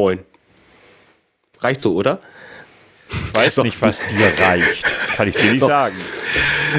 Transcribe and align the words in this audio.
moin. 0.00 0.20
Reicht 1.58 1.82
so, 1.82 1.94
oder? 1.94 2.20
Ich 3.10 3.36
weiß 3.36 3.56
so. 3.56 3.62
nicht, 3.62 3.82
was 3.82 3.98
dir 3.98 4.32
reicht. 4.42 4.82
Kann 5.14 5.28
ich 5.28 5.36
dir 5.36 5.52
nicht 5.52 5.60
sagen. 5.60 5.94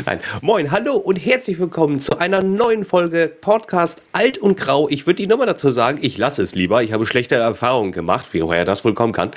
Nein. 0.08 0.20
Moin, 0.42 0.72
hallo 0.72 0.96
und 0.96 1.18
herzlich 1.18 1.60
willkommen 1.60 2.00
zu 2.00 2.18
einer 2.18 2.42
neuen 2.42 2.84
Folge 2.84 3.28
Podcast 3.28 4.02
Alt 4.12 4.40
und 4.40 4.58
Grau. 4.58 4.90
Ich 4.90 5.06
würde 5.06 5.18
die 5.18 5.28
Nummer 5.28 5.46
dazu 5.46 5.70
sagen, 5.70 6.00
ich 6.02 6.18
lasse 6.18 6.42
es 6.42 6.56
lieber. 6.56 6.82
Ich 6.82 6.94
habe 6.94 7.06
schlechte 7.06 7.36
Erfahrungen 7.36 7.92
gemacht, 7.92 8.26
wie 8.32 8.42
woher 8.42 8.66
das 8.66 8.84
wohl 8.84 8.96
kommen 8.96 9.14
kann. 9.14 9.30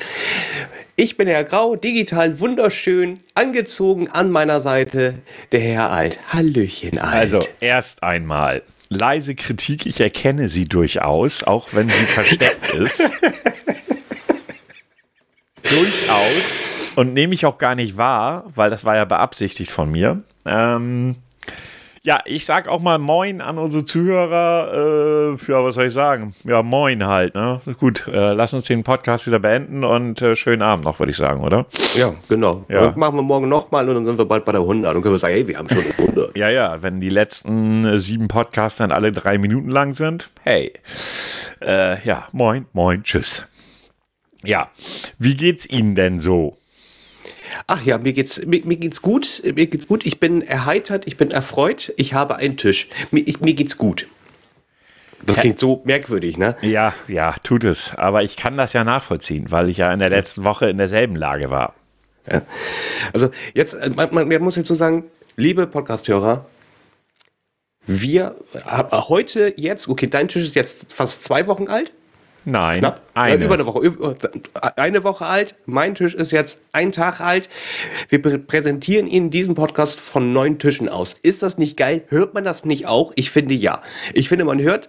Ich 0.97 1.19
bin 1.19 1.29
Herr 1.29 1.45
Grau, 1.45 1.77
digital 1.77 2.41
wunderschön, 2.41 3.21
angezogen 3.35 4.09
an 4.09 4.31
meiner 4.31 4.63
Seite, 4.63 5.17
der 5.53 5.61
Herr 5.61 5.91
Alt. 5.91 6.21
Hallöchen, 6.33 6.99
Alt. 6.99 7.15
Also, 7.15 7.47
erst 7.61 8.03
einmal 8.03 8.63
leise 8.95 9.35
Kritik, 9.35 9.87
ich 9.87 10.01
erkenne 10.01 10.49
sie 10.49 10.65
durchaus, 10.65 11.45
auch 11.45 11.69
wenn 11.73 11.89
sie 11.89 12.07
versteckt 12.07 12.75
ist. 12.75 13.11
durchaus 15.63 16.95
und 16.97 17.13
nehme 17.13 17.35
ich 17.35 17.47
auch 17.47 17.59
gar 17.59 17.75
nicht 17.75 17.97
wahr, 17.97 18.45
weil 18.55 18.71
das 18.71 18.85
war 18.85 18.97
ja 18.97 19.05
beabsichtigt 19.05 19.71
von 19.71 19.91
mir. 19.91 20.23
Ähm, 20.47 21.17
ja, 22.05 22.21
ich 22.27 22.45
sag 22.45 22.69
auch 22.69 22.81
mal 22.81 22.99
Moin 22.99 23.41
an 23.41 23.57
unsere 23.57 23.87
Zuhörer. 23.87 25.37
Äh, 25.41 25.51
ja, 25.51 25.65
was 25.65 25.75
soll 25.77 25.87
ich 25.87 25.93
sagen? 25.95 26.35
Ja, 26.45 26.63
Moin 26.63 27.07
halt. 27.07 27.35
Ne? 27.35 27.63
Gut, 27.81 28.07
äh, 28.09 28.35
lass 28.35 28.53
uns 28.53 28.67
den 28.67 28.85
Podcast 28.85 29.27
wieder 29.27 29.39
beenden 29.39 29.85
und 29.85 30.21
äh, 30.21 30.37
schönen 30.37 30.61
Abend 30.61 30.85
noch, 30.85 30.99
würde 30.99 31.13
ich 31.13 31.17
sagen, 31.17 31.43
oder? 31.43 31.65
Ja, 31.97 32.15
genau. 32.29 32.67
Ja. 32.69 32.89
Und 32.89 32.99
machen 32.99 33.17
wir 33.17 33.23
morgen 33.23 33.49
nochmal 33.49 33.89
und 33.89 33.95
dann 33.95 34.05
sind 34.05 34.19
wir 34.19 34.27
bald 34.27 34.45
bei 34.45 34.53
der 34.53 34.61
100 34.61 34.95
und 34.95 35.01
können 35.01 35.15
wir 35.15 35.19
sagen, 35.19 35.33
hey, 35.33 35.47
wir 35.49 35.57
haben 35.57 35.69
schon 35.71 35.85
100. 35.99 36.37
ja, 36.37 36.51
ja, 36.51 36.83
wenn 36.83 37.01
die 37.01 37.09
letzten 37.09 37.87
äh, 37.87 37.99
sieben 37.99 38.29
Podcasts 38.29 38.79
dann 38.79 38.93
alle 38.93 39.11
drei 39.11 39.39
Minuten 39.39 39.71
lang 39.71 39.95
sind, 39.95 40.31
hey. 40.43 40.75
Äh, 41.63 42.07
ja, 42.07 42.29
Moin, 42.33 42.67
Moin, 42.75 43.03
Tschüss. 43.03 43.47
Ja, 44.43 44.69
wie 45.19 45.37
geht's 45.37 45.65
Ihnen 45.65 45.95
denn 45.95 46.21
so? 46.21 46.59
Ach 47.67 47.83
ja, 47.83 47.99
mir 47.99 48.13
geht's, 48.13 48.45
mir, 48.47 48.65
mir, 48.65 48.77
geht's 48.77 49.03
gut. 49.03 49.43
Mir 49.45 49.67
geht's 49.67 49.89
gut. 49.89 50.07
Ich 50.07 50.21
bin 50.21 50.43
erheitert, 50.43 51.07
ich 51.07 51.17
bin 51.17 51.31
erfreut. 51.31 51.93
Ich 51.97 52.15
habe 52.15 52.37
einen 52.37 52.57
Tisch. 52.57 52.89
Mir, 53.11 53.21
ich, 53.21 53.41
mir 53.41 53.55
geht's 53.55 53.79
gut. 53.79 54.07
Das 55.27 55.37
klingt 55.37 55.59
so 55.59 55.81
merkwürdig, 55.85 56.37
ne? 56.37 56.57
Ja, 56.61 56.93
ja, 57.09 57.35
tut 57.43 57.65
es. 57.65 57.95
Aber 57.95 58.23
ich 58.23 58.37
kann 58.37 58.57
das 58.57 58.73
ja 58.73 58.85
nachvollziehen, 58.85 59.51
weil 59.51 59.71
ich 59.71 59.79
ja 59.79 59.93
in 59.93 59.99
der 59.99 60.11
letzten 60.11 60.45
Woche 60.45 60.69
in 60.69 60.77
derselben 60.77 61.17
Lage 61.17 61.51
war. 61.51 61.75
Ja. 62.31 62.43
Also 63.13 63.31
jetzt, 63.55 63.75
äh, 63.75 63.91
man, 63.91 64.13
man, 64.13 64.43
muss 64.43 64.57
jetzt 64.57 64.69
so 64.69 64.75
sagen, 64.75 65.05
liebe 65.37 65.67
Podcast-Hörer, 65.67 66.47
wir 67.87 68.35
haben 68.65 69.09
heute 69.09 69.53
jetzt, 69.57 69.89
okay, 69.89 70.07
dein 70.07 70.29
Tisch 70.29 70.45
ist 70.45 70.57
jetzt 70.57 70.93
fast 70.93 71.25
zwei 71.25 71.47
Wochen 71.47 71.69
alt. 71.69 71.93
Nein, 72.45 72.81
Knapp. 72.81 73.01
Eine. 73.15 73.45
Über 73.45 73.55
eine 73.55 73.67
Woche. 73.67 74.17
Eine 74.77 75.05
Woche 75.05 75.27
alt. 75.27 75.55
Mein 75.67 75.95
Tisch 75.95 76.15
ist 76.15 76.31
jetzt 76.31 76.61
ein 76.73 76.93
Tag 76.93 77.21
alt. 77.21 77.49
Wir 78.09 78.21
präsentieren 78.21 79.07
Ihnen 79.07 79.31
diesen 79.31 79.55
Podcast 79.55 79.99
von 79.99 80.33
neun 80.33 80.59
Tischen 80.59 80.89
aus. 80.89 81.15
Ist 81.23 81.43
das 81.43 81.57
nicht 81.57 81.77
geil? 81.77 82.03
Hört 82.09 82.35
man 82.35 82.45
das 82.45 82.65
nicht 82.65 82.87
auch? 82.87 83.13
Ich 83.17 83.31
finde 83.31 83.55
ja. 83.55 83.83
Ich 84.13 84.29
finde, 84.29 84.45
man 84.45 84.61
hört 84.61 84.89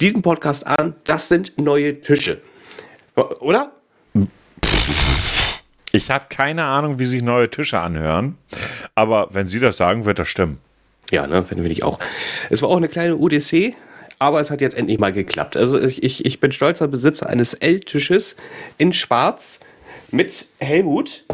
diesen 0.00 0.22
Podcast 0.22 0.66
an. 0.66 0.94
Das 1.04 1.28
sind 1.28 1.58
neue 1.58 2.00
Tische. 2.00 2.40
Oder? 3.40 3.72
Ich 5.92 6.10
habe 6.10 6.24
keine 6.30 6.64
Ahnung, 6.64 6.98
wie 6.98 7.04
sich 7.04 7.22
neue 7.22 7.50
Tische 7.50 7.78
anhören. 7.78 8.38
Aber 8.94 9.28
wenn 9.32 9.48
Sie 9.48 9.60
das 9.60 9.76
sagen, 9.76 10.06
wird 10.06 10.18
das 10.18 10.28
stimmen. 10.28 10.58
Ja, 11.10 11.26
ne, 11.26 11.44
finde 11.44 11.68
ich 11.68 11.82
auch. 11.82 11.98
Es 12.48 12.62
war 12.62 12.70
auch 12.70 12.78
eine 12.78 12.88
kleine 12.88 13.16
UDC 13.16 13.74
aber 14.22 14.40
es 14.40 14.50
hat 14.50 14.60
jetzt 14.60 14.76
endlich 14.76 14.98
mal 14.98 15.12
geklappt. 15.12 15.56
Also 15.56 15.80
ich, 15.80 16.24
ich 16.24 16.40
bin 16.40 16.52
stolzer 16.52 16.86
Besitzer 16.86 17.28
eines 17.28 17.54
L-Tisches 17.54 18.36
in 18.78 18.92
Schwarz 18.92 19.60
mit 20.10 20.46
Helmut. 20.60 21.24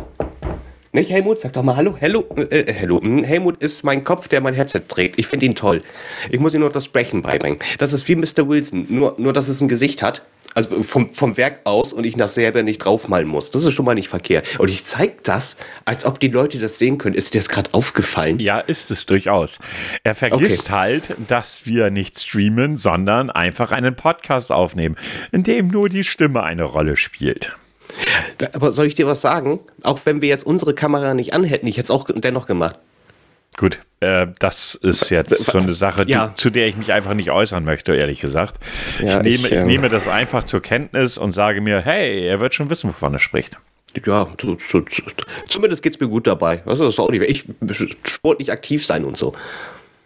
Nicht 0.99 1.13
Helmut, 1.13 1.39
sag 1.39 1.53
doch 1.53 1.63
mal 1.63 1.77
Hallo. 1.77 1.95
Hello, 1.97 2.25
äh, 2.37 2.43
äh 2.43 2.73
Hello. 2.73 3.01
Hm, 3.01 3.23
Helmut 3.23 3.63
ist 3.63 3.85
mein 3.85 4.03
Kopf, 4.03 4.27
der 4.27 4.41
mein 4.41 4.55
Headset 4.55 4.81
trägt. 4.89 5.17
Ich 5.17 5.29
finde 5.29 5.47
ihn 5.47 5.55
toll. 5.55 5.83
Ich 6.29 6.41
muss 6.41 6.55
ihm 6.55 6.61
nur 6.61 6.71
das 6.71 6.87
Sprechen 6.87 7.23
beibringen. 7.23 7.61
Das 7.79 7.93
ist 7.93 8.09
wie 8.09 8.17
Mr. 8.17 8.49
Wilson, 8.49 8.87
nur, 8.89 9.15
nur 9.17 9.33
dass 9.33 9.47
es 9.47 9.61
ein 9.61 9.69
Gesicht 9.69 10.03
hat 10.03 10.25
also 10.55 10.83
vom, 10.83 11.09
vom 11.11 11.37
Werk 11.37 11.61
aus 11.63 11.93
und 11.93 12.03
ich 12.05 12.17
das 12.17 12.35
selber 12.35 12.65
nicht 12.65 12.79
draufmalen 12.79 13.29
muss. 13.29 13.53
Das 13.53 13.65
ist 13.65 13.75
schon 13.75 13.85
mal 13.85 13.95
nicht 13.95 14.09
verkehrt. 14.09 14.59
Und 14.59 14.71
ich 14.71 14.85
zeige 14.85 15.15
das, 15.23 15.57
als 15.85 16.05
ob 16.05 16.19
die 16.19 16.27
Leute 16.27 16.59
das 16.59 16.81
sehen 16.81 16.99
können. 16.99 17.15
Ist 17.15 17.33
dir 17.33 17.39
das 17.39 17.49
gerade 17.49 17.73
aufgefallen? 17.75 18.41
Ja, 18.41 18.59
ist 18.59 18.91
es 18.91 19.07
durchaus. 19.07 19.61
Er 20.03 20.17
vergisst 20.17 20.65
okay. 20.65 20.73
halt, 20.73 21.15
dass 21.29 21.65
wir 21.65 21.91
nicht 21.91 22.19
streamen, 22.19 22.77
sondern 22.77 23.31
einfach 23.31 23.71
einen 23.71 23.95
Podcast 23.95 24.51
aufnehmen, 24.51 24.97
in 25.31 25.45
dem 25.45 25.69
nur 25.69 25.89
die 25.89 26.03
Stimme 26.03 26.43
eine 26.43 26.65
Rolle 26.65 26.97
spielt. 26.97 27.57
Aber 28.53 28.73
soll 28.73 28.87
ich 28.87 28.95
dir 28.95 29.07
was 29.07 29.21
sagen? 29.21 29.61
Auch 29.83 30.01
wenn 30.05 30.21
wir 30.23 30.29
jetzt 30.29 30.47
unsere 30.47 30.75
Kamera 30.75 31.15
nicht 31.15 31.33
anhätten, 31.33 31.69
ich 31.69 31.77
hätte 31.77 31.87
es 31.87 31.91
auch 31.91 32.07
dennoch 32.09 32.47
gemacht. 32.47 32.77
Gut, 33.57 33.81
äh, 34.01 34.29
das 34.39 34.77
ist 34.77 35.11
jetzt 35.11 35.37
so 35.37 35.59
eine 35.59 35.75
Sache, 35.75 36.05
ja. 36.07 36.29
die, 36.29 36.35
zu 36.37 36.51
der 36.51 36.69
ich 36.69 36.77
mich 36.77 36.93
einfach 36.93 37.15
nicht 37.15 37.31
äußern 37.31 37.65
möchte, 37.65 37.95
ehrlich 37.95 38.21
gesagt. 38.21 38.61
Ja, 39.01 39.21
ich, 39.21 39.43
nehme, 39.43 39.49
ich, 39.49 39.53
ich 39.53 39.65
nehme 39.65 39.89
das 39.89 40.07
einfach 40.07 40.45
zur 40.45 40.63
Kenntnis 40.63 41.19
und 41.19 41.33
sage 41.33 41.61
mir, 41.61 41.81
hey, 41.81 42.25
er 42.25 42.39
wird 42.39 42.55
schon 42.55 42.71
wissen, 42.71 42.91
wovon 42.91 43.15
er 43.15 43.19
spricht. 43.19 43.59
Ja, 44.07 44.29
zu, 44.39 44.55
zu, 44.57 44.83
zu, 44.83 45.03
zumindest 45.49 45.83
geht 45.83 45.95
es 45.95 46.01
mir 46.01 46.09
gut 46.09 46.27
dabei. 46.27 46.63
Also, 46.67 46.85
das 46.85 46.95
ist 46.95 47.01
auch 47.01 47.11
nicht, 47.11 47.23
ich 47.23 47.47
sportlich 48.05 48.53
aktiv 48.53 48.87
sein 48.87 49.05
und 49.05 49.17
so. 49.17 49.35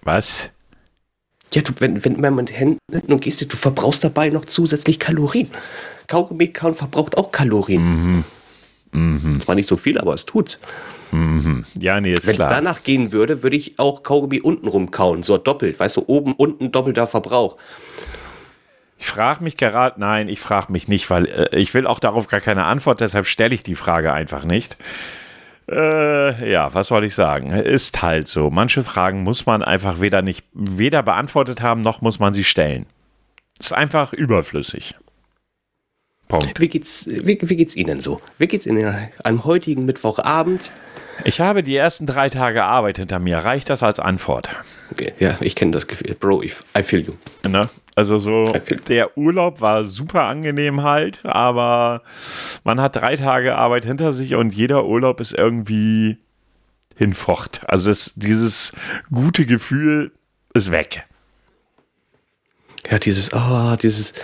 Was? 0.03 0.51
Ja, 1.53 1.61
du, 1.61 1.73
wenn, 1.81 2.03
wenn 2.03 2.19
man 2.19 2.37
mit 2.37 2.59
Händen 2.59 2.79
und 3.09 3.21
gehst, 3.21 3.43
du 3.43 3.57
verbrauchst 3.57 4.03
dabei 4.03 4.31
noch 4.31 4.47
zusätzlich 4.47 4.99
Kalorien. 4.99 5.51
Kaugummi 6.13 6.49
kauen 6.49 6.75
verbraucht 6.75 7.17
auch 7.17 7.33
Kalorien. 7.33 7.83
Mhm. 7.83 8.25
Mhm. 8.93 9.41
Zwar 9.41 9.55
nicht 9.55 9.67
so 9.67 9.79
viel, 9.79 9.97
aber 9.97 10.13
es 10.13 10.27
tut's. 10.27 10.61
Mhm. 11.11 11.65
Ja, 11.81 12.03
nee, 12.03 12.13
ist 12.13 12.27
Wenn 12.27 12.35
es 12.35 12.39
danach 12.39 12.83
gehen 12.83 13.13
würde, 13.13 13.43
würde 13.43 13.57
ich 13.57 13.79
auch 13.79 14.03
Kaugummi 14.03 14.39
unten 14.43 14.69
rumkauen, 14.69 15.23
so 15.23 15.39
doppelt. 15.39 15.81
Weißt 15.81 15.97
du, 15.97 16.05
oben, 16.07 16.35
unten 16.35 16.71
doppelter 16.71 17.07
Verbrauch. 17.07 17.57
Ich 18.99 19.07
frage 19.07 19.43
mich 19.43 19.57
gerade, 19.57 19.99
nein, 19.99 20.29
ich 20.29 20.39
frage 20.39 20.71
mich 20.71 20.87
nicht, 20.87 21.09
weil 21.09 21.29
äh, 21.29 21.59
ich 21.59 21.73
will 21.73 21.87
auch 21.87 21.99
darauf 21.99 22.29
gar 22.29 22.41
keine 22.41 22.65
Antwort, 22.67 23.01
deshalb 23.01 23.25
stelle 23.25 23.55
ich 23.55 23.63
die 23.63 23.75
Frage 23.75 24.13
einfach 24.13 24.45
nicht. 24.45 24.77
Äh, 25.71 26.51
ja, 26.51 26.75
was 26.75 26.89
soll 26.89 27.05
ich 27.05 27.15
sagen? 27.15 27.53
Ist 27.53 28.03
halt 28.03 28.29
so. 28.29 28.51
Manche 28.51 28.85
Fragen 28.85 29.23
muss 29.23 29.47
man 29.47 29.63
einfach 29.63 30.03
weder 30.03 30.21
nicht 30.21 30.45
weder 30.53 31.03
beantwortet 31.03 31.63
haben, 31.63 31.81
noch 31.81 32.03
muss 32.03 32.19
man 32.19 32.35
sie 32.35 32.45
stellen. 32.45 32.85
Ist 33.59 33.73
einfach 33.73 34.13
überflüssig. 34.13 34.95
Punkt. 36.33 36.61
Wie 36.61 36.69
geht's, 36.69 37.07
wie, 37.07 37.39
wie 37.43 37.57
geht's 37.57 37.77
Ihnen 37.77 38.01
so? 38.01 38.21
Wie 38.39 38.47
geht's 38.47 38.65
Ihnen 38.65 39.09
am 39.23 39.45
heutigen 39.45 39.85
Mittwochabend? 39.85 40.73
Ich 41.25 41.41
habe 41.41 41.63
die 41.63 41.77
ersten 41.77 42.07
drei 42.07 42.31
Tage 42.31 42.65
Arbeit 42.65 42.97
hinter 42.97 43.19
mir. 43.19 43.39
Reicht 43.39 43.69
das 43.69 43.83
als 43.83 44.01
Antwort? 44.01 44.49
Ja, 45.19 45.37
ich 45.41 45.55
kenne 45.55 45.73
das 45.73 45.87
Gefühl. 45.87 46.17
Bro, 46.19 46.43
I 46.43 46.83
feel 46.83 47.01
you. 47.01 47.13
Ne? 47.47 47.69
Also 47.95 48.19
so, 48.19 48.51
der 48.89 49.19
Urlaub 49.19 49.61
war 49.61 49.85
super 49.85 50.23
angenehm 50.23 50.83
halt, 50.83 51.21
aber 51.25 52.01
man 52.65 52.81
hat 52.81 52.97
drei 52.97 53.17
Tage 53.17 53.55
Arbeit 53.55 53.85
hinter 53.85 54.13
sich 54.13 54.35
und 54.35 54.55
jeder 54.55 54.87
Urlaub 54.87 55.21
ist 55.21 55.35
irgendwie 55.35 56.17
hinfocht. 56.97 57.61
Also 57.67 57.91
das, 57.91 58.13
dieses 58.17 58.73
gute 59.13 59.45
Gefühl 59.45 60.13
ist 60.55 60.71
weg. 60.71 61.05
Ja, 62.91 62.99
dieses, 62.99 63.33
oh, 63.33 63.77
dieses, 63.81 64.15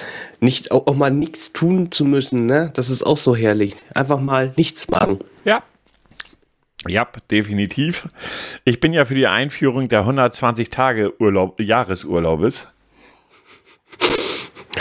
nicht 0.41 0.71
auch, 0.71 0.87
auch 0.87 0.94
mal 0.94 1.10
nichts 1.10 1.53
tun 1.53 1.91
zu 1.91 2.04
müssen, 2.04 2.47
ne? 2.47 2.71
Das 2.75 2.91
ist 2.91 3.03
auch 3.03 3.17
so 3.17 3.35
herrlich. 3.35 3.76
Einfach 3.94 4.20
mal 4.20 4.52
nichts 4.56 4.88
machen. 4.88 5.19
Ja. 5.44 5.62
Ja, 6.87 7.08
definitiv. 7.31 8.08
Ich 8.64 8.79
bin 8.79 8.93
ja 8.93 9.05
für 9.05 9.14
die 9.14 9.26
Einführung 9.26 9.88
der 9.88 10.00
120 10.00 10.70
Tage 10.70 11.12
Urlaub, 11.20 11.61
Jahresurlaubes. 11.61 12.69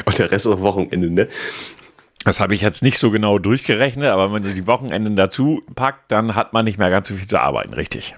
Und 0.06 0.19
der 0.19 0.31
Rest 0.31 0.45
ist 0.45 0.62
Wochenende, 0.62 1.09
ne? 1.09 1.27
Das 2.24 2.39
habe 2.39 2.53
ich 2.53 2.62
jetzt 2.62 2.83
nicht 2.83 3.00
so 3.00 3.10
genau 3.10 3.39
durchgerechnet, 3.39 4.10
aber 4.10 4.25
wenn 4.25 4.44
man 4.44 4.56
die 4.56 4.68
Wochenenden 4.68 5.15
dazu 5.15 5.63
packt, 5.75 6.12
dann 6.12 6.36
hat 6.36 6.53
man 6.53 6.65
nicht 6.65 6.77
mehr 6.77 6.89
ganz 6.89 7.07
so 7.07 7.15
viel 7.15 7.27
zu 7.27 7.39
arbeiten, 7.39 7.74
richtig. 7.74 8.15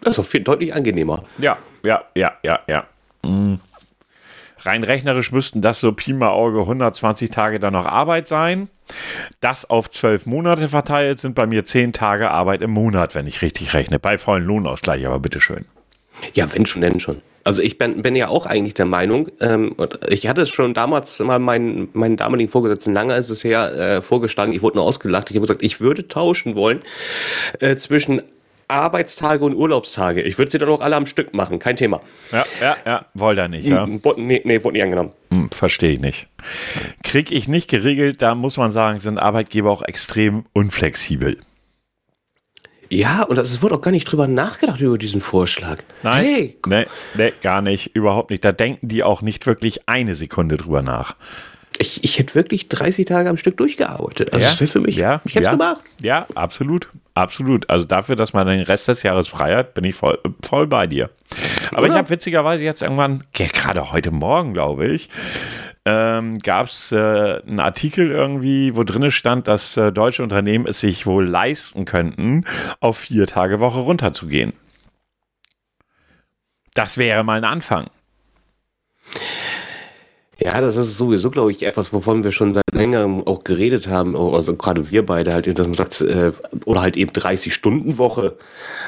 Das 0.00 0.12
ist 0.12 0.18
doch 0.18 0.26
viel 0.26 0.42
deutlich 0.42 0.72
angenehmer. 0.74 1.24
Ja, 1.38 1.58
ja, 1.82 2.04
ja, 2.14 2.32
ja, 2.42 2.60
ja. 2.68 2.86
Mhm. 3.22 3.60
Rein 4.66 4.84
rechnerisch 4.84 5.32
müssten 5.32 5.62
das 5.62 5.80
so 5.80 5.92
Pi 5.92 6.12
mal 6.12 6.30
Auge 6.30 6.60
120 6.60 7.30
Tage 7.30 7.60
dann 7.60 7.72
noch 7.72 7.86
Arbeit 7.86 8.28
sein. 8.28 8.68
Das 9.40 9.68
auf 9.68 9.90
zwölf 9.90 10.26
Monate 10.26 10.68
verteilt 10.68 11.20
sind 11.20 11.34
bei 11.34 11.46
mir 11.46 11.64
zehn 11.64 11.92
Tage 11.92 12.30
Arbeit 12.30 12.62
im 12.62 12.70
Monat, 12.70 13.14
wenn 13.14 13.26
ich 13.26 13.42
richtig 13.42 13.74
rechne. 13.74 13.98
Bei 13.98 14.18
vollen 14.18 14.44
Lohnausgleich, 14.44 15.06
aber 15.06 15.18
bitteschön. 15.18 15.64
Ja, 16.34 16.46
wenn 16.52 16.66
schon, 16.66 16.82
denn 16.82 17.00
schon. 17.00 17.20
Also 17.44 17.62
ich 17.62 17.78
bin, 17.78 18.02
bin 18.02 18.16
ja 18.16 18.26
auch 18.26 18.44
eigentlich 18.44 18.74
der 18.74 18.86
Meinung, 18.86 19.28
ähm, 19.40 19.72
und 19.76 20.00
ich 20.08 20.26
hatte 20.26 20.42
es 20.42 20.48
schon 20.48 20.74
damals 20.74 21.20
mal 21.20 21.38
meinen, 21.38 21.88
meinen 21.92 22.16
damaligen 22.16 22.50
Vorgesetzten, 22.50 22.92
lange 22.92 23.14
ist 23.14 23.30
es 23.30 23.44
her, 23.44 23.72
äh, 23.72 24.02
vorgeschlagen, 24.02 24.52
ich 24.52 24.62
wurde 24.62 24.78
nur 24.78 24.84
ausgelacht, 24.84 25.30
ich 25.30 25.36
habe 25.36 25.46
gesagt, 25.46 25.62
ich 25.62 25.80
würde 25.80 26.08
tauschen 26.08 26.56
wollen 26.56 26.82
äh, 27.60 27.76
zwischen 27.76 28.20
Arbeitstage 28.68 29.44
und 29.44 29.54
Urlaubstage. 29.54 30.22
Ich 30.22 30.38
würde 30.38 30.50
sie 30.50 30.58
dann 30.58 30.68
auch 30.68 30.80
alle 30.80 30.96
am 30.96 31.06
Stück 31.06 31.34
machen, 31.34 31.58
kein 31.58 31.76
Thema. 31.76 32.00
Ja, 32.32 32.44
ja, 32.60 32.76
ja, 32.84 33.06
wollte 33.14 33.42
er 33.42 33.48
nicht, 33.48 33.66
ja. 33.66 33.86
Nee, 33.86 34.42
nee, 34.44 34.64
wurde 34.64 34.74
nicht 34.74 34.82
angenommen. 34.84 35.12
Hm, 35.30 35.50
Verstehe 35.52 35.92
ich 35.92 36.00
nicht. 36.00 36.28
Krieg 37.04 37.30
ich 37.30 37.48
nicht 37.48 37.68
geregelt, 37.68 38.22
da 38.22 38.34
muss 38.34 38.56
man 38.56 38.70
sagen, 38.72 38.98
sind 38.98 39.18
Arbeitgeber 39.18 39.70
auch 39.70 39.82
extrem 39.82 40.44
unflexibel. 40.52 41.38
Ja, 42.88 43.22
und 43.24 43.36
es 43.38 43.62
wurde 43.62 43.74
auch 43.74 43.80
gar 43.82 43.90
nicht 43.90 44.04
drüber 44.04 44.28
nachgedacht 44.28 44.80
über 44.80 44.96
diesen 44.96 45.20
Vorschlag. 45.20 45.78
Nein, 46.02 46.24
Hey, 46.24 46.56
nee, 46.66 46.86
nee, 47.14 47.32
gar 47.42 47.60
nicht, 47.60 47.96
überhaupt 47.96 48.30
nicht. 48.30 48.44
Da 48.44 48.52
denken 48.52 48.86
die 48.88 49.02
auch 49.02 49.22
nicht 49.22 49.44
wirklich 49.46 49.88
eine 49.88 50.14
Sekunde 50.14 50.56
drüber 50.56 50.82
nach. 50.82 51.16
Ich, 51.78 52.04
ich 52.04 52.18
hätte 52.18 52.34
wirklich 52.34 52.68
30 52.68 53.06
Tage 53.06 53.28
am 53.28 53.36
Stück 53.36 53.56
durchgearbeitet. 53.56 54.32
Also 54.32 54.44
das 54.44 54.60
wäre 54.60 54.70
für 54.70 54.80
mich. 54.80 54.96
Ja, 54.96 55.20
ich 55.24 55.34
hätte 55.34 55.44
ja, 55.44 55.50
es 55.52 55.58
gemacht. 55.58 55.80
Ja, 56.02 56.26
absolut. 56.34 56.88
Absolut. 57.14 57.70
Also 57.70 57.86
dafür, 57.86 58.14
dass 58.14 58.34
man 58.34 58.46
den 58.46 58.60
Rest 58.60 58.88
des 58.88 59.02
Jahres 59.02 59.28
frei 59.28 59.56
hat, 59.56 59.72
bin 59.72 59.84
ich 59.84 59.96
voll, 59.96 60.18
voll 60.44 60.66
bei 60.66 60.86
dir. 60.86 61.10
Aber 61.70 61.86
ich 61.86 61.90
Oder? 61.90 61.98
habe 61.98 62.10
witzigerweise 62.10 62.64
jetzt 62.64 62.82
irgendwann, 62.82 63.24
ja, 63.36 63.46
gerade 63.46 63.90
heute 63.90 64.10
Morgen, 64.10 64.52
glaube 64.52 64.86
ich, 64.86 65.08
ähm, 65.86 66.38
gab 66.38 66.66
es 66.66 66.92
äh, 66.92 67.40
einen 67.46 67.60
Artikel 67.60 68.10
irgendwie, 68.10 68.76
wo 68.76 68.82
drin 68.82 69.10
stand, 69.10 69.48
dass 69.48 69.76
äh, 69.76 69.92
deutsche 69.92 70.22
Unternehmen 70.22 70.66
es 70.66 70.80
sich 70.80 71.06
wohl 71.06 71.26
leisten 71.26 71.84
könnten, 71.84 72.44
auf 72.80 72.98
vier 72.98 73.26
Tage 73.26 73.60
Woche 73.60 73.78
runterzugehen. 73.78 74.52
Das 76.74 76.98
wäre 76.98 77.24
mal 77.24 77.38
ein 77.38 77.44
Anfang. 77.44 77.86
Ja, 80.38 80.60
das 80.60 80.76
ist 80.76 80.98
sowieso, 80.98 81.30
glaube 81.30 81.50
ich, 81.50 81.62
etwas, 81.62 81.94
wovon 81.94 82.22
wir 82.22 82.30
schon 82.30 82.52
seit 82.52 82.64
längerem 82.70 83.26
auch 83.26 83.42
geredet 83.42 83.88
haben. 83.88 84.14
Also 84.14 84.54
gerade 84.54 84.90
wir 84.90 85.04
beide 85.06 85.32
halt, 85.32 85.46
dass 85.58 85.66
man 85.66 85.74
sagt, 85.74 86.02
äh, 86.02 86.32
oder 86.66 86.82
halt 86.82 86.98
eben 86.98 87.10
30-Stunden-Woche. 87.10 88.36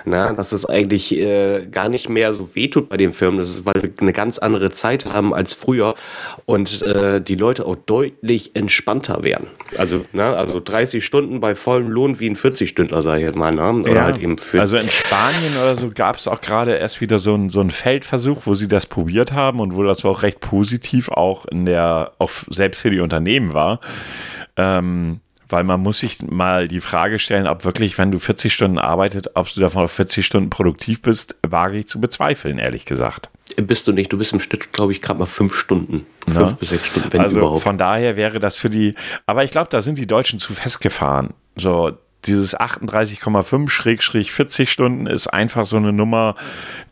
Na, 0.05 0.33
dass 0.35 0.53
es 0.53 0.67
eigentlich 0.67 1.17
äh, 1.17 1.67
gar 1.71 1.89
nicht 1.89 2.11
mehr 2.11 2.35
so 2.35 2.55
wehtut 2.55 2.91
bei 2.91 2.99
den 2.99 3.15
Firmen. 3.15 3.39
Das 3.39 3.49
ist, 3.49 3.67
weil 3.67 3.83
wir 3.83 3.91
eine 4.00 4.12
ganz 4.12 4.39
andere 4.39 4.71
Zeit 4.71 5.06
haben 5.06 5.33
als 5.33 5.55
früher 5.55 5.95
und 6.45 6.83
äh, 6.83 7.21
die 7.21 7.35
Leute 7.35 7.65
auch 7.67 7.77
deutlich 7.77 8.55
entspannter 8.55 9.23
werden. 9.23 9.47
Also, 9.79 10.05
na, 10.12 10.35
also 10.35 10.61
30 10.61 11.05
Stunden 11.05 11.41
bei 11.41 11.55
vollem 11.55 11.89
Lohn 11.89 12.21
wie 12.21 12.29
ein 12.29 12.37
40-Stündler, 12.37 13.00
sage 13.00 13.21
ich 13.21 13.27
jetzt 13.27 13.37
mal. 13.37 13.55
Ne? 13.55 13.91
Oder 13.91 14.05
halt 14.05 14.19
eben 14.19 14.37
für 14.37 14.61
also 14.61 14.77
in 14.77 14.89
Spanien 14.89 15.56
oder 15.62 15.77
so 15.77 15.91
gab 15.95 16.17
es 16.17 16.29
auch 16.29 16.43
gerade 16.43 16.75
erst 16.75 17.00
wieder 17.00 17.19
so 17.19 17.35
ein, 17.35 17.49
so 17.49 17.61
ein 17.61 17.71
Feldversuch, 17.71 18.43
wo 18.45 18.55
sie 18.55 18.69
das 18.69 18.85
probiert 18.85 19.33
haben 19.33 19.61
und 19.61 19.75
wo 19.75 19.83
das 19.83 20.05
auch 20.05 20.23
recht 20.23 20.41
positiv 20.41 21.09
auch 21.09 21.38
in 21.46 21.67
der, 21.67 22.12
auch 22.19 22.31
selbst 22.49 22.81
für 22.81 22.90
die 22.90 23.00
Unternehmen 23.00 23.52
war. 23.52 23.81
Ähm, 24.56 25.20
weil 25.49 25.64
man 25.64 25.81
muss 25.81 26.00
sich 26.00 26.23
mal 26.23 26.69
die 26.69 26.81
Frage 26.81 27.19
stellen, 27.19 27.46
ob 27.46 27.64
wirklich, 27.64 27.96
wenn 27.96 28.11
du 28.11 28.19
40 28.19 28.52
Stunden 28.52 28.79
arbeitet, 28.79 29.31
ob 29.35 29.52
du 29.52 29.61
davon 29.61 29.85
auf 29.85 29.93
40 29.93 30.26
Stunden 30.26 30.50
produktiv 30.50 31.00
bist, 31.00 31.37
wage 31.46 31.79
ich 31.79 31.88
zu 31.88 32.00
bezweifeln, 32.00 32.58
ehrlich 32.58 32.85
gesagt. 32.85 33.31
bist 33.56 33.87
du 33.87 33.93
nicht. 33.93 34.12
Du 34.12 34.19
bist 34.19 34.32
im 34.32 34.40
Schnitt, 34.40 34.73
glaube 34.73 34.93
ich, 34.93 35.00
gerade 35.00 35.19
mal 35.19 35.26
fünf 35.26 35.55
Stunden. 35.55 36.05
Fünf 36.26 36.56
bis 36.56 36.69
sechs 36.69 36.88
Stunden, 36.88 37.12
wenn 37.12 37.23
also 37.23 37.38
überhaupt. 37.38 37.62
von 37.62 37.79
daher 37.79 38.17
wäre 38.17 38.40
das 38.40 38.56
für 38.56 38.69
die, 38.69 38.94
aber 39.26 39.44
ich 39.44 39.50
glaube, 39.50 39.69
da 39.70 39.81
sind 39.81 39.96
die 39.96 40.06
Deutschen 40.06 40.38
zu 40.38 40.52
festgefahren. 40.52 41.32
So, 41.56 41.93
dieses 42.26 42.56
38,5-40 42.56 44.67
Stunden 44.67 45.06
ist 45.06 45.29
einfach 45.29 45.67
so 45.67 45.76
eine 45.76 45.93
Nummer, 45.93 46.35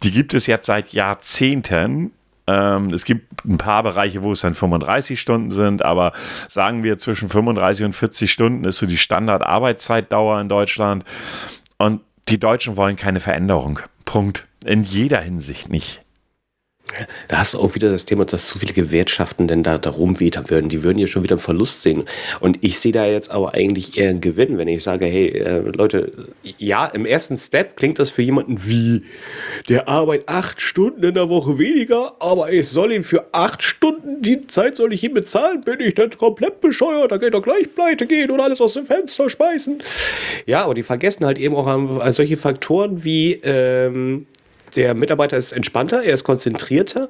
die 0.03 0.11
gibt 0.11 0.35
es 0.35 0.47
jetzt 0.47 0.67
seit 0.67 0.93
Jahrzehnten. 0.93 2.13
Ähm, 2.47 2.87
es 2.89 3.05
gibt 3.05 3.45
ein 3.45 3.59
paar 3.59 3.83
Bereiche, 3.83 4.23
wo 4.23 4.33
es 4.33 4.41
dann 4.41 4.55
35 4.55 5.21
Stunden 5.21 5.51
sind, 5.51 5.85
aber 5.85 6.13
sagen 6.49 6.83
wir 6.83 6.99
zwischen 6.99 7.29
35 7.29 7.87
und 7.87 7.93
40 7.93 8.31
Stunden 8.31 8.65
ist 8.65 8.79
so 8.79 8.87
die 8.87 8.97
Standardarbeitszeitdauer 8.97 10.41
in 10.41 10.49
Deutschland. 10.49 11.05
Und 11.79 12.03
die 12.29 12.39
Deutschen 12.39 12.77
wollen 12.77 12.97
keine 12.97 13.21
Veränderung. 13.21 13.81
Punkt. 14.05 14.47
In 14.65 14.83
jeder 14.83 15.21
Hinsicht 15.21 15.69
nicht. 15.69 16.03
Da 17.29 17.39
hast 17.39 17.55
du 17.55 17.59
auch 17.59 17.75
wieder 17.75 17.91
das 17.91 18.05
Thema, 18.05 18.25
dass 18.25 18.47
zu 18.47 18.59
viele 18.59 18.73
Gewerkschaften 18.73 19.49
denn 19.49 19.63
da, 19.63 19.77
da 19.79 19.91
rumwetern 19.91 20.49
würden. 20.51 20.69
Die 20.69 20.85
würden 20.85 20.99
ja 20.99 21.07
schon 21.07 21.23
wieder 21.23 21.35
einen 21.35 21.41
Verlust 21.41 21.83
sehen. 21.83 22.05
Und 22.41 22.59
ich 22.63 22.79
sehe 22.79 22.93
da 22.93 23.07
jetzt 23.07 23.31
aber 23.31 23.55
eigentlich 23.55 23.99
eher 23.99 24.11
einen 24.11 24.21
Gewinn, 24.21 24.57
wenn 24.57 24.69
ich 24.69 24.83
sage, 24.83 25.07
hey, 25.07 25.29
äh, 25.29 25.59
Leute, 25.59 26.13
ja, 26.59 26.87
im 26.87 27.05
ersten 27.05 27.39
Step 27.39 27.77
klingt 27.77 27.99
das 27.99 28.11
für 28.11 28.23
jemanden 28.23 28.65
wie, 28.65 29.03
der 29.69 29.89
arbeitet 29.89 30.29
acht 30.29 30.61
Stunden 30.61 31.03
in 31.03 31.15
der 31.15 31.29
Woche 31.29 31.59
weniger, 31.59 32.15
aber 32.21 32.53
ich 32.53 32.69
soll 32.69 32.93
ihn 32.93 33.03
für 33.03 33.27
acht 33.33 33.63
Stunden, 33.63 34.23
die 34.23 34.47
Zeit 34.47 34.77
soll 34.77 34.93
ich 34.93 35.03
ihm 35.05 35.15
bezahlen, 35.15 35.63
bin 35.63 35.81
ich 35.81 35.95
dann 35.95 36.11
komplett 36.11 36.61
bescheuert, 36.61 37.13
da 37.13 37.17
geht 37.17 37.35
er 37.35 37.43
gleich 37.43 37.75
pleite 37.75 38.07
gehen 38.07 38.31
und 38.31 38.41
alles 38.41 38.61
aus 38.61 38.75
dem 38.75 38.87
Fenster 38.87 39.29
schmeißen. 39.29 39.83
Ja, 40.47 40.65
aber 40.65 40.75
die 40.75 40.83
vergessen 40.83 41.27
halt 41.27 41.39
eben 41.39 41.55
auch 41.55 41.67
an 41.67 42.13
solche 42.13 42.37
Faktoren 42.37 43.05
wie, 43.05 43.35
ähm, 43.43 44.27
der 44.77 44.95
Mitarbeiter 44.95 45.37
ist 45.37 45.53
entspannter, 45.53 46.03
er 46.03 46.15
ist 46.15 46.25
konzentrierter. 46.25 47.09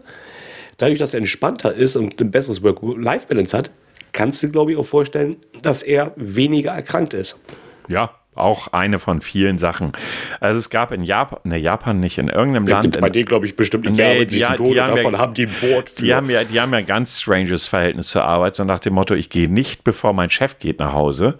Dadurch, 0.78 0.98
dass 0.98 1.14
er 1.14 1.18
entspannter 1.18 1.72
ist 1.72 1.96
und 1.96 2.20
ein 2.20 2.30
besseres 2.30 2.62
Work-Life-Balance 2.62 3.56
hat, 3.56 3.70
kannst 4.12 4.42
du, 4.42 4.50
glaube 4.50 4.72
ich, 4.72 4.78
auch 4.78 4.84
vorstellen, 4.86 5.36
dass 5.62 5.82
er 5.82 6.12
weniger 6.16 6.72
erkrankt 6.72 7.14
ist. 7.14 7.40
Ja, 7.88 8.10
auch 8.34 8.68
eine 8.68 8.98
von 8.98 9.22
vielen 9.22 9.56
Sachen. 9.56 9.92
Also 10.40 10.58
es 10.58 10.68
gab 10.68 10.92
in 10.92 11.02
Japan, 11.02 11.38
ne, 11.44 11.56
Japan 11.56 12.00
nicht, 12.00 12.18
in 12.18 12.28
irgendeinem 12.28 12.66
Land. 12.66 13.00
Bei 13.00 13.08
denen, 13.08 13.24
glaube 13.24 13.46
ich, 13.46 13.56
bestimmt 13.56 13.86
nicht. 13.86 13.96
Nee, 13.96 14.26
die, 14.26 14.38
ja- 14.38 14.54
Tode, 14.56 14.74
die 14.74 14.80
haben 14.80 14.90
ja- 14.90 14.96
davon 14.96 15.18
haben 15.18 15.32
die 15.34 15.46
ein 15.46 15.62
Wort 15.62 15.88
für. 15.90 16.02
Die 16.04 16.14
haben, 16.14 16.28
ja, 16.28 16.44
die 16.44 16.60
haben 16.60 16.72
ja 16.72 16.78
ein 16.78 16.86
ganz 16.86 17.20
stranges 17.22 17.66
Verhältnis 17.66 18.08
zur 18.08 18.24
Arbeit, 18.24 18.54
so 18.56 18.64
nach 18.64 18.80
dem 18.80 18.92
Motto, 18.92 19.14
ich 19.14 19.30
gehe 19.30 19.48
nicht, 19.48 19.84
bevor 19.84 20.12
mein 20.12 20.28
Chef 20.28 20.58
geht 20.58 20.78
nach 20.78 20.92
Hause. 20.92 21.38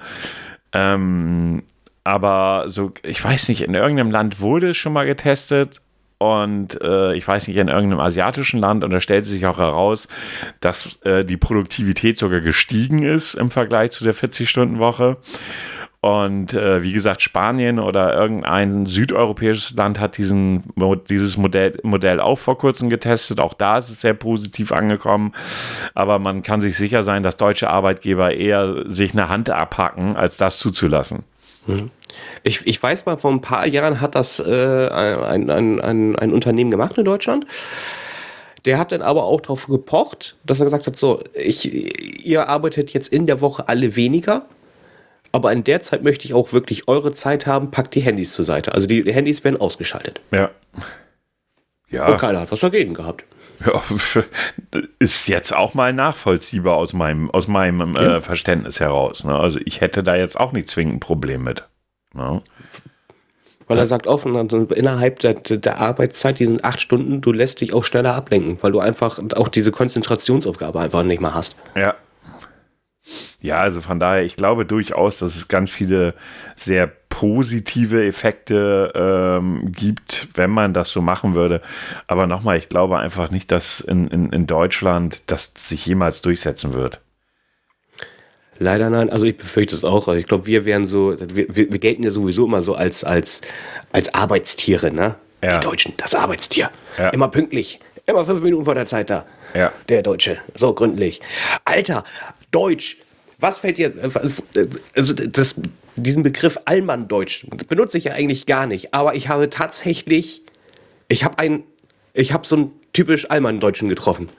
Ähm, 0.72 1.62
aber 2.05 2.64
so, 2.69 2.93
ich 3.02 3.22
weiß 3.22 3.49
nicht, 3.50 3.62
in 3.62 3.75
irgendeinem 3.75 4.11
Land 4.11 4.40
wurde 4.40 4.70
es 4.70 4.76
schon 4.79 4.93
mal 4.94 5.05
getestet 5.06 5.82
und 6.19 6.81
äh, 6.81 7.15
ich 7.15 7.29
weiß 7.29 7.47
nicht, 7.49 7.57
in 7.59 7.69
irgendeinem 7.69 8.01
asiatischen 8.01 8.61
Land 8.61 8.85
und 8.85 8.91
da 8.91 9.01
stellte 9.01 9.29
sich 9.29 9.47
auch 9.47 9.59
heraus, 9.59 10.09
dass 10.61 10.99
äh, 11.03 11.25
die 11.25 11.37
Produktivität 11.37 12.19
sogar 12.19 12.41
gestiegen 12.41 13.03
ist 13.03 13.35
im 13.35 13.51
Vergleich 13.51 13.91
zu 13.91 14.05
der 14.05 14.15
40-Stunden-Woche. 14.15 15.19
Und 16.01 16.55
äh, 16.55 16.83
wie 16.83 16.93
gesagt, 16.93 17.21
Spanien 17.21 17.81
oder 17.81 18.15
irgendein 18.15 18.87
südeuropäisches 18.87 19.75
Land 19.75 19.99
hat 19.99 20.17
diesen, 20.19 20.63
dieses 21.11 21.37
Modell, 21.37 21.79
Modell 21.83 22.21
auch 22.21 22.39
vor 22.39 22.57
kurzem 22.57 22.89
getestet. 22.89 23.41
Auch 23.41 23.55
da 23.55 23.79
ist 23.79 23.91
es 23.91 24.03
sehr 24.03 24.15
positiv 24.15 24.71
angekommen. 24.73 25.33
Aber 25.95 26.19
man 26.21 26.43
kann 26.43 26.61
sich 26.61 26.77
sicher 26.77 27.03
sein, 27.03 27.25
dass 27.25 27.37
deutsche 27.39 27.71
Arbeitgeber 27.71 28.35
eher 28.35 28.89
sich 28.89 29.13
eine 29.13 29.29
Hand 29.29 29.51
abhacken, 29.51 30.17
als 30.17 30.37
das 30.37 30.58
zuzulassen. 30.61 31.25
Ich, 32.46 32.65
ich 32.65 32.81
weiß 32.81 33.06
mal, 33.06 33.17
vor 33.17 33.32
ein 33.32 33.41
paar 33.41 33.67
Jahren 33.67 34.00
hat 34.00 34.15
das 34.15 34.38
äh, 34.38 34.88
ein, 34.88 35.50
ein, 35.50 35.81
ein, 35.81 36.17
ein 36.17 36.32
Unternehmen 36.32 36.70
gemacht 36.70 36.96
in 36.96 37.05
Deutschland. 37.05 37.44
Der 38.65 38.79
hat 38.79 38.93
dann 38.93 39.03
aber 39.03 39.24
auch 39.24 39.41
darauf 39.41 39.67
gepocht, 39.67 40.36
dass 40.44 40.60
er 40.60 40.65
gesagt 40.65 40.86
hat, 40.86 40.96
so, 40.96 41.22
ich, 41.34 42.24
ihr 42.24 42.48
arbeitet 42.48 42.93
jetzt 42.93 43.08
in 43.08 43.26
der 43.26 43.41
Woche 43.41 43.69
alle 43.69 43.96
weniger, 43.96 44.46
aber 45.32 45.53
in 45.53 45.65
der 45.65 45.81
Zeit 45.81 46.05
möchte 46.05 46.24
ich 46.24 46.34
auch 46.34 46.53
wirklich 46.53 46.86
eure 46.86 47.10
Zeit 47.10 47.46
haben, 47.46 47.72
packt 47.72 47.96
die 47.96 48.00
Handys 48.00 48.32
zur 48.32 48.44
Seite. 48.44 48.74
Also 48.74 48.86
die 48.86 49.12
Handys 49.12 49.43
werden 49.43 49.60
ausgeschaltet. 49.60 50.20
Ja. 50.31 50.50
Ja. 51.91 52.06
Und 52.06 52.19
keiner 52.19 52.41
hat 52.41 52.53
was 52.53 52.60
dagegen 52.60 52.94
gehabt. 52.94 53.24
Ja, 53.65 53.82
ist 55.00 55.26
jetzt 55.26 55.53
auch 55.53 55.74
mal 55.74 55.93
nachvollziehbar 55.93 56.76
aus 56.76 56.93
meinem, 56.93 57.29
aus 57.31 57.48
meinem 57.48 57.96
äh, 57.96 58.20
Verständnis 58.20 58.79
heraus. 58.79 59.24
Ne? 59.24 59.34
Also 59.34 59.58
ich 59.65 59.81
hätte 59.81 60.05
da 60.05 60.15
jetzt 60.15 60.38
auch 60.38 60.53
nicht 60.53 60.69
zwingend 60.69 60.96
ein 60.96 61.00
Problem 61.00 61.43
mit. 61.43 61.65
Ne? 62.17 62.43
Weil 63.69 63.79
er 63.79 63.87
sagt 63.87 64.06
offen, 64.06 64.37
also 64.37 64.58
innerhalb 64.65 65.19
der, 65.20 65.35
der 65.35 65.79
Arbeitszeit, 65.79 66.39
diesen 66.39 66.63
acht 66.63 66.81
Stunden, 66.81 67.20
du 67.20 67.32
lässt 67.32 67.61
dich 67.61 67.75
auch 67.75 67.85
schneller 67.85 68.15
ablenken, 68.15 68.58
weil 68.63 68.73
du 68.73 68.79
einfach 68.79 69.19
auch 69.35 69.49
diese 69.49 69.73
Konzentrationsaufgabe 69.73 70.79
einfach 70.79 71.03
nicht 71.03 71.20
mehr 71.20 71.35
hast. 71.35 71.56
Ja. 71.75 71.94
Ja, 73.41 73.58
also 73.58 73.81
von 73.81 74.01
daher, 74.01 74.25
ich 74.25 74.35
glaube 74.35 74.67
durchaus, 74.67 75.20
dass 75.20 75.37
es 75.37 75.46
ganz 75.46 75.70
viele 75.70 76.15
sehr 76.56 76.91
positive 77.08 78.05
Effekte 78.05 78.93
ähm, 78.94 79.70
gibt, 79.73 80.29
wenn 80.35 80.51
man 80.51 80.75
das 80.75 80.91
so 80.91 81.01
machen 81.01 81.35
würde. 81.35 81.61
Aber 82.08 82.27
nochmal, 82.27 82.58
ich 82.58 82.69
glaube 82.69 82.99
einfach 82.99 83.31
nicht, 83.31 83.53
dass 83.53 83.81
in, 83.81 84.08
in, 84.08 84.31
in 84.31 84.46
Deutschland 84.46 85.31
das 85.31 85.53
sich 85.56 85.87
jemals 85.87 86.23
durchsetzen 86.23 86.75
wird. 86.75 87.01
Leider 88.58 88.91
nein, 88.91 89.10
also 89.10 89.27
ich 89.27 89.36
befürchte 89.36 89.75
es 89.75 89.84
auch. 89.84 90.08
Also 90.08 90.19
ich 90.19 90.27
glaube, 90.27 90.46
wir 90.46 90.65
wären 90.65 90.84
so, 90.84 91.17
wir, 91.19 91.48
wir 91.48 91.79
gelten 91.79 92.03
ja 92.03 92.10
sowieso 92.10 92.46
immer 92.46 92.63
so 92.63 92.75
als, 92.75 93.05
als, 93.05 93.41
als 93.93 94.15
Arbeitstiere, 94.15 94.91
ne? 94.91 95.17
Ja. 95.43 95.58
Die 95.58 95.67
Deutschen, 95.67 95.94
das 95.96 96.15
Arbeitstier. 96.15 96.70
Ja. 96.98 97.10
Immer 97.10 97.29
pünktlich, 97.29 97.81
immer 98.06 98.25
fünf 98.25 98.43
Minuten 98.43 98.65
vor 98.65 98.75
der 98.75 98.86
Zeit 98.86 99.10
da. 99.10 99.27
Ja. 99.55 99.72
Der 99.89 100.03
Deutsche, 100.03 100.39
so 100.55 100.72
gründlich. 100.72 101.20
Alter, 101.65 102.05
Deutsch, 102.51 102.98
was 103.39 103.58
fällt 103.58 103.79
dir, 103.79 103.93
also 104.94 105.13
das, 105.13 105.60
diesen 105.96 106.22
Begriff 106.22 106.58
Allmann-Deutsch 106.65 107.46
benutze 107.69 107.98
ich 107.98 108.05
ja 108.05 108.13
eigentlich 108.13 108.46
gar 108.46 108.67
nicht, 108.67 108.94
aber 108.94 109.15
ich 109.15 109.29
habe 109.29 109.51
tatsächlich, 109.51 110.43
ich 111.08 111.25
habe 111.25 111.39
ein, 111.39 111.65
ich 112.15 112.32
habe 112.32 112.46
so 112.46 112.56
einen 112.56 112.72
typisch 112.93 113.31
Allmann-Deutschen 113.31 113.89
getroffen. 113.89 114.31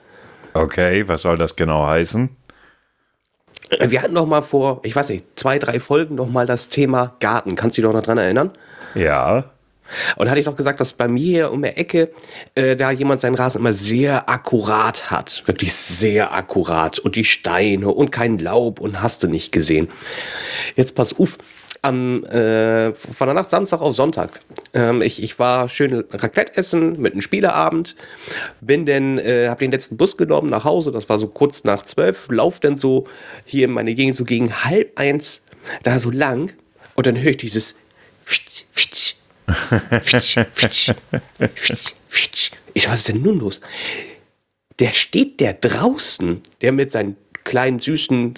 Okay, 0.54 1.06
was 1.06 1.22
soll 1.22 1.38
das 1.38 1.54
genau 1.54 1.86
heißen? 1.86 2.30
Wir 3.80 4.02
hatten 4.02 4.14
noch 4.14 4.26
mal 4.26 4.42
vor, 4.42 4.80
ich 4.82 4.96
weiß 4.96 5.10
nicht, 5.10 5.24
zwei, 5.38 5.58
drei 5.58 5.80
Folgen 5.80 6.14
noch 6.14 6.28
mal 6.28 6.46
das 6.46 6.68
Thema 6.68 7.16
Garten. 7.20 7.54
Kannst 7.54 7.76
du 7.76 7.82
dich 7.82 7.88
doch 7.88 7.94
noch 7.94 8.04
dran 8.04 8.18
erinnern? 8.18 8.50
Ja. 8.94 9.44
Und 10.16 10.26
da 10.26 10.30
hatte 10.30 10.40
ich 10.40 10.46
doch 10.46 10.56
gesagt, 10.56 10.80
dass 10.80 10.92
bei 10.92 11.08
mir 11.08 11.22
hier 11.22 11.50
um 11.50 11.62
der 11.62 11.78
Ecke 11.78 12.10
äh, 12.54 12.76
da 12.76 12.90
jemand 12.90 13.20
seinen 13.20 13.34
Rasen 13.34 13.60
immer 13.60 13.72
sehr 13.72 14.28
akkurat 14.28 15.10
hat. 15.10 15.42
Wirklich 15.46 15.72
sehr 15.74 16.32
akkurat. 16.32 16.98
Und 16.98 17.16
die 17.16 17.24
Steine 17.24 17.88
und 17.88 18.10
kein 18.10 18.38
Laub 18.38 18.80
und 18.80 19.02
hast 19.02 19.24
du 19.24 19.28
nicht 19.28 19.52
gesehen. 19.52 19.88
Jetzt 20.76 20.94
pass 20.94 21.18
auf. 21.18 21.38
Am, 21.82 22.24
äh, 22.24 22.92
von 22.92 23.26
der 23.26 23.34
Nacht 23.34 23.50
Samstag 23.50 23.80
auf 23.80 23.94
Sonntag. 23.94 24.40
Ähm, 24.74 25.02
ich, 25.02 25.22
ich 25.22 25.38
war 25.38 25.68
schön 25.68 26.04
Raclette 26.10 26.56
essen 26.56 27.00
mit 27.00 27.12
einem 27.12 27.22
Spieleabend. 27.22 27.94
Bin 28.60 28.84
dann, 28.84 29.18
äh, 29.18 29.48
hab 29.48 29.60
den 29.60 29.70
letzten 29.70 29.96
Bus 29.96 30.16
genommen 30.16 30.50
nach 30.50 30.64
Hause. 30.64 30.92
Das 30.92 31.08
war 31.08 31.18
so 31.18 31.28
kurz 31.28 31.64
nach 31.64 31.84
zwölf. 31.84 32.28
Lauf 32.30 32.60
dann 32.60 32.76
so 32.76 33.06
hier 33.44 33.66
in 33.66 33.72
meine 33.72 33.94
Gegend 33.94 34.16
so 34.16 34.24
gegen 34.24 34.64
halb 34.64 34.98
eins 34.98 35.44
da 35.82 35.98
so 35.98 36.10
lang. 36.10 36.52
Und 36.94 37.06
dann 37.06 37.20
höre 37.20 37.30
ich 37.30 37.36
dieses 37.36 37.76
Fitsch, 38.24 38.64
Fitsch, 38.70 39.14
Fitsch, 40.02 40.38
Fitsch, 40.50 40.92
Fitsch, 41.54 41.94
Fitsch. 42.06 42.50
Ich, 42.74 42.88
was 42.88 43.00
ist 43.00 43.08
denn 43.08 43.22
nun 43.22 43.38
los? 43.38 43.60
Der 44.78 44.92
steht 44.92 45.40
der 45.40 45.54
draußen, 45.54 46.40
der 46.60 46.72
mit 46.72 46.92
seinen 46.92 47.16
kleinen, 47.44 47.78
süßen, 47.78 48.34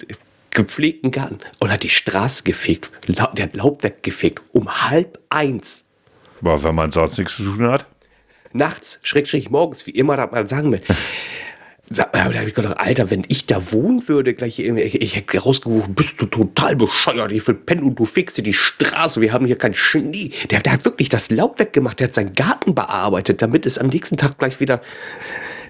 gepflegten 0.51 1.11
Garten 1.11 1.39
und 1.59 1.71
hat 1.71 1.83
die 1.83 1.89
Straße 1.89 2.43
gefegt. 2.43 2.91
Der 3.07 3.23
hat 3.23 3.55
Laub 3.55 3.83
weggefegt. 3.83 4.41
Um 4.53 4.89
halb 4.89 5.19
eins. 5.29 5.85
Aber 6.41 6.63
wenn 6.63 6.75
man 6.75 6.91
sonst 6.91 7.17
nichts 7.17 7.35
zu 7.35 7.43
tun 7.43 7.67
hat? 7.67 7.85
Nachts, 8.53 8.99
schräg, 9.03 9.27
schräg, 9.27 9.49
morgens, 9.49 9.87
wie 9.87 9.91
immer 9.91 10.17
das 10.17 10.31
man 10.31 10.47
sagen 10.47 10.71
will. 10.71 10.81
Sag, 11.93 12.13
da 12.13 12.23
habe 12.23 12.47
ich 12.47 12.55
gedacht, 12.55 12.79
Alter, 12.79 13.11
wenn 13.11 13.25
ich 13.27 13.47
da 13.47 13.73
wohnen 13.73 14.07
würde, 14.07 14.33
gleich 14.33 14.59
irgendwie, 14.59 14.83
ich, 14.83 15.01
ich 15.01 15.15
hätte 15.17 15.37
rausgerufen, 15.37 15.93
bist 15.93 16.21
du 16.21 16.25
total 16.25 16.77
bescheuert, 16.77 17.33
ich 17.33 17.45
will 17.45 17.55
pennen 17.55 17.83
und 17.83 17.99
du 17.99 18.05
fegst 18.05 18.37
dir 18.37 18.43
die 18.43 18.53
Straße, 18.53 19.19
wir 19.19 19.33
haben 19.33 19.45
hier 19.45 19.57
keinen 19.57 19.73
Schnee. 19.73 20.31
Der, 20.49 20.61
der 20.61 20.71
hat 20.71 20.85
wirklich 20.85 21.09
das 21.09 21.29
Laub 21.31 21.59
weggemacht, 21.59 21.99
der 21.99 22.07
hat 22.07 22.13
seinen 22.13 22.31
Garten 22.31 22.75
bearbeitet, 22.75 23.41
damit 23.41 23.65
es 23.65 23.77
am 23.77 23.87
nächsten 23.87 24.15
Tag 24.15 24.37
gleich 24.37 24.61
wieder, 24.61 24.81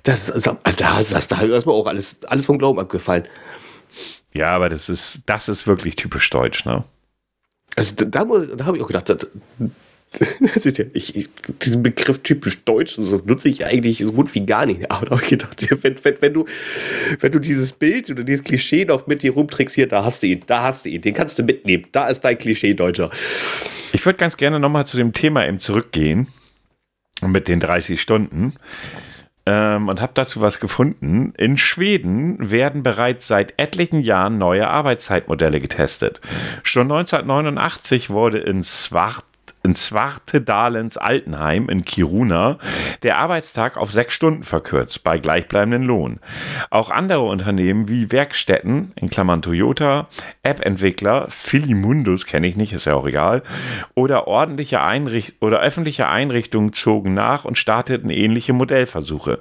das, 0.04 0.28
das, 0.28 0.44
das, 0.44 1.10
das, 1.10 1.28
da 1.28 1.42
ist 1.42 1.66
mir 1.66 1.74
auch 1.74 1.88
alles, 1.88 2.20
alles 2.28 2.46
vom 2.46 2.60
Glauben 2.60 2.80
abgefallen. 2.80 3.24
Ja, 4.34 4.52
aber 4.52 4.70
das 4.70 4.90
ist, 4.90 5.22
das 5.26 5.50
ist 5.50 5.68
wirklich 5.68 5.96
typisch 5.96 6.30
deutsch, 6.30 6.66
ne? 6.66 6.84
Also 7.76 7.96
da, 7.96 8.06
da, 8.06 8.26
da 8.26 8.66
habe 8.66 8.78
ich 8.78 8.84
auch 8.84 8.88
gedacht, 8.88 9.10
das, 9.10 9.28
das 10.64 10.78
ja, 10.78 10.86
ich, 10.94 11.16
ich, 11.16 11.30
diesen 11.62 11.84
Begriff 11.84 12.20
typisch 12.20 12.64
deutsch 12.64 12.98
und 12.98 13.06
so 13.06 13.22
nutze 13.26 13.48
ich 13.48 13.66
eigentlich 13.66 14.00
so 14.00 14.12
gut 14.12 14.34
wie 14.36 14.46
gar 14.46 14.66
nicht. 14.66 14.92
Aber 14.92 15.06
da 15.06 15.12
habe 15.12 15.24
ich 15.24 15.30
gedacht, 15.30 15.66
wenn, 15.84 15.96
wenn, 16.04 16.22
wenn, 16.22 16.34
du, 16.34 16.46
wenn 17.20 17.32
du 17.32 17.40
dieses 17.40 17.74
Bild 17.74 18.10
oder 18.10 18.24
dieses 18.24 18.44
Klischee 18.44 18.86
noch 18.86 19.08
mit 19.08 19.24
dir 19.24 19.34
rumträgst, 19.34 19.76
hier, 19.76 19.88
da 19.88 20.04
hast 20.04 20.24
du 20.24 20.28
ihn, 20.28 20.42
da 20.48 20.64
hast 20.64 20.86
du 20.86 20.90
ihn, 20.90 21.02
den 21.02 21.14
kannst 21.14 21.40
du 21.40 21.44
mitnehmen. 21.44 21.88
Da 21.92 22.10
ist 22.10 22.22
dein 22.22 22.38
Klischee 22.38 22.74
Deutscher. 22.74 23.10
Ich 23.94 24.06
würde 24.06 24.18
ganz 24.18 24.38
gerne 24.38 24.60
nochmal 24.60 24.86
zu 24.86 24.98
dem 24.98 25.14
Thema 25.14 25.48
eben 25.48 25.60
zurückgehen 25.60 26.28
mit 27.26 27.48
den 27.48 27.60
30 27.60 28.02
Stunden 28.02 28.54
ähm, 29.46 29.90
und 29.90 30.02
habe 30.02 30.14
dazu 30.14 30.42
was 30.42 30.60
gefunden. 30.60 31.34
In 31.38 31.58
Schweden 31.58 32.52
werden 32.52 32.84
bereits 32.84 33.28
seit 33.28 33.60
etlichen 33.60 34.02
Jahren 34.02 34.38
neue 34.38 34.68
Arbeitszeitmodelle 34.68 35.60
getestet. 35.60 36.22
Schon 36.64 36.92
1989 36.92 38.10
wurde 38.10 38.40
in 38.40 38.64
Svart 38.64 39.24
in 39.64 39.76
Svartedalens 39.76 40.98
Altenheim 40.98 41.70
in 41.70 41.86
Kiruna 41.86 42.58
der 43.04 43.20
Arbeitstag 43.20 43.78
auf 43.78 43.92
sechs 43.92 44.14
Stunden 44.14 44.44
verkürzt 44.44 45.04
bei 45.04 45.18
gleichbleibendem 45.18 45.84
Lohn. 45.84 46.20
Auch 46.70 46.90
andere 46.90 47.22
Unternehmen 47.22 47.88
wie 47.88 48.12
Werkstätten, 48.12 48.92
in 48.96 49.10
Klammern 49.10 49.42
Toyota, 49.42 50.08
App-Entwickler, 50.44 51.28
Filimundus 51.30 52.26
kenne 52.26 52.48
ich 52.48 52.56
nicht, 52.56 52.74
ist 52.74 52.86
ja 52.86 52.96
auch 52.96 53.06
egal, 53.06 53.44
oder 53.94 54.28
ordentliche 54.28 54.82
Einricht 54.82 55.36
oder 55.42 55.60
öffentliche 55.60 56.10
Einrichtungen 56.10 56.74
zogen 56.74 57.14
nach 57.14 57.46
und 57.46 57.58
starteten 57.58 58.10
ähnliche 58.10 58.54
Modellversuche. 58.54 59.40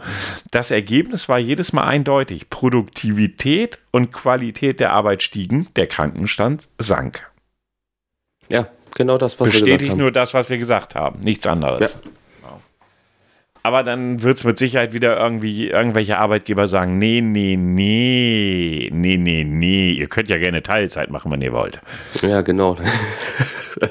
Das 0.50 0.70
Ergebnis 0.70 1.28
war 1.28 1.38
jedes 1.38 1.72
Mal 1.72 1.84
eindeutig. 1.84 2.50
Produktivität 2.50 3.78
und 3.90 4.12
Qualität 4.12 4.80
der 4.80 4.92
Arbeit 4.92 5.22
stiegen, 5.22 5.68
der 5.76 5.86
Krankenstand 5.86 6.68
sank. 6.78 7.30
Ja, 8.48 8.66
genau 8.94 9.18
das, 9.18 9.38
was 9.40 9.48
Bestätigt 9.48 9.68
wir 9.68 9.76
gesagt 9.76 9.90
haben. 9.90 9.98
nur 9.98 10.12
das, 10.12 10.34
was 10.34 10.50
wir 10.50 10.58
gesagt 10.58 10.94
haben, 10.94 11.20
nichts 11.20 11.46
anderes. 11.46 12.00
Ja. 12.02 12.10
Aber 13.62 13.82
dann 13.82 14.22
wird 14.22 14.38
es 14.38 14.44
mit 14.44 14.58
Sicherheit 14.58 14.94
wieder 14.94 15.18
irgendwie 15.18 15.68
irgendwelche 15.68 16.18
Arbeitgeber 16.18 16.66
sagen, 16.66 16.98
nee, 16.98 17.20
nee, 17.20 17.56
nee, 17.56 18.88
nee, 18.92 19.16
nee, 19.18 19.44
nee, 19.44 19.92
ihr 19.92 20.06
könnt 20.06 20.30
ja 20.30 20.38
gerne 20.38 20.62
Teilzeit 20.62 21.10
machen, 21.10 21.30
wenn 21.30 21.42
ihr 21.42 21.52
wollt. 21.52 21.80
Ja, 22.22 22.40
genau. 22.40 22.78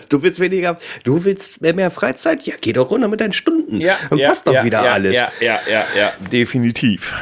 Du 0.09 0.21
willst 0.21 0.39
weniger, 0.39 0.77
du 1.03 1.23
willst 1.23 1.61
mehr 1.61 1.89
Freizeit? 1.89 2.43
Ja, 2.43 2.55
geh 2.59 2.73
doch 2.73 2.91
runter 2.91 3.07
mit 3.07 3.21
deinen 3.21 3.33
Stunden. 3.33 3.79
Ja, 3.79 3.97
dann 4.09 4.19
ja, 4.19 4.29
passt 4.29 4.45
doch 4.45 4.53
ja, 4.53 4.63
wieder 4.63 4.83
ja, 4.83 4.91
alles. 4.91 5.15
Ja, 5.15 5.31
ja, 5.39 5.59
ja, 5.71 5.85
ja, 5.97 6.13
definitiv. 6.31 7.13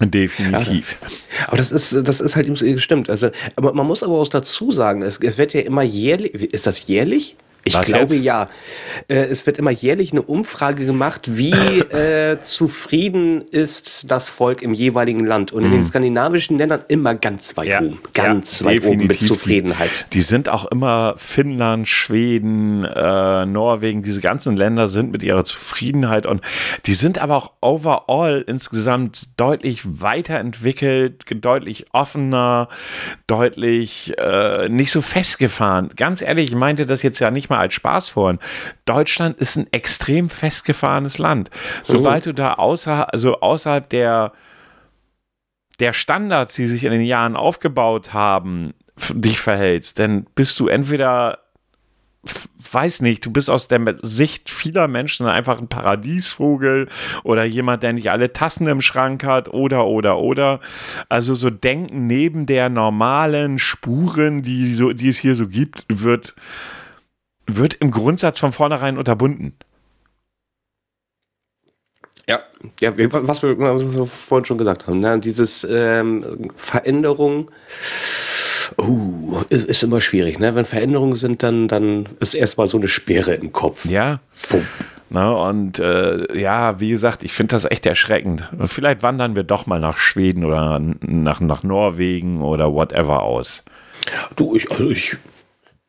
Definitiv. 0.00 0.96
Ja, 1.00 1.48
aber 1.48 1.56
das 1.56 1.70
ist, 1.72 1.96
das 2.02 2.20
ist 2.20 2.36
halt 2.36 2.80
stimmt. 2.80 3.08
Also, 3.08 3.30
aber 3.56 3.72
man 3.72 3.86
muss 3.86 4.02
aber 4.02 4.14
auch 4.14 4.28
dazu 4.28 4.72
sagen, 4.72 5.02
es 5.02 5.20
wird 5.20 5.54
ja 5.54 5.60
immer 5.60 5.82
jährlich, 5.82 6.34
ist 6.34 6.66
das 6.66 6.86
jährlich? 6.88 7.36
Ich 7.64 7.74
Was 7.74 7.86
glaube 7.86 8.14
jetzt? 8.14 8.24
ja. 8.24 8.48
Äh, 9.08 9.24
es 9.26 9.46
wird 9.46 9.58
immer 9.58 9.70
jährlich 9.70 10.12
eine 10.12 10.22
Umfrage 10.22 10.84
gemacht, 10.84 11.36
wie 11.36 11.50
äh, 11.52 12.38
zufrieden 12.40 13.42
ist 13.48 14.10
das 14.10 14.28
Volk 14.28 14.60
im 14.60 14.74
jeweiligen 14.74 15.24
Land. 15.24 15.52
Und 15.52 15.64
in 15.64 15.70
den 15.70 15.80
mhm. 15.80 15.84
skandinavischen 15.84 16.58
Ländern 16.58 16.84
immer 16.88 17.14
ganz 17.14 17.56
weit 17.56 17.68
ja, 17.68 17.80
oben. 17.80 17.98
Ganz 18.12 18.60
ja, 18.60 18.66
weit 18.66 18.84
oben 18.84 19.06
mit 19.06 19.20
Zufriedenheit. 19.20 20.06
Die, 20.12 20.20
sind 20.20 20.48
auch 20.48 20.66
immer 20.66 21.14
Finnland, 21.16 21.88
Schweden, 21.88 22.84
äh, 22.84 23.46
Norwegen, 23.46 24.02
diese 24.02 24.20
ganzen 24.20 24.56
Länder 24.56 24.88
sind 24.88 25.12
mit 25.12 25.22
ihrer 25.22 25.44
Zufriedenheit 25.44 26.26
und 26.26 26.42
die 26.86 26.94
sind 26.94 27.18
aber 27.18 27.36
auch 27.36 27.52
overall 27.60 28.44
insgesamt 28.46 29.40
deutlich 29.40 29.82
weiterentwickelt, 29.84 31.24
deutlich 31.42 31.86
offener, 31.92 32.68
deutlich 33.26 34.12
äh, 34.18 34.68
nicht 34.68 34.90
so 34.90 35.00
festgefahren. 35.00 35.90
Ganz 35.96 36.20
ehrlich, 36.20 36.50
ich 36.50 36.56
meinte 36.56 36.84
das 36.86 37.02
jetzt 37.02 37.20
ja 37.20 37.30
nicht 37.30 37.48
mal 37.48 37.53
mal 37.54 37.60
als 37.60 37.74
Spaß 37.74 38.10
vor. 38.10 38.36
Deutschland 38.84 39.38
ist 39.38 39.56
ein 39.56 39.72
extrem 39.72 40.28
festgefahrenes 40.28 41.18
Land. 41.18 41.50
Sobald 41.82 42.26
mhm. 42.26 42.30
du 42.30 42.34
da 42.34 42.54
außer, 42.54 43.12
also 43.12 43.40
außerhalb 43.40 43.88
der, 43.88 44.32
der 45.80 45.92
Standards, 45.92 46.54
die 46.54 46.66
sich 46.66 46.84
in 46.84 46.92
den 46.92 47.02
Jahren 47.02 47.36
aufgebaut 47.36 48.12
haben, 48.12 48.74
dich 49.12 49.40
verhältst, 49.40 49.98
dann 49.98 50.26
bist 50.34 50.58
du 50.60 50.68
entweder 50.68 51.38
weiß 52.72 53.02
nicht, 53.02 53.24
du 53.26 53.30
bist 53.30 53.50
aus 53.50 53.68
der 53.68 53.96
Sicht 54.02 54.50
vieler 54.50 54.88
Menschen 54.88 55.26
einfach 55.26 55.58
ein 55.58 55.68
Paradiesvogel 55.68 56.88
oder 57.22 57.44
jemand, 57.44 57.82
der 57.82 57.92
nicht 57.92 58.10
alle 58.10 58.32
Tassen 58.32 58.66
im 58.66 58.80
Schrank 58.80 59.24
hat 59.24 59.48
oder, 59.48 59.86
oder, 59.86 60.18
oder. 60.18 60.60
Also 61.08 61.34
so 61.34 61.50
Denken 61.50 62.06
neben 62.06 62.46
der 62.46 62.68
normalen 62.68 63.58
Spuren, 63.58 64.42
die, 64.42 64.72
so, 64.72 64.92
die 64.92 65.08
es 65.08 65.18
hier 65.18 65.36
so 65.36 65.46
gibt, 65.46 65.84
wird 65.88 66.34
wird 67.46 67.74
im 67.74 67.90
Grundsatz 67.90 68.38
von 68.38 68.52
vornherein 68.52 68.98
unterbunden. 68.98 69.54
Ja, 72.26 72.40
ja, 72.80 72.92
was 72.96 73.42
wir, 73.42 73.58
was 73.58 73.94
wir 73.94 74.06
vorhin 74.06 74.46
schon 74.46 74.58
gesagt 74.58 74.86
haben, 74.86 75.00
ne? 75.00 75.18
dieses 75.20 75.66
ähm, 75.68 76.50
Veränderung 76.56 77.50
uh, 78.78 79.42
ist, 79.50 79.66
ist, 79.66 79.82
immer 79.82 80.00
schwierig. 80.00 80.38
Ne? 80.38 80.54
Wenn 80.54 80.64
Veränderungen 80.64 81.16
sind, 81.16 81.42
dann, 81.42 81.68
dann 81.68 82.08
ist 82.20 82.34
erstmal 82.34 82.66
so 82.66 82.78
eine 82.78 82.88
Sperre 82.88 83.34
im 83.34 83.52
Kopf. 83.52 83.84
Ja. 83.84 84.20
Na, 85.10 85.32
und 85.32 85.78
äh, 85.78 86.40
ja, 86.40 86.80
wie 86.80 86.88
gesagt, 86.88 87.24
ich 87.24 87.32
finde 87.32 87.52
das 87.52 87.66
echt 87.66 87.84
erschreckend. 87.84 88.50
Vielleicht 88.64 89.02
wandern 89.02 89.36
wir 89.36 89.44
doch 89.44 89.66
mal 89.66 89.78
nach 89.78 89.98
Schweden 89.98 90.44
oder 90.44 90.80
nach, 90.80 91.40
nach 91.40 91.62
Norwegen 91.62 92.40
oder 92.40 92.72
whatever 92.72 93.22
aus. 93.22 93.64
Du, 94.34 94.56
ich, 94.56 94.70
also 94.70 94.90
ich 94.90 95.16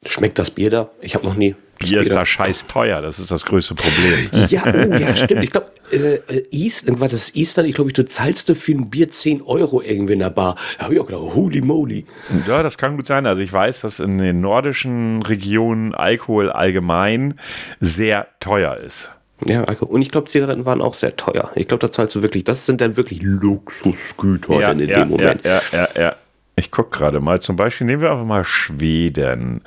Schmeckt 0.06 0.38
das 0.40 0.52
Bier 0.52 0.70
da? 0.70 0.90
Ich 1.02 1.16
habe 1.16 1.26
noch 1.26 1.36
nie. 1.36 1.56
Bier 1.80 2.02
ist 2.02 2.14
da 2.14 2.26
scheiß 2.26 2.68
teuer, 2.68 3.02
das 3.02 3.20
ist 3.20 3.32
das 3.32 3.46
größte 3.46 3.76
Problem. 3.76 4.30
Ja, 4.50 4.64
oh, 4.66 4.94
ja, 4.94 5.16
stimmt. 5.16 5.44
Ich 5.44 5.52
glaube, 5.52 5.68
äh, 5.92 6.16
äh 6.16 6.46
East, 6.52 6.86
was 7.00 7.14
ist 7.14 7.36
Eastern? 7.36 7.66
Ich 7.66 7.76
glaube, 7.76 7.92
du 7.92 8.06
zahlst 8.06 8.52
für 8.52 8.72
ein 8.72 8.90
Bier 8.90 9.10
10 9.10 9.42
Euro 9.42 9.82
irgendwie 9.82 10.14
in 10.14 10.20
der 10.20 10.30
Bar. 10.30 10.56
Da 10.78 10.86
habe 10.86 10.94
ich 10.94 11.00
auch 11.00 11.08
gedacht, 11.08 11.22
holy 11.22 11.62
moly. 11.62 12.06
Ja, 12.48 12.64
das 12.64 12.78
kann 12.78 12.96
gut 12.96 13.06
sein. 13.06 13.26
Also 13.26 13.42
ich 13.42 13.52
weiß, 13.52 13.82
dass 13.82 14.00
in 14.00 14.18
den 14.18 14.40
nordischen 14.40 15.22
Regionen 15.24 15.94
Alkohol 15.94 16.52
allgemein 16.52 17.40
sehr 17.80 18.28
teuer 18.40 18.78
ist. 18.78 19.12
Ja, 19.46 19.64
und 19.64 20.02
ich 20.02 20.12
glaube, 20.12 20.30
Zigaretten 20.30 20.66
waren 20.66 20.82
auch 20.82 20.94
sehr 20.94 21.16
teuer. 21.16 21.52
Ich 21.56 21.68
glaube, 21.68 21.82
da 21.82 21.92
zahlst 21.92 22.16
du 22.16 22.22
wirklich, 22.22 22.46
das 22.46 22.66
sind 22.66 22.80
dann 22.80 22.96
wirklich 22.96 23.22
Luxusgüter 23.22 24.60
ja, 24.60 24.72
in 24.72 24.80
ja, 24.80 25.00
dem 25.00 25.10
Moment. 25.10 25.44
Ja, 25.44 25.62
ja, 25.72 25.90
ja, 25.96 26.02
ja. 26.02 26.16
Ich 26.56 26.72
gucke 26.72 26.98
gerade 26.98 27.20
mal, 27.20 27.42
zum 27.42 27.58
Beispiel 27.58 27.86
nehmen 27.86 28.02
wir 28.02 28.12
einfach 28.12 28.26
mal 28.26 28.46
Schweden. 28.46 29.62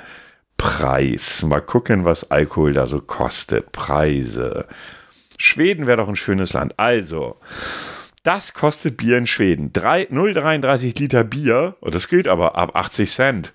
Preis. 0.59 1.43
Mal 1.45 1.61
gucken, 1.63 2.05
was 2.05 2.31
Alkohol 2.31 2.75
da 2.75 2.87
so 2.87 3.01
kostet. 3.01 3.73
Preise. 3.73 4.67
Schweden 5.39 5.87
wäre 5.87 5.99
doch 5.99 6.09
ein 6.09 6.17
schönes 6.17 6.53
Land. 6.53 6.75
Also, 6.79 7.37
das 8.25 8.53
kostet 8.53 8.97
Bier 8.97 9.17
in 9.17 9.27
Schweden. 9.27 9.73
0,33 9.73 10.99
Liter 10.99 11.25
Bier, 11.25 11.77
und 11.81 11.95
das 11.95 12.09
gilt 12.09 12.29
aber 12.29 12.57
ab 12.57 12.77
80 12.77 13.11
Cent. 13.11 13.53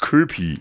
Köpi. 0.00 0.60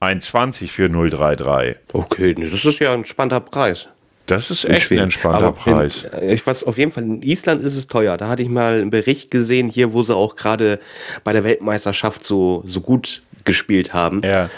1,20 0.00 0.68
für 0.68 0.88
033. 0.88 1.76
Okay, 1.92 2.34
das 2.34 2.64
ist 2.64 2.78
ja 2.78 2.92
ein 2.92 3.04
spannender 3.04 3.40
Preis. 3.40 3.88
Das 4.28 4.50
ist 4.50 4.66
echt 4.66 4.92
ein 4.92 4.98
entspannter 4.98 5.46
Aber 5.46 5.52
Preis. 5.52 6.04
In, 6.04 6.28
ich 6.28 6.46
weiß 6.46 6.64
auf 6.64 6.76
jeden 6.76 6.92
Fall, 6.92 7.02
in 7.02 7.22
Island 7.22 7.64
ist 7.64 7.76
es 7.76 7.86
teuer. 7.86 8.18
Da 8.18 8.28
hatte 8.28 8.42
ich 8.42 8.50
mal 8.50 8.80
einen 8.80 8.90
Bericht 8.90 9.30
gesehen, 9.30 9.68
hier, 9.68 9.94
wo 9.94 10.02
sie 10.02 10.14
auch 10.14 10.36
gerade 10.36 10.80
bei 11.24 11.32
der 11.32 11.44
Weltmeisterschaft 11.44 12.24
so, 12.24 12.62
so 12.66 12.82
gut 12.82 13.22
gespielt 13.48 13.92
haben. 13.92 14.20
Ja. 14.24 14.50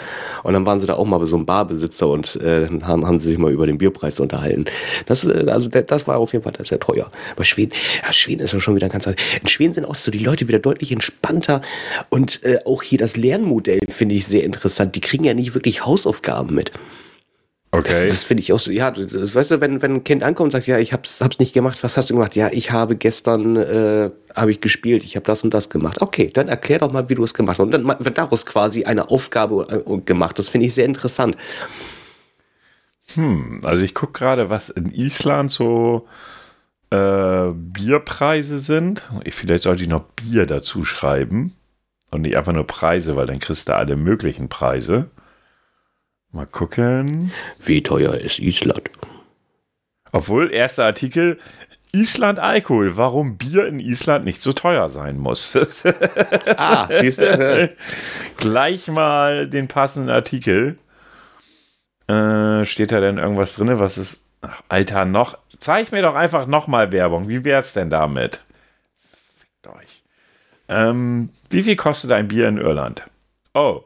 Und 0.43 0.53
dann 0.53 0.65
waren 0.65 0.79
sie 0.79 0.87
da 0.87 0.95
auch 0.95 1.05
mal 1.05 1.17
bei 1.17 1.25
so 1.25 1.35
einem 1.35 1.45
Barbesitzer 1.45 2.07
und 2.07 2.35
äh, 2.37 2.67
haben, 2.83 3.05
haben 3.05 3.19
sie 3.19 3.29
sich 3.29 3.37
mal 3.37 3.51
über 3.51 3.65
den 3.65 3.77
Bierpreis 3.77 4.19
unterhalten. 4.19 4.65
Das, 5.05 5.23
äh, 5.23 5.45
also 5.47 5.69
das 5.69 6.07
war 6.07 6.17
auf 6.17 6.33
jeden 6.33 6.43
Fall 6.43 6.53
sehr 6.63 6.79
teuer. 6.79 7.11
Aber 7.35 7.45
Schweden, 7.45 7.73
ja, 8.03 8.13
Schweden 8.13 8.41
ist 8.41 8.53
ja 8.53 8.59
schon 8.59 8.75
wieder 8.75 8.89
ganz 8.89 9.07
anders. 9.07 9.21
In 9.41 9.47
Schweden 9.47 9.73
sind 9.73 9.85
auch 9.85 9.95
so 9.95 10.11
die 10.11 10.19
Leute 10.19 10.47
wieder 10.47 10.59
deutlich 10.59 10.91
entspannter 10.91 11.61
und 12.09 12.43
äh, 12.43 12.59
auch 12.65 12.83
hier 12.83 12.97
das 12.97 13.17
Lernmodell 13.17 13.81
finde 13.89 14.15
ich 14.15 14.27
sehr 14.27 14.43
interessant. 14.43 14.95
Die 14.95 15.01
kriegen 15.01 15.23
ja 15.23 15.33
nicht 15.33 15.53
wirklich 15.53 15.85
Hausaufgaben 15.85 16.53
mit. 16.53 16.71
Okay. 17.73 17.89
Das, 17.89 18.07
das 18.07 18.23
finde 18.25 18.41
ich 18.41 18.51
auch 18.51 18.59
so, 18.59 18.69
ja, 18.69 18.91
das, 18.91 19.33
weißt 19.33 19.51
du, 19.51 19.61
wenn, 19.61 19.81
wenn 19.81 19.95
ein 19.95 20.03
Kind 20.03 20.23
ankommt 20.23 20.47
und 20.47 20.51
sagt, 20.51 20.67
ja, 20.67 20.77
ich 20.77 20.91
hab's, 20.91 21.21
hab's 21.21 21.39
nicht 21.39 21.53
gemacht, 21.53 21.81
was 21.83 21.95
hast 21.95 22.09
du 22.09 22.15
gemacht? 22.15 22.35
Ja, 22.35 22.49
ich 22.51 22.71
habe 22.71 22.97
gestern, 22.97 23.55
äh, 23.55 24.11
habe 24.35 24.51
ich 24.51 24.59
gespielt, 24.59 25.05
ich 25.05 25.15
habe 25.15 25.25
das 25.25 25.43
und 25.45 25.53
das 25.53 25.69
gemacht. 25.69 26.01
Okay, 26.01 26.29
dann 26.33 26.49
erklär 26.49 26.79
doch 26.79 26.91
mal, 26.91 27.07
wie 27.07 27.15
du 27.15 27.23
es 27.23 27.33
gemacht 27.33 27.59
hast. 27.59 27.63
Und 27.63 27.71
dann 27.71 27.87
wird 27.87 28.17
daraus 28.17 28.45
quasi 28.45 28.83
eine 28.83 29.09
Aufgabe 29.09 29.83
äh, 29.87 30.01
gemacht. 30.01 30.37
Das 30.37 30.49
finde 30.49 30.65
ich 30.65 30.75
sehr 30.75 30.85
interessant. 30.85 31.37
Hm, 33.13 33.61
also 33.63 33.83
ich 33.83 33.93
gucke 33.93 34.19
gerade, 34.19 34.49
was 34.49 34.69
in 34.69 34.91
Island 34.91 35.51
so 35.51 36.07
äh, 36.89 37.51
Bierpreise 37.53 38.59
sind. 38.59 39.03
Ich, 39.23 39.33
vielleicht 39.33 39.63
sollte 39.63 39.83
ich 39.83 39.89
noch 39.89 40.03
Bier 40.15 40.45
dazu 40.45 40.83
schreiben 40.83 41.55
und 42.09 42.21
nicht 42.21 42.35
einfach 42.35 42.53
nur 42.53 42.67
Preise, 42.67 43.15
weil 43.15 43.27
dann 43.27 43.39
kriegst 43.39 43.69
du 43.69 43.75
alle 43.75 43.95
möglichen 43.95 44.49
Preise. 44.49 45.09
Mal 46.31 46.45
gucken. 46.45 47.31
Wie 47.59 47.83
teuer 47.83 48.13
ist 48.13 48.39
Island? 48.39 48.89
Obwohl, 50.13 50.51
erster 50.51 50.85
Artikel, 50.85 51.39
Island 51.93 52.39
Alkohol, 52.39 52.95
warum 52.95 53.37
Bier 53.37 53.67
in 53.67 53.79
Island 53.79 54.23
nicht 54.23 54.41
so 54.41 54.53
teuer 54.53 54.87
sein 54.89 55.17
muss. 55.17 55.55
ah, 56.57 56.87
siehst 56.89 57.19
du? 57.19 57.75
Gleich 58.37 58.87
mal 58.87 59.47
den 59.49 59.67
passenden 59.67 60.09
Artikel. 60.09 60.77
Äh, 62.07 62.63
steht 62.65 62.93
da 62.93 63.01
denn 63.01 63.17
irgendwas 63.17 63.55
drin, 63.55 63.79
was 63.79 63.97
ist... 63.97 64.21
Ach, 64.41 64.61
Alter, 64.69 65.05
noch... 65.05 65.37
Zeig 65.57 65.91
mir 65.91 66.01
doch 66.01 66.15
einfach 66.15 66.47
nochmal 66.47 66.91
Werbung. 66.91 67.27
Wie 67.27 67.43
wär's 67.43 67.73
denn 67.73 67.89
damit? 67.89 68.41
Fickt 69.37 69.67
euch. 69.75 70.03
Ähm, 70.69 71.29
wie 71.49 71.63
viel 71.63 71.75
kostet 71.75 72.11
ein 72.11 72.29
Bier 72.29 72.47
in 72.47 72.57
Irland? 72.57 73.03
Oh, 73.53 73.83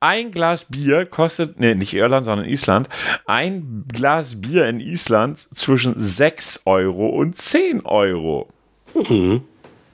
ein 0.00 0.30
Glas 0.30 0.66
Bier 0.66 1.06
kostet, 1.06 1.58
nee, 1.58 1.74
nicht 1.74 1.94
Irland, 1.94 2.26
sondern 2.26 2.46
Island, 2.46 2.88
ein 3.26 3.84
Glas 3.92 4.40
Bier 4.40 4.68
in 4.68 4.80
Island 4.80 5.48
zwischen 5.54 5.94
6 5.96 6.62
Euro 6.64 7.08
und 7.08 7.36
10 7.36 7.84
Euro. 7.86 8.48
Mhm. 8.94 9.42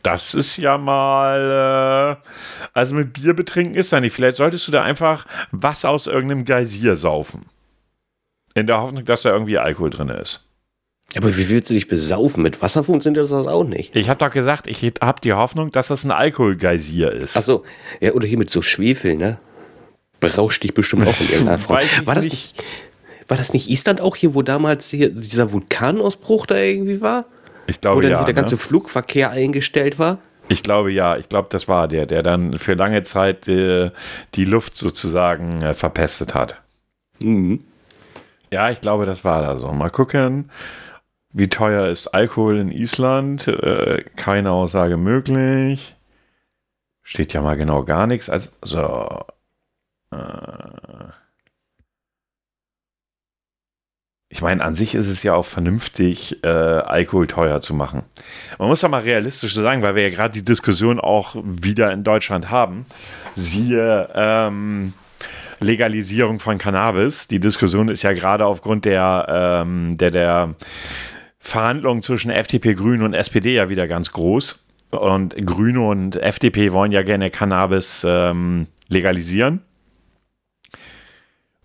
Das 0.02 0.35
ist 0.35 0.56
ja 0.56 0.78
mal, 0.78 2.18
äh, 2.21 2.28
also 2.75 2.97
mit 2.97 3.12
Bier 3.12 3.35
betrinken 3.35 3.75
ist 3.75 3.92
da 3.92 4.00
nicht. 4.00 4.12
Vielleicht 4.12 4.37
solltest 4.37 4.66
du 4.66 4.73
da 4.73 4.82
einfach 4.82 5.26
was 5.52 5.85
aus 5.85 6.09
irgendeinem 6.09 6.44
Geysir 6.44 6.97
saufen. 6.97 7.47
In 8.54 8.66
der 8.66 8.80
Hoffnung, 8.80 9.04
dass 9.04 9.23
da 9.23 9.30
irgendwie 9.30 9.59
Alkohol 9.59 9.90
drin 9.90 10.09
ist. 10.09 10.44
Aber 11.16 11.37
wie 11.37 11.49
willst 11.49 11.71
du 11.71 11.75
dich 11.75 11.88
besaufen? 11.88 12.42
Mit 12.42 12.62
Wasser 12.62 12.85
funktioniert 12.85 13.30
das 13.30 13.47
auch 13.47 13.64
nicht. 13.64 13.94
Ich 13.94 14.09
habe 14.09 14.18
doch 14.18 14.32
gesagt, 14.32 14.66
ich 14.66 14.82
habe 15.00 15.21
die 15.21 15.35
Hoffnung, 15.35 15.71
dass 15.71 15.88
das 15.88 16.04
ein 16.04 16.11
Alkoholgeysir 16.11 17.12
ist. 17.12 17.37
Achso, 17.37 17.64
ja, 18.00 18.12
oder 18.12 18.26
hier 18.26 18.38
mit 18.38 18.50
so 18.50 18.62
Schwefel, 18.62 19.16
ne? 19.16 19.38
Berauscht 20.23 20.62
dich 20.62 20.73
bestimmt 20.73 21.07
auch 21.07 21.21
in 21.21 21.29
irgendeiner 21.29 21.58
Form. 21.58 21.80
War 22.04 22.15
das 22.15 22.25
nicht, 22.25 22.63
war 23.28 23.37
das 23.37 23.52
nicht 23.52 23.69
Island 23.69 24.00
auch 24.00 24.17
hier, 24.17 24.35
wo 24.35 24.41
damals 24.41 24.89
hier 24.89 25.11
dieser 25.11 25.52
Vulkanausbruch 25.52 26.47
da 26.47 26.56
irgendwie 26.56 27.02
war? 27.02 27.26
Ich 27.67 27.80
glaube, 27.80 27.99
wo 27.99 28.00
dann 28.00 28.13
ja, 28.13 28.19
hier 28.19 28.26
der 28.26 28.35
ganze 28.35 28.54
ne? 28.54 28.61
Flugverkehr 28.61 29.30
eingestellt 29.30 29.99
war? 29.99 30.19
Ich 30.49 30.63
glaube 30.63 30.91
ja, 30.91 31.17
ich 31.17 31.28
glaube, 31.28 31.49
das 31.50 31.69
war 31.69 31.89
der, 31.89 32.06
der 32.06 32.23
dann 32.23 32.58
für 32.58 32.75
lange 32.75 33.02
Zeit 33.02 33.47
äh, 33.49 33.91
die 34.35 34.45
Luft 34.45 34.76
sozusagen 34.76 35.63
äh, 35.63 35.75
verpestet 35.75 36.35
hat. 36.35 36.61
Mhm. 37.19 37.65
Ja, 38.50 38.71
ich 38.71 38.80
glaube, 38.80 39.06
das 39.06 39.25
war 39.25 39.43
da 39.43 39.56
so. 39.56 39.69
Mal 39.73 39.91
gucken, 39.91 40.50
wie 41.32 41.49
teuer 41.49 41.89
ist 41.89 42.08
Alkohol 42.08 42.58
in 42.58 42.71
Island? 42.71 43.49
Äh, 43.49 44.04
keine 44.17 44.50
Aussage 44.50 44.97
möglich. 44.97 45.95
Steht 47.02 47.32
ja 47.32 47.41
mal 47.41 47.56
genau 47.56 47.85
gar 47.85 48.06
nichts. 48.06 48.28
Also, 48.28 48.50
so, 48.63 49.25
ich 54.32 54.40
meine, 54.40 54.64
an 54.64 54.75
sich 54.75 54.94
ist 54.94 55.08
es 55.08 55.22
ja 55.22 55.34
auch 55.34 55.44
vernünftig, 55.44 56.42
äh, 56.42 56.48
Alkohol 56.48 57.26
teuer 57.26 57.60
zu 57.60 57.75
machen. 57.75 58.02
Man 58.58 58.68
muss 58.68 58.80
doch 58.80 58.88
mal 58.88 59.02
realistisch 59.02 59.54
sagen, 59.54 59.82
weil 59.82 59.94
wir 59.94 60.02
ja 60.02 60.08
gerade 60.08 60.32
die 60.32 60.42
Diskussion 60.42 60.98
auch 60.98 61.36
wieder 61.44 61.92
in 61.92 62.02
Deutschland 62.02 62.50
haben. 62.50 62.86
Siehe 63.34 64.08
ähm, 64.14 64.94
Legalisierung 65.60 66.40
von 66.40 66.56
Cannabis. 66.56 67.28
Die 67.28 67.40
Diskussion 67.40 67.88
ist 67.88 68.02
ja 68.02 68.14
gerade 68.14 68.46
aufgrund 68.46 68.86
der, 68.86 69.26
ähm, 69.28 69.98
der, 69.98 70.10
der 70.10 70.54
Verhandlungen 71.38 72.02
zwischen 72.02 72.30
FDP, 72.30 72.72
Grünen 72.72 73.02
und 73.02 73.12
SPD 73.12 73.54
ja 73.54 73.68
wieder 73.68 73.86
ganz 73.86 74.12
groß. 74.12 74.66
Und 74.90 75.36
Grüne 75.46 75.82
und 75.82 76.16
FDP 76.16 76.72
wollen 76.72 76.92
ja 76.92 77.02
gerne 77.02 77.28
Cannabis 77.28 78.04
ähm, 78.08 78.66
legalisieren. 78.88 79.60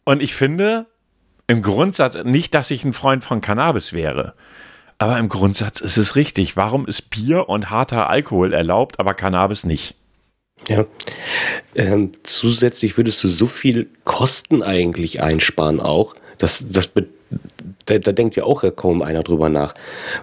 Und 0.08 0.24
ich 0.24 0.36
finde, 0.36 0.86
im 1.48 1.62
Grundsatz, 1.62 2.17
nicht, 2.24 2.54
dass 2.54 2.72
ich 2.72 2.86
ein 2.86 2.93
Freund 2.93 3.26
von 3.26 3.41
Cannabis 3.41 3.91
wäre, 3.91 4.36
aber 5.00 5.20
im 5.20 5.28
Grundsatz 5.28 5.82
ist 5.82 5.98
es 5.98 6.15
richtig. 6.15 6.56
Warum 6.56 6.88
ist 6.88 7.10
Bier 7.10 7.50
und 7.50 7.72
harter 7.72 8.10
Alkohol 8.10 8.54
erlaubt, 8.54 9.02
aber 9.02 9.13
Cannabis 9.13 9.65
nicht? 9.65 9.96
Ja. 10.70 10.86
Ähm, 11.76 12.13
zusätzlich 12.24 12.96
würdest 12.96 13.22
du 13.22 13.28
so 13.28 13.48
viel 13.48 13.89
Kosten 14.06 14.63
eigentlich 14.63 15.22
einsparen 15.22 15.82
auch. 15.82 16.15
Das, 16.38 16.63
das 16.70 16.89
da, 17.84 18.00
da, 18.00 18.12
denkt 18.13 18.38
ja 18.38 18.46
auch 18.46 18.63
kaum 18.78 19.02
einer 19.02 19.24
drüber 19.24 19.50
nach. 19.50 19.74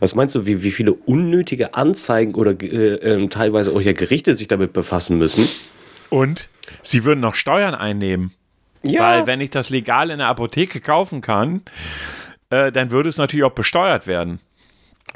Was 0.01 0.15
meinst 0.15 0.35
du, 0.35 0.47
wie, 0.47 0.63
wie 0.63 0.73
viele 0.73 0.95
unnötige 0.95 1.75
Anzeigen 1.75 2.37
oder 2.37 2.53
äh, 2.63 2.95
äh, 2.95 3.29
teilweise 3.29 3.71
auch 3.75 3.83
ja 3.83 3.93
Gerichte 3.93 4.33
sich 4.33 4.49
damit 4.49 4.73
befassen 4.73 5.19
müssen? 5.19 5.47
Und 6.09 6.49
sie 6.81 7.05
würden 7.05 7.21
noch 7.21 7.35
Steuern 7.35 7.75
einnehmen. 7.75 8.33
Ja. 8.85 9.01
Weil 9.01 9.27
wenn 9.27 9.41
ich 9.41 9.51
das 9.51 9.71
legal 9.71 10.11
in 10.11 10.19
der 10.19 10.29
Apotheke 10.29 10.81
kaufen 10.81 11.21
kann, 11.21 11.63
äh, 12.51 12.71
dann 12.71 12.91
würde 12.91 13.09
es 13.09 13.17
natürlich 13.17 13.45
auch 13.45 13.53
besteuert 13.53 14.07
werden. 14.07 14.41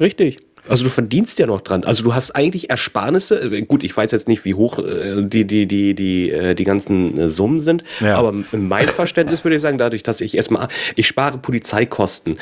Richtig. 0.00 0.38
Also 0.68 0.84
du 0.84 0.90
verdienst 0.90 1.38
ja 1.38 1.46
noch 1.46 1.60
dran. 1.60 1.84
Also 1.84 2.02
du 2.02 2.14
hast 2.14 2.32
eigentlich 2.32 2.70
Ersparnisse. 2.70 3.40
Äh, 3.40 3.62
gut, 3.62 3.82
ich 3.82 3.96
weiß 3.96 4.10
jetzt 4.10 4.28
nicht, 4.28 4.44
wie 4.44 4.54
hoch 4.54 4.78
äh, 4.78 5.22
die, 5.22 5.44
die, 5.44 5.66
die, 5.66 5.94
die, 5.94 6.30
äh, 6.30 6.54
die 6.54 6.64
ganzen 6.64 7.28
Summen 7.30 7.60
sind. 7.60 7.84
Ja. 8.00 8.16
Aber 8.16 8.34
in 8.52 8.68
meinem 8.68 8.88
Verständnis 8.88 9.44
würde 9.44 9.56
ich 9.56 9.62
sagen, 9.62 9.78
dadurch, 9.78 10.02
dass 10.02 10.20
ich 10.20 10.36
erstmal, 10.36 10.68
ich 10.96 11.06
spare 11.06 11.38
Polizeikosten. 11.38 12.38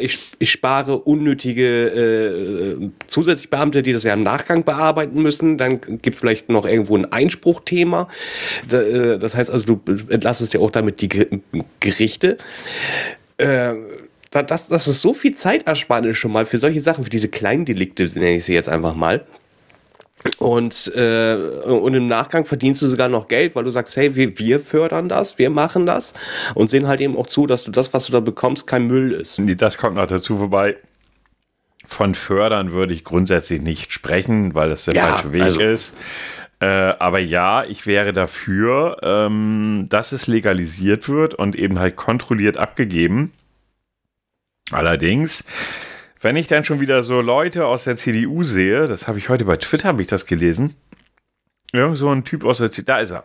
Ich, 0.00 0.18
ich 0.38 0.50
spare 0.50 0.98
unnötige 0.98 2.78
äh, 2.78 2.90
zusätzlich 3.06 3.50
Beamte, 3.50 3.82
die 3.82 3.92
das 3.92 4.04
ja 4.04 4.14
im 4.14 4.22
Nachgang 4.22 4.64
bearbeiten 4.64 5.22
müssen. 5.22 5.58
Dann 5.58 5.80
gibt 5.80 6.16
vielleicht 6.16 6.48
noch 6.48 6.66
irgendwo 6.66 6.96
ein 6.96 7.10
Einspruchthema. 7.10 8.08
das 8.68 9.34
heißt 9.34 9.50
also, 9.50 9.64
du 9.64 9.80
entlastest 10.08 10.54
ja 10.54 10.60
auch 10.60 10.70
damit 10.70 11.00
die 11.00 11.08
Gerichte. 11.80 12.38
Äh, 13.38 13.74
das, 14.32 14.68
das 14.68 14.88
ist 14.88 15.00
so 15.02 15.12
viel 15.12 15.34
Zeitersparnis 15.34 16.16
schon 16.16 16.32
mal 16.32 16.46
für 16.46 16.58
solche 16.58 16.80
Sachen, 16.80 17.04
für 17.04 17.10
diese 17.10 17.28
kleinen 17.28 17.64
Delikte, 17.64 18.04
nenne 18.14 18.36
ich 18.36 18.46
sie 18.46 18.54
jetzt 18.54 18.68
einfach 18.68 18.94
mal. 18.94 19.26
Und, 20.38 20.92
äh, 20.94 21.34
und 21.34 21.94
im 21.94 22.06
Nachgang 22.06 22.44
verdienst 22.44 22.80
du 22.80 22.86
sogar 22.86 23.08
noch 23.08 23.28
Geld, 23.28 23.56
weil 23.56 23.64
du 23.64 23.70
sagst, 23.70 23.96
hey, 23.96 24.14
wir, 24.14 24.38
wir 24.38 24.60
fördern 24.60 25.08
das, 25.08 25.38
wir 25.38 25.50
machen 25.50 25.84
das 25.84 26.14
und 26.54 26.70
sehen 26.70 26.86
halt 26.86 27.00
eben 27.00 27.16
auch 27.16 27.26
zu, 27.26 27.46
dass 27.46 27.64
du 27.64 27.72
das, 27.72 27.92
was 27.92 28.06
du 28.06 28.12
da 28.12 28.20
bekommst, 28.20 28.66
kein 28.66 28.86
Müll 28.86 29.12
ist. 29.12 29.38
Nee, 29.40 29.56
das 29.56 29.76
kommt 29.76 29.96
noch 29.96 30.06
dazu, 30.06 30.38
wobei 30.38 30.76
von 31.84 32.14
fördern 32.14 32.70
würde 32.70 32.94
ich 32.94 33.02
grundsätzlich 33.02 33.60
nicht 33.60 33.92
sprechen, 33.92 34.54
weil 34.54 34.70
das 34.70 34.84
der 34.84 34.94
ja, 34.94 35.08
falsche 35.08 35.32
Weg 35.32 35.42
also, 35.42 35.60
ist. 35.60 35.92
Äh, 36.60 36.66
aber 36.66 37.18
ja, 37.18 37.64
ich 37.64 37.88
wäre 37.88 38.12
dafür, 38.12 38.98
ähm, 39.02 39.86
dass 39.88 40.12
es 40.12 40.28
legalisiert 40.28 41.08
wird 41.08 41.34
und 41.34 41.56
eben 41.56 41.80
halt 41.80 41.96
kontrolliert 41.96 42.56
abgegeben. 42.56 43.32
Allerdings, 44.70 45.44
wenn 46.20 46.36
ich 46.36 46.46
dann 46.46 46.64
schon 46.64 46.80
wieder 46.80 47.02
so 47.02 47.20
Leute 47.20 47.66
aus 47.66 47.84
der 47.84 47.96
CDU 47.96 48.42
sehe, 48.42 48.86
das 48.86 49.08
habe 49.08 49.18
ich 49.18 49.28
heute 49.28 49.44
bei 49.44 49.56
Twitter, 49.56 49.88
habe 49.88 50.02
ich 50.02 50.08
das 50.08 50.26
gelesen, 50.26 50.76
irgend 51.72 51.98
so 51.98 52.08
ein 52.08 52.24
Typ 52.24 52.44
aus 52.44 52.58
der 52.58 52.70
CDU, 52.70 52.92
da 52.92 52.98
ist 53.00 53.10
er. 53.10 53.24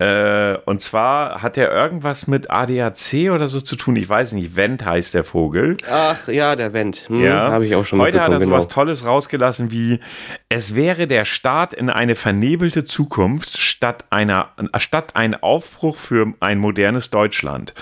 Äh, 0.00 0.56
und 0.64 0.80
zwar 0.80 1.42
hat 1.42 1.58
er 1.58 1.70
irgendwas 1.70 2.26
mit 2.26 2.50
ADAC 2.50 3.30
oder 3.32 3.48
so 3.48 3.60
zu 3.60 3.76
tun. 3.76 3.96
Ich 3.96 4.08
weiß 4.08 4.32
nicht. 4.32 4.56
Wendt 4.56 4.82
heißt 4.82 5.12
der 5.12 5.24
Vogel. 5.24 5.76
Ach 5.90 6.26
ja, 6.26 6.56
der 6.56 6.72
Wendt. 6.72 7.08
Hm, 7.08 7.20
ja, 7.20 7.52
habe 7.52 7.66
ich 7.66 7.74
auch 7.74 7.84
schon 7.84 8.00
Heute 8.00 8.22
hat 8.22 8.32
er 8.32 8.38
genau. 8.38 8.52
sowas 8.52 8.68
Tolles 8.68 9.04
rausgelassen 9.04 9.70
wie: 9.72 10.00
Es 10.48 10.74
wäre 10.74 11.06
der 11.06 11.26
Start 11.26 11.74
in 11.74 11.90
eine 11.90 12.14
vernebelte 12.14 12.86
Zukunft 12.86 13.58
statt 13.58 14.06
einer 14.08 14.52
statt 14.78 15.16
ein 15.16 15.34
Aufbruch 15.34 15.98
für 15.98 16.32
ein 16.40 16.58
modernes 16.58 17.10
Deutschland. 17.10 17.74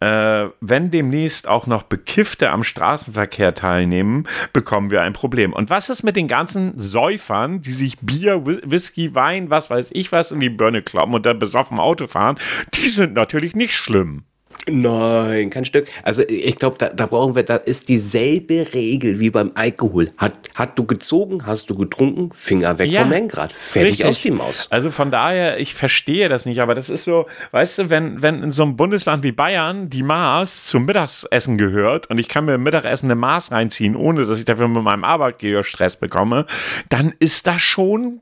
Äh, 0.00 0.48
wenn 0.60 0.90
demnächst 0.90 1.48
auch 1.48 1.66
noch 1.66 1.82
Bekiffte 1.82 2.50
am 2.50 2.62
Straßenverkehr 2.62 3.54
teilnehmen, 3.54 4.28
bekommen 4.52 4.90
wir 4.90 5.02
ein 5.02 5.12
Problem. 5.12 5.52
Und 5.52 5.70
was 5.70 5.88
ist 5.88 6.04
mit 6.04 6.14
den 6.14 6.28
ganzen 6.28 6.78
Säufern, 6.78 7.62
die 7.62 7.72
sich 7.72 7.98
Bier, 7.98 8.46
Whisky, 8.46 9.14
Wein, 9.14 9.50
was 9.50 9.70
weiß 9.70 9.90
ich 9.92 10.12
was 10.12 10.30
in 10.30 10.40
die 10.40 10.50
Birne 10.50 10.82
kloppen 10.82 11.14
und 11.14 11.26
dann 11.26 11.38
besoffen 11.38 11.78
Auto 11.80 12.06
fahren? 12.06 12.38
Die 12.74 12.88
sind 12.88 13.14
natürlich 13.14 13.56
nicht 13.56 13.74
schlimm. 13.74 14.24
Nein, 14.66 15.50
kein 15.50 15.64
Stück. 15.64 15.88
Also 16.02 16.22
ich 16.28 16.56
glaube, 16.56 16.76
da, 16.78 16.88
da, 16.88 17.06
brauchen 17.06 17.34
wir, 17.34 17.42
da 17.42 17.56
ist 17.56 17.88
dieselbe 17.88 18.66
Regel 18.74 19.20
wie 19.20 19.30
beim 19.30 19.52
Alkohol. 19.54 20.10
Hat, 20.16 20.50
hat 20.54 20.78
du 20.78 20.84
gezogen, 20.84 21.46
hast 21.46 21.70
du 21.70 21.74
getrunken, 21.74 22.30
Finger 22.32 22.78
weg 22.78 22.90
ja, 22.90 23.02
vom 23.02 23.10
Lenkrad. 23.10 23.52
Fertig 23.52 23.92
richtig. 23.92 24.06
aus 24.06 24.22
die 24.22 24.30
Maus. 24.30 24.68
Also 24.70 24.90
von 24.90 25.10
daher, 25.10 25.58
ich 25.58 25.74
verstehe 25.74 26.28
das 26.28 26.44
nicht, 26.44 26.60
aber 26.60 26.74
das 26.74 26.90
ist 26.90 27.04
so, 27.04 27.26
weißt 27.52 27.78
du, 27.78 27.90
wenn, 27.90 28.22
wenn 28.22 28.42
in 28.42 28.52
so 28.52 28.62
einem 28.62 28.76
Bundesland 28.76 29.22
wie 29.22 29.32
Bayern 29.32 29.88
die 29.90 30.02
Maß 30.02 30.66
zum 30.66 30.84
Mittagessen 30.84 31.56
gehört 31.56 32.10
und 32.10 32.18
ich 32.18 32.28
kann 32.28 32.44
mir 32.44 32.54
im 32.54 32.62
Mittagessen 32.62 33.06
eine 33.06 33.16
Maß 33.16 33.52
reinziehen, 33.52 33.96
ohne 33.96 34.26
dass 34.26 34.38
ich 34.38 34.44
dafür 34.44 34.68
mit 34.68 34.82
meinem 34.82 35.04
Arbeitgeber 35.04 35.64
Stress 35.64 35.96
bekomme, 35.96 36.46
dann 36.88 37.14
ist 37.18 37.46
das 37.46 37.62
schon, 37.62 38.20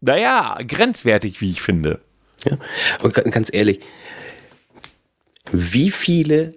naja, 0.00 0.58
grenzwertig, 0.66 1.40
wie 1.40 1.50
ich 1.50 1.62
finde. 1.62 2.00
Ja. 2.44 2.58
Und 3.02 3.14
ganz 3.14 3.50
ehrlich, 3.52 3.80
wie 5.50 5.90
viele 5.90 6.54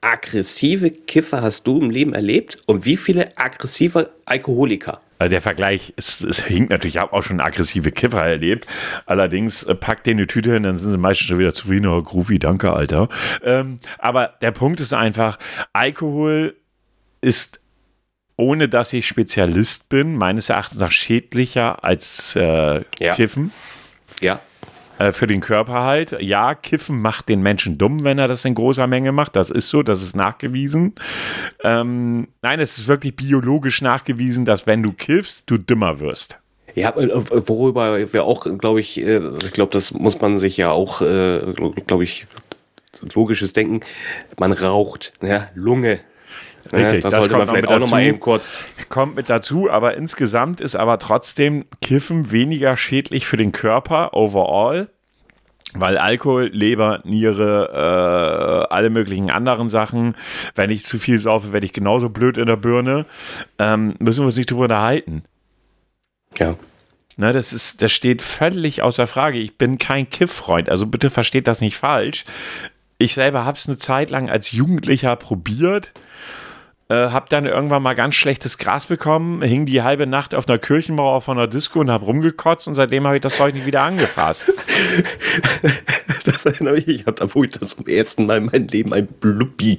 aggressive 0.00 0.90
Kiffer 0.90 1.42
hast 1.42 1.66
du 1.66 1.80
im 1.80 1.90
Leben 1.90 2.14
erlebt 2.14 2.58
und 2.66 2.84
wie 2.84 2.96
viele 2.96 3.36
aggressive 3.36 4.10
Alkoholiker? 4.24 5.00
Also 5.18 5.30
der 5.30 5.40
Vergleich, 5.40 5.94
es, 5.96 6.22
es 6.22 6.44
hinkt 6.44 6.70
natürlich, 6.70 6.96
ich 6.96 7.00
habe 7.00 7.12
auch 7.14 7.22
schon 7.22 7.40
aggressive 7.40 7.90
Kiffer 7.90 8.22
erlebt. 8.22 8.66
Allerdings 9.06 9.62
äh, 9.62 9.74
packt 9.74 10.06
denen 10.06 10.20
eine 10.20 10.26
Tüte 10.26 10.52
hin, 10.52 10.64
dann 10.64 10.76
sind 10.76 10.90
sie 10.90 10.98
meistens 10.98 11.28
schon 11.28 11.38
wieder 11.38 11.54
zufrieden. 11.54 11.86
Oh, 11.86 12.02
Groovy, 12.02 12.38
danke, 12.38 12.72
Alter. 12.72 13.08
Ähm, 13.42 13.78
aber 13.98 14.34
der 14.42 14.50
Punkt 14.50 14.80
ist 14.80 14.92
einfach, 14.92 15.38
Alkohol 15.72 16.56
ist, 17.22 17.60
ohne 18.36 18.68
dass 18.68 18.92
ich 18.92 19.06
Spezialist 19.06 19.88
bin, 19.88 20.14
meines 20.14 20.50
Erachtens 20.50 20.80
nach 20.80 20.92
schädlicher 20.92 21.82
als 21.82 22.36
äh, 22.36 22.82
ja. 23.00 23.14
Kiffen. 23.14 23.52
Ja. 24.20 24.40
Äh, 24.98 25.12
für 25.12 25.26
den 25.26 25.40
Körper 25.40 25.82
halt. 25.82 26.16
Ja, 26.20 26.54
Kiffen 26.54 27.00
macht 27.00 27.28
den 27.28 27.42
Menschen 27.42 27.76
dumm, 27.78 28.04
wenn 28.04 28.18
er 28.18 28.28
das 28.28 28.44
in 28.44 28.54
großer 28.54 28.86
Menge 28.86 29.12
macht. 29.12 29.36
Das 29.36 29.50
ist 29.50 29.68
so, 29.68 29.82
das 29.82 30.02
ist 30.02 30.16
nachgewiesen. 30.16 30.94
Ähm, 31.62 32.28
nein, 32.42 32.60
es 32.60 32.78
ist 32.78 32.88
wirklich 32.88 33.14
biologisch 33.14 33.82
nachgewiesen, 33.82 34.44
dass 34.44 34.66
wenn 34.66 34.82
du 34.82 34.92
kiffst, 34.92 35.50
du 35.50 35.58
dümmer 35.58 36.00
wirst. 36.00 36.38
Ja, 36.74 36.90
äh, 36.90 37.10
worüber 37.48 38.12
wir 38.12 38.24
auch, 38.24 38.46
glaube 38.58 38.80
ich, 38.80 39.00
äh, 39.00 39.20
ich 39.44 39.52
glaube, 39.52 39.72
das 39.72 39.92
muss 39.92 40.20
man 40.20 40.38
sich 40.38 40.56
ja 40.56 40.70
auch, 40.70 40.98
glaube 40.98 42.04
ich, 42.04 42.26
logisches 43.14 43.52
Denken. 43.52 43.80
Man 44.38 44.52
raucht, 44.52 45.12
ja, 45.22 45.48
Lunge. 45.54 46.00
Richtig, 46.72 47.02
das, 47.02 47.10
das 47.10 47.24
sollte 47.24 47.36
man 47.36 47.48
vielleicht 47.48 47.68
auch 47.68 47.78
nochmal 47.78 48.04
eben 48.04 48.20
kurz. 48.20 48.60
Kommt 48.88 49.16
mit 49.16 49.28
dazu, 49.30 49.70
aber 49.70 49.96
insgesamt 49.96 50.60
ist 50.60 50.76
aber 50.76 50.98
trotzdem 50.98 51.64
Kiffen 51.80 52.32
weniger 52.32 52.76
schädlich 52.76 53.26
für 53.26 53.36
den 53.36 53.52
Körper 53.52 54.14
overall. 54.14 54.88
Weil 55.74 55.98
Alkohol, 55.98 56.48
Leber, 56.52 57.00
Niere, 57.04 58.66
äh, 58.70 58.72
alle 58.72 58.88
möglichen 58.88 59.30
anderen 59.30 59.68
Sachen, 59.68 60.14
wenn 60.54 60.70
ich 60.70 60.84
zu 60.84 60.98
viel 60.98 61.18
saufe, 61.18 61.52
werde 61.52 61.66
ich 61.66 61.72
genauso 61.72 62.08
blöd 62.08 62.38
in 62.38 62.46
der 62.46 62.56
Birne. 62.56 63.04
Ähm, 63.58 63.94
müssen 63.98 64.20
wir 64.20 64.26
uns 64.26 64.36
nicht 64.36 64.50
drüber 64.50 64.64
unterhalten. 64.64 65.24
Ja. 66.38 66.56
Ne, 67.16 67.32
das, 67.32 67.52
ist, 67.52 67.82
das 67.82 67.92
steht 67.92 68.22
völlig 68.22 68.82
außer 68.82 69.06
Frage. 69.06 69.38
Ich 69.38 69.56
bin 69.56 69.78
kein 69.78 70.08
Kiff-Freund, 70.08 70.68
also 70.68 70.86
bitte 70.86 71.10
versteht 71.10 71.46
das 71.46 71.60
nicht 71.60 71.76
falsch. 71.76 72.24
Ich 72.98 73.14
selber 73.14 73.44
habe 73.44 73.58
es 73.58 73.66
eine 73.66 73.78
Zeit 73.78 74.10
lang 74.10 74.30
als 74.30 74.52
Jugendlicher 74.52 75.16
probiert 75.16 75.92
äh, 76.88 76.94
hab 76.94 77.28
dann 77.30 77.46
irgendwann 77.46 77.82
mal 77.82 77.94
ganz 77.94 78.14
schlechtes 78.14 78.58
Gras 78.58 78.86
bekommen, 78.86 79.42
hing 79.42 79.66
die 79.66 79.82
halbe 79.82 80.06
Nacht 80.06 80.34
auf 80.34 80.48
einer 80.48 80.58
Kirchenmauer 80.58 81.20
von 81.20 81.36
einer 81.36 81.48
Disco 81.48 81.80
und 81.80 81.90
hab 81.90 82.06
rumgekotzt 82.06 82.68
und 82.68 82.74
seitdem 82.74 83.06
habe 83.06 83.16
ich 83.16 83.22
das 83.22 83.36
Zeug 83.36 83.54
nicht 83.54 83.66
wieder 83.66 83.82
angefasst. 83.82 84.52
das 86.24 86.46
erinnere 86.46 86.78
ich, 86.78 86.88
ich 86.88 87.06
habe 87.06 87.14
da, 87.14 87.34
wo 87.34 87.42
ich 87.42 87.50
das 87.50 87.76
zum 87.76 87.86
ersten 87.86 88.26
Mal 88.26 88.38
in 88.38 88.44
meinem 88.46 88.68
Leben 88.68 88.92
ein 88.92 89.06
Bluppi 89.06 89.78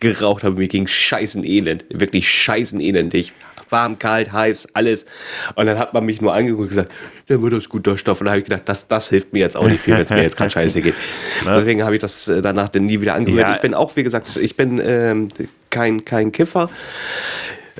geraucht 0.00 0.44
habe, 0.44 0.56
mir 0.56 0.68
ging 0.68 0.86
scheißen 0.86 1.44
elend, 1.44 1.84
wirklich 1.90 2.30
scheißen 2.30 2.80
elendig 2.80 3.32
warm, 3.70 3.98
kalt, 3.98 4.32
heiß, 4.32 4.68
alles. 4.74 5.06
Und 5.54 5.66
dann 5.66 5.78
hat 5.78 5.94
man 5.94 6.04
mich 6.04 6.20
nur 6.20 6.34
angeguckt 6.34 6.62
und 6.62 6.68
gesagt, 6.68 6.92
dann 7.28 7.42
wird 7.42 7.52
das 7.52 7.68
guter 7.68 7.98
Stoff. 7.98 8.20
Und 8.20 8.26
da 8.26 8.32
habe 8.32 8.40
ich 8.40 8.44
gedacht, 8.44 8.62
das, 8.66 8.86
das 8.88 9.08
hilft 9.08 9.32
mir 9.32 9.40
jetzt 9.40 9.56
auch 9.56 9.66
nicht 9.68 9.80
viel, 9.80 9.94
wenn 9.94 10.04
es 10.04 10.10
mir 10.10 10.22
jetzt 10.22 10.36
gerade 10.36 10.50
scheiße 10.56 10.80
geht. 10.82 10.94
Deswegen 11.46 11.84
habe 11.84 11.94
ich 11.94 12.00
das 12.00 12.28
äh, 12.28 12.42
danach 12.42 12.68
dann 12.68 12.86
nie 12.86 13.00
wieder 13.00 13.14
angehört. 13.14 13.48
Ja. 13.48 13.54
Ich 13.54 13.60
bin 13.62 13.74
auch, 13.74 13.96
wie 13.96 14.02
gesagt, 14.02 14.36
ich 14.36 14.56
bin 14.56 14.80
ähm, 14.84 15.28
kein, 15.70 16.04
kein 16.04 16.32
Kiffer. 16.32 16.70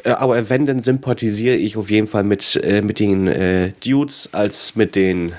Äh, 0.05 0.11
aber 0.11 0.49
wenn, 0.51 0.67
dann 0.67 0.83
sympathisiere 0.83 1.57
ich 1.57 1.77
auf 1.77 1.91
jeden 1.91 2.07
Fall 2.07 2.25
mit, 2.25 2.57
äh, 2.63 2.83
mit 2.83 2.99
den 2.99 3.27
äh, 3.27 3.73
Dudes 3.85 4.31
als 4.33 4.77
mit 4.77 4.95
den 4.95 5.33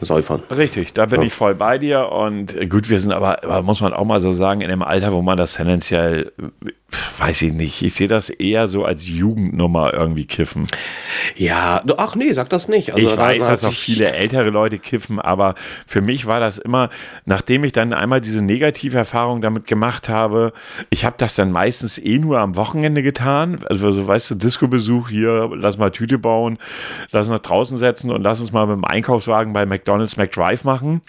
Säufern. 0.00 0.42
Richtig, 0.50 0.92
da 0.92 1.06
bin 1.06 1.20
ja. 1.20 1.26
ich 1.26 1.32
voll 1.32 1.54
bei 1.54 1.78
dir. 1.78 2.10
Und 2.10 2.70
gut, 2.70 2.88
wir 2.88 3.00
sind 3.00 3.12
aber, 3.12 3.44
aber, 3.44 3.62
muss 3.62 3.80
man 3.80 3.92
auch 3.92 4.04
mal 4.04 4.20
so 4.20 4.32
sagen, 4.32 4.60
in 4.60 4.70
einem 4.70 4.82
Alter, 4.82 5.12
wo 5.12 5.22
man 5.22 5.36
das 5.36 5.54
tendenziell 5.54 6.32
weiß 7.18 7.42
ich 7.42 7.52
nicht. 7.52 7.82
Ich 7.82 7.94
sehe 7.94 8.08
das 8.08 8.30
eher 8.30 8.66
so 8.66 8.84
als 8.84 9.08
Jugendnummer 9.08 9.92
irgendwie 9.92 10.24
kiffen. 10.24 10.66
Ja, 11.36 11.82
ach 11.96 12.16
nee, 12.16 12.32
sag 12.32 12.48
das 12.48 12.68
nicht. 12.68 12.94
Also, 12.94 13.06
ich 13.06 13.16
weiß, 13.16 13.46
dass 13.46 13.64
auch 13.64 13.72
viele 13.72 14.12
ältere 14.12 14.50
Leute 14.50 14.78
kiffen, 14.78 15.20
aber 15.20 15.54
für 15.86 16.02
mich 16.02 16.26
war 16.26 16.40
das 16.40 16.58
immer, 16.58 16.90
nachdem 17.26 17.64
ich 17.64 17.72
dann 17.72 17.92
einmal 17.92 18.20
diese 18.20 18.42
Negativerfahrung 18.42 19.40
damit 19.40 19.66
gemacht 19.66 20.08
habe, 20.08 20.52
ich 20.90 21.04
habe 21.04 21.16
das 21.18 21.34
dann 21.34 21.52
meistens 21.52 21.98
eh 21.98 22.18
nur 22.18 22.38
am 22.38 22.56
Wochenende 22.56 23.02
getan. 23.02 23.60
Also, 23.68 23.92
so 23.92 24.06
weißt 24.06 24.30
du, 24.30 24.34
Disco-Besuch 24.36 25.10
hier, 25.10 25.50
lass 25.54 25.78
mal 25.78 25.90
Tüte 25.90 26.18
bauen, 26.18 26.58
lass 27.10 27.28
uns 27.28 27.36
nach 27.36 27.46
draußen 27.46 27.78
setzen 27.78 28.10
und 28.10 28.22
lass 28.22 28.40
uns 28.40 28.52
mal 28.52 28.66
mit 28.66 28.76
dem 28.76 28.84
Einkaufswagen 28.84 29.52
bei 29.52 29.66
McDonalds 29.66 29.89
McDrive 30.16 30.64
machen. 30.64 31.02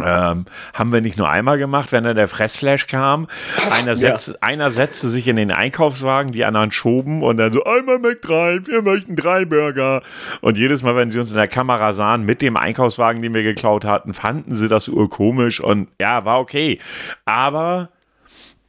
Ähm, 0.00 0.44
haben 0.74 0.92
wir 0.92 1.00
nicht 1.00 1.18
nur 1.18 1.28
einmal 1.28 1.58
gemacht, 1.58 1.90
wenn 1.90 2.04
dann 2.04 2.14
der 2.14 2.28
Fressflash 2.28 2.86
kam. 2.86 3.26
Einer, 3.70 3.96
setz, 3.96 4.28
ja. 4.28 4.34
einer 4.40 4.70
setzte 4.70 5.08
sich 5.08 5.26
in 5.26 5.36
den 5.36 5.50
Einkaufswagen, 5.50 6.30
die 6.30 6.44
anderen 6.44 6.70
schoben 6.70 7.22
und 7.22 7.36
dann 7.36 7.52
so, 7.52 7.64
einmal 7.64 7.98
McDrive, 7.98 8.68
wir 8.68 8.82
möchten 8.82 9.16
drei 9.16 9.44
Burger. 9.44 10.02
Und 10.40 10.56
jedes 10.56 10.82
Mal, 10.82 10.94
wenn 10.94 11.10
sie 11.10 11.18
uns 11.18 11.30
in 11.30 11.36
der 11.36 11.48
Kamera 11.48 11.92
sahen, 11.92 12.24
mit 12.24 12.42
dem 12.42 12.56
Einkaufswagen, 12.56 13.22
den 13.22 13.34
wir 13.34 13.42
geklaut 13.42 13.84
hatten, 13.84 14.14
fanden 14.14 14.54
sie 14.54 14.68
das 14.68 14.88
urkomisch 14.88 15.60
und 15.60 15.88
ja, 16.00 16.24
war 16.24 16.38
okay. 16.38 16.78
Aber 17.24 17.90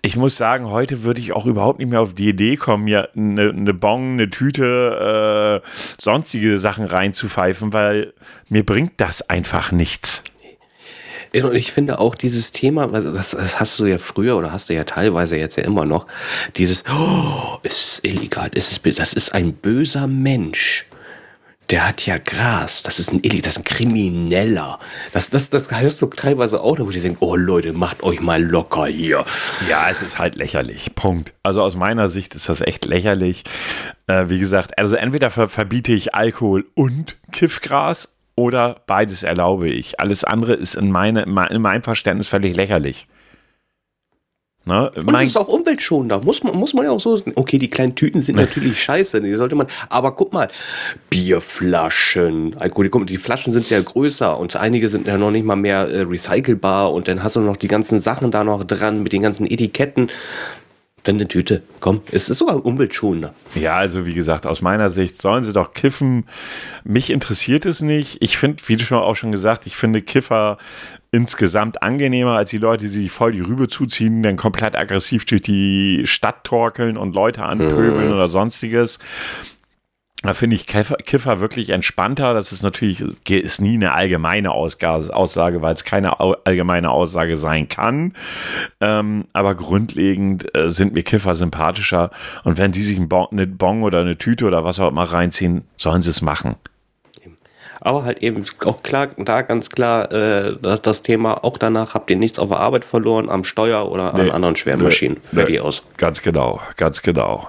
ich 0.01 0.15
muss 0.15 0.37
sagen, 0.37 0.69
heute 0.69 1.03
würde 1.03 1.19
ich 1.19 1.33
auch 1.33 1.45
überhaupt 1.45 1.79
nicht 1.79 1.89
mehr 1.89 2.01
auf 2.01 2.13
die 2.13 2.29
Idee 2.29 2.55
kommen, 2.55 2.85
mir 2.85 3.09
eine, 3.15 3.49
eine 3.49 3.73
Bon, 3.73 4.13
eine 4.13 4.29
Tüte, 4.29 5.61
äh, 5.63 5.69
sonstige 5.99 6.57
Sachen 6.57 6.85
reinzupfeifen, 6.85 7.73
weil 7.73 8.13
mir 8.47 8.65
bringt 8.65 8.93
das 8.97 9.29
einfach 9.29 9.71
nichts. 9.71 10.23
Und 11.33 11.55
ich 11.55 11.71
finde 11.71 11.99
auch 11.99 12.15
dieses 12.15 12.51
Thema, 12.51 12.87
das, 12.87 13.35
hast 13.59 13.79
du 13.79 13.85
ja 13.85 13.99
früher 13.99 14.35
oder 14.35 14.51
hast 14.51 14.69
du 14.69 14.73
ja 14.73 14.83
teilweise 14.83 15.37
jetzt 15.37 15.57
ja 15.57 15.63
immer 15.63 15.85
noch, 15.85 16.07
dieses, 16.57 16.85
oh, 16.89 17.59
es 17.61 17.99
ist 17.99 18.05
illegal, 18.05 18.49
es 18.55 18.71
ist, 18.71 18.99
das 18.99 19.13
ist 19.13 19.33
ein 19.35 19.53
böser 19.53 20.07
Mensch. 20.07 20.85
Der 21.69 21.87
hat 21.87 22.05
ja 22.07 22.17
Gras. 22.17 22.81
Das 22.81 22.97
ist 22.97 23.13
ein 23.13 23.19
Illi, 23.21 23.41
das 23.41 23.53
ist 23.53 23.59
ein 23.59 23.63
Krimineller. 23.63 24.79
Das, 25.13 25.29
das, 25.29 25.51
das 25.51 25.71
heißt 25.71 25.99
so 25.99 26.07
teilweise 26.07 26.61
auch, 26.61 26.79
wo 26.79 26.89
die 26.89 26.99
sagen, 26.99 27.17
oh 27.19 27.35
Leute, 27.35 27.73
macht 27.73 28.01
euch 28.01 28.21
mal 28.21 28.43
locker 28.43 28.87
hier. 28.87 29.23
Ja, 29.69 29.87
es 29.89 30.01
ist 30.01 30.17
halt 30.17 30.35
lächerlich. 30.35 30.95
Punkt. 30.95 31.33
Also 31.43 31.61
aus 31.61 31.75
meiner 31.75 32.09
Sicht 32.09 32.33
ist 32.33 32.49
das 32.49 32.61
echt 32.61 32.85
lächerlich. 32.85 33.43
Äh, 34.07 34.29
wie 34.29 34.39
gesagt, 34.39 34.79
also 34.79 34.95
entweder 34.95 35.29
verbiete 35.29 35.93
ich 35.93 36.15
Alkohol 36.15 36.65
und 36.73 37.17
Kiffgras 37.31 38.09
oder 38.35 38.81
beides 38.87 39.21
erlaube 39.21 39.69
ich. 39.69 39.99
Alles 39.99 40.23
andere 40.23 40.53
ist 40.53 40.73
in, 40.73 40.89
meine, 40.89 41.23
in 41.23 41.61
meinem 41.61 41.83
Verständnis 41.83 42.27
völlig 42.27 42.55
lächerlich. 42.55 43.05
Ne? 44.69 44.91
Und 44.95 45.11
mein, 45.11 45.25
ist 45.25 45.35
auch 45.35 45.47
umweltschonender, 45.47 46.21
muss 46.23 46.43
man, 46.43 46.55
muss 46.55 46.75
man 46.75 46.85
ja 46.85 46.91
auch 46.91 46.99
so 46.99 47.17
sagen. 47.17 47.33
Okay, 47.35 47.57
die 47.57 47.71
kleinen 47.71 47.95
Tüten 47.95 48.21
sind 48.21 48.35
natürlich 48.35 48.79
scheiße, 48.79 49.19
die 49.19 49.33
sollte 49.33 49.55
man, 49.55 49.65
aber 49.89 50.11
guck 50.11 50.31
mal, 50.31 50.47
Bierflaschen, 51.09 52.55
gut, 52.69 53.09
die 53.09 53.17
Flaschen 53.17 53.51
sind 53.51 53.67
ja 53.71 53.81
größer 53.81 54.37
und 54.37 54.55
einige 54.55 54.87
sind 54.87 55.07
ja 55.07 55.17
noch 55.17 55.31
nicht 55.31 55.43
mal 55.43 55.55
mehr 55.55 55.89
äh, 55.89 56.01
recycelbar 56.01 56.93
und 56.93 57.07
dann 57.07 57.23
hast 57.23 57.35
du 57.35 57.41
noch 57.41 57.57
die 57.57 57.67
ganzen 57.67 57.99
Sachen 57.99 58.29
da 58.29 58.43
noch 58.43 58.63
dran 58.63 59.01
mit 59.01 59.11
den 59.11 59.23
ganzen 59.23 59.47
Etiketten. 59.49 60.11
Dann 61.03 61.15
eine 61.15 61.27
Tüte. 61.27 61.63
Komm, 61.79 62.01
es 62.11 62.29
ist 62.29 62.39
sogar 62.39 62.63
umweltschonender. 62.63 63.33
Ja, 63.55 63.77
also 63.77 64.05
wie 64.05 64.13
gesagt, 64.13 64.45
aus 64.45 64.61
meiner 64.61 64.89
Sicht 64.89 65.19
sollen 65.19 65.43
sie 65.43 65.53
doch 65.53 65.71
kiffen. 65.71 66.25
Mich 66.83 67.09
interessiert 67.09 67.65
es 67.65 67.81
nicht. 67.81 68.17
Ich 68.21 68.37
finde, 68.37 68.61
wie 68.67 68.75
du 68.75 68.83
schon 68.83 68.99
auch 68.99 69.15
schon 69.15 69.31
gesagt, 69.31 69.65
ich 69.65 69.77
finde 69.77 70.01
Kiffer 70.01 70.57
insgesamt 71.11 71.81
angenehmer 71.81 72.37
als 72.37 72.51
die 72.51 72.57
Leute, 72.57 72.85
die 72.85 72.91
sich 72.91 73.11
voll 73.11 73.31
die 73.31 73.41
Rübe 73.41 73.67
zuziehen, 73.67 74.21
dann 74.21 74.35
komplett 74.35 74.77
aggressiv 74.77 75.25
durch 75.25 75.41
die 75.41 76.03
Stadt 76.05 76.43
torkeln 76.43 76.97
und 76.97 77.15
Leute 77.15 77.43
anpöbeln 77.43 78.07
mhm. 78.07 78.13
oder 78.13 78.27
sonstiges. 78.27 78.99
Da 80.21 80.33
finde 80.33 80.57
ich 80.57 80.67
Kiffer, 80.67 81.39
wirklich 81.39 81.69
entspannter. 81.69 82.33
Das 82.33 82.51
ist 82.51 82.61
natürlich, 82.61 83.01
ist 83.29 83.61
nie 83.61 83.75
eine 83.75 83.93
allgemeine 83.93 84.51
Aussage, 84.51 85.61
weil 85.61 85.73
es 85.73 85.85
keine 85.85 86.19
allgemeine 86.19 86.91
Aussage 86.91 87.37
sein 87.37 87.69
kann. 87.69 88.13
Ähm, 88.81 89.25
aber 89.31 89.55
grundlegend 89.55 90.53
äh, 90.57 90.69
sind 90.69 90.93
mir 90.93 91.03
Kiffer 91.03 91.35
sympathischer. 91.35 92.11
Und 92.43 92.57
wenn 92.57 92.73
die 92.73 92.81
sich 92.81 92.97
einen 92.97 93.07
bon, 93.07 93.27
eine 93.31 93.47
Bon 93.47 93.81
oder 93.81 94.01
eine 94.01 94.17
Tüte 94.17 94.45
oder 94.45 94.65
was 94.65 94.81
auch 94.81 94.89
immer 94.89 95.03
reinziehen, 95.03 95.63
sollen 95.77 96.01
sie 96.01 96.09
es 96.09 96.21
machen 96.21 96.57
aber 97.81 98.03
halt 98.03 98.21
eben 98.23 98.43
auch 98.65 98.83
klar, 98.83 99.07
da 99.17 99.41
ganz 99.41 99.69
klar 99.69 100.11
äh, 100.11 100.57
das, 100.61 100.81
das, 100.81 101.03
Thema, 101.03 101.43
auch 101.43 101.57
danach 101.57 101.93
habt 101.93 102.09
ihr 102.09 102.17
nichts 102.17 102.39
auf 102.39 102.49
der 102.49 102.59
Arbeit 102.59 102.85
verloren, 102.85 103.29
am 103.29 103.43
Steuer 103.43 103.89
oder 103.91 104.13
nee, 104.13 104.21
an 104.23 104.31
anderen 104.31 104.55
schweren 104.55 104.81
Maschinen. 104.81 105.17
Nee, 105.31 105.45
nee, 105.45 105.59
aus. 105.59 105.83
Ganz 105.97 106.21
genau, 106.21 106.61
ganz 106.77 107.01
genau. 107.01 107.47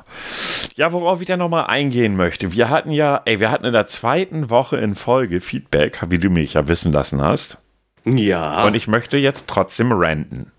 Ja, 0.76 0.92
worauf 0.92 1.20
ich 1.20 1.26
da 1.26 1.36
nochmal 1.36 1.66
eingehen 1.66 2.16
möchte, 2.16 2.52
wir 2.52 2.68
hatten 2.68 2.92
ja, 2.92 3.22
ey, 3.24 3.40
wir 3.40 3.50
hatten 3.50 3.64
in 3.64 3.72
der 3.72 3.86
zweiten 3.86 4.50
Woche 4.50 4.76
in 4.76 4.94
Folge 4.94 5.40
Feedback, 5.40 6.00
wie 6.08 6.18
du 6.18 6.30
mich 6.30 6.54
ja 6.54 6.68
wissen 6.68 6.92
lassen 6.92 7.20
hast. 7.22 7.58
Ja. 8.04 8.64
Und 8.64 8.74
ich 8.74 8.88
möchte 8.88 9.16
jetzt 9.16 9.46
trotzdem 9.46 9.92
ranten. 9.92 10.52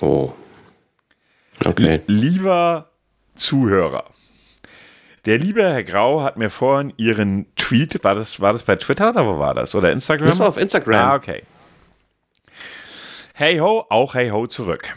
Oh. 0.00 0.32
Okay. 1.64 2.00
Lieber 2.06 2.90
Zuhörer, 3.34 4.04
der 5.26 5.38
liebe 5.38 5.62
Herr 5.62 5.84
Grau 5.84 6.22
hat 6.22 6.38
mir 6.38 6.48
vorhin 6.48 6.94
Ihren 6.96 7.46
Tweet, 7.70 8.02
war 8.02 8.16
das, 8.16 8.40
war 8.40 8.52
das 8.52 8.64
bei 8.64 8.74
Twitter 8.74 9.10
oder 9.10 9.24
wo 9.24 9.38
war 9.38 9.54
das? 9.54 9.76
Oder 9.76 9.92
Instagram? 9.92 10.26
Das 10.26 10.40
war 10.40 10.48
auf 10.48 10.56
Instagram. 10.56 11.08
Ah, 11.08 11.14
okay. 11.14 11.44
Hey 13.32 13.58
ho, 13.58 13.86
auch 13.88 14.14
hey 14.14 14.30
ho 14.30 14.48
zurück. 14.48 14.88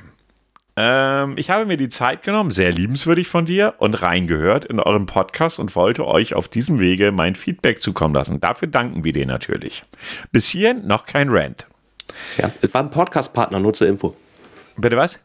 Ähm, 0.75 1.35
ich 1.37 1.51
habe 1.51 1.67
mir 1.67 1.77
die 1.77 1.89
Zeit 1.89 2.23
genommen, 2.23 2.49
sehr 2.49 2.71
liebenswürdig 2.71 3.27
von 3.27 3.45
dir, 3.45 3.75
und 3.77 4.01
reingehört 4.01 4.65
in 4.65 4.79
euren 4.79 5.05
Podcast 5.05 5.59
und 5.59 5.75
wollte 5.75 6.07
euch 6.07 6.33
auf 6.33 6.47
diesem 6.47 6.79
Wege 6.79 7.11
mein 7.11 7.35
Feedback 7.35 7.79
zukommen 7.79 8.15
lassen. 8.15 8.41
Dafür 8.41 8.67
danken 8.67 9.03
wir 9.03 9.13
dir 9.13 9.27
natürlich. 9.27 9.83
Bis 10.31 10.47
hierhin 10.47 10.87
noch 10.87 11.05
kein 11.05 11.29
Rant. 11.29 11.67
Ja, 12.39 12.51
es 12.59 12.73
war 12.73 12.81
ein 12.81 12.89
Podcast-Partner, 12.89 13.59
nur 13.59 13.75
zur 13.75 13.87
Info. 13.87 14.15
Bitte 14.77 14.97
was? 14.97 15.19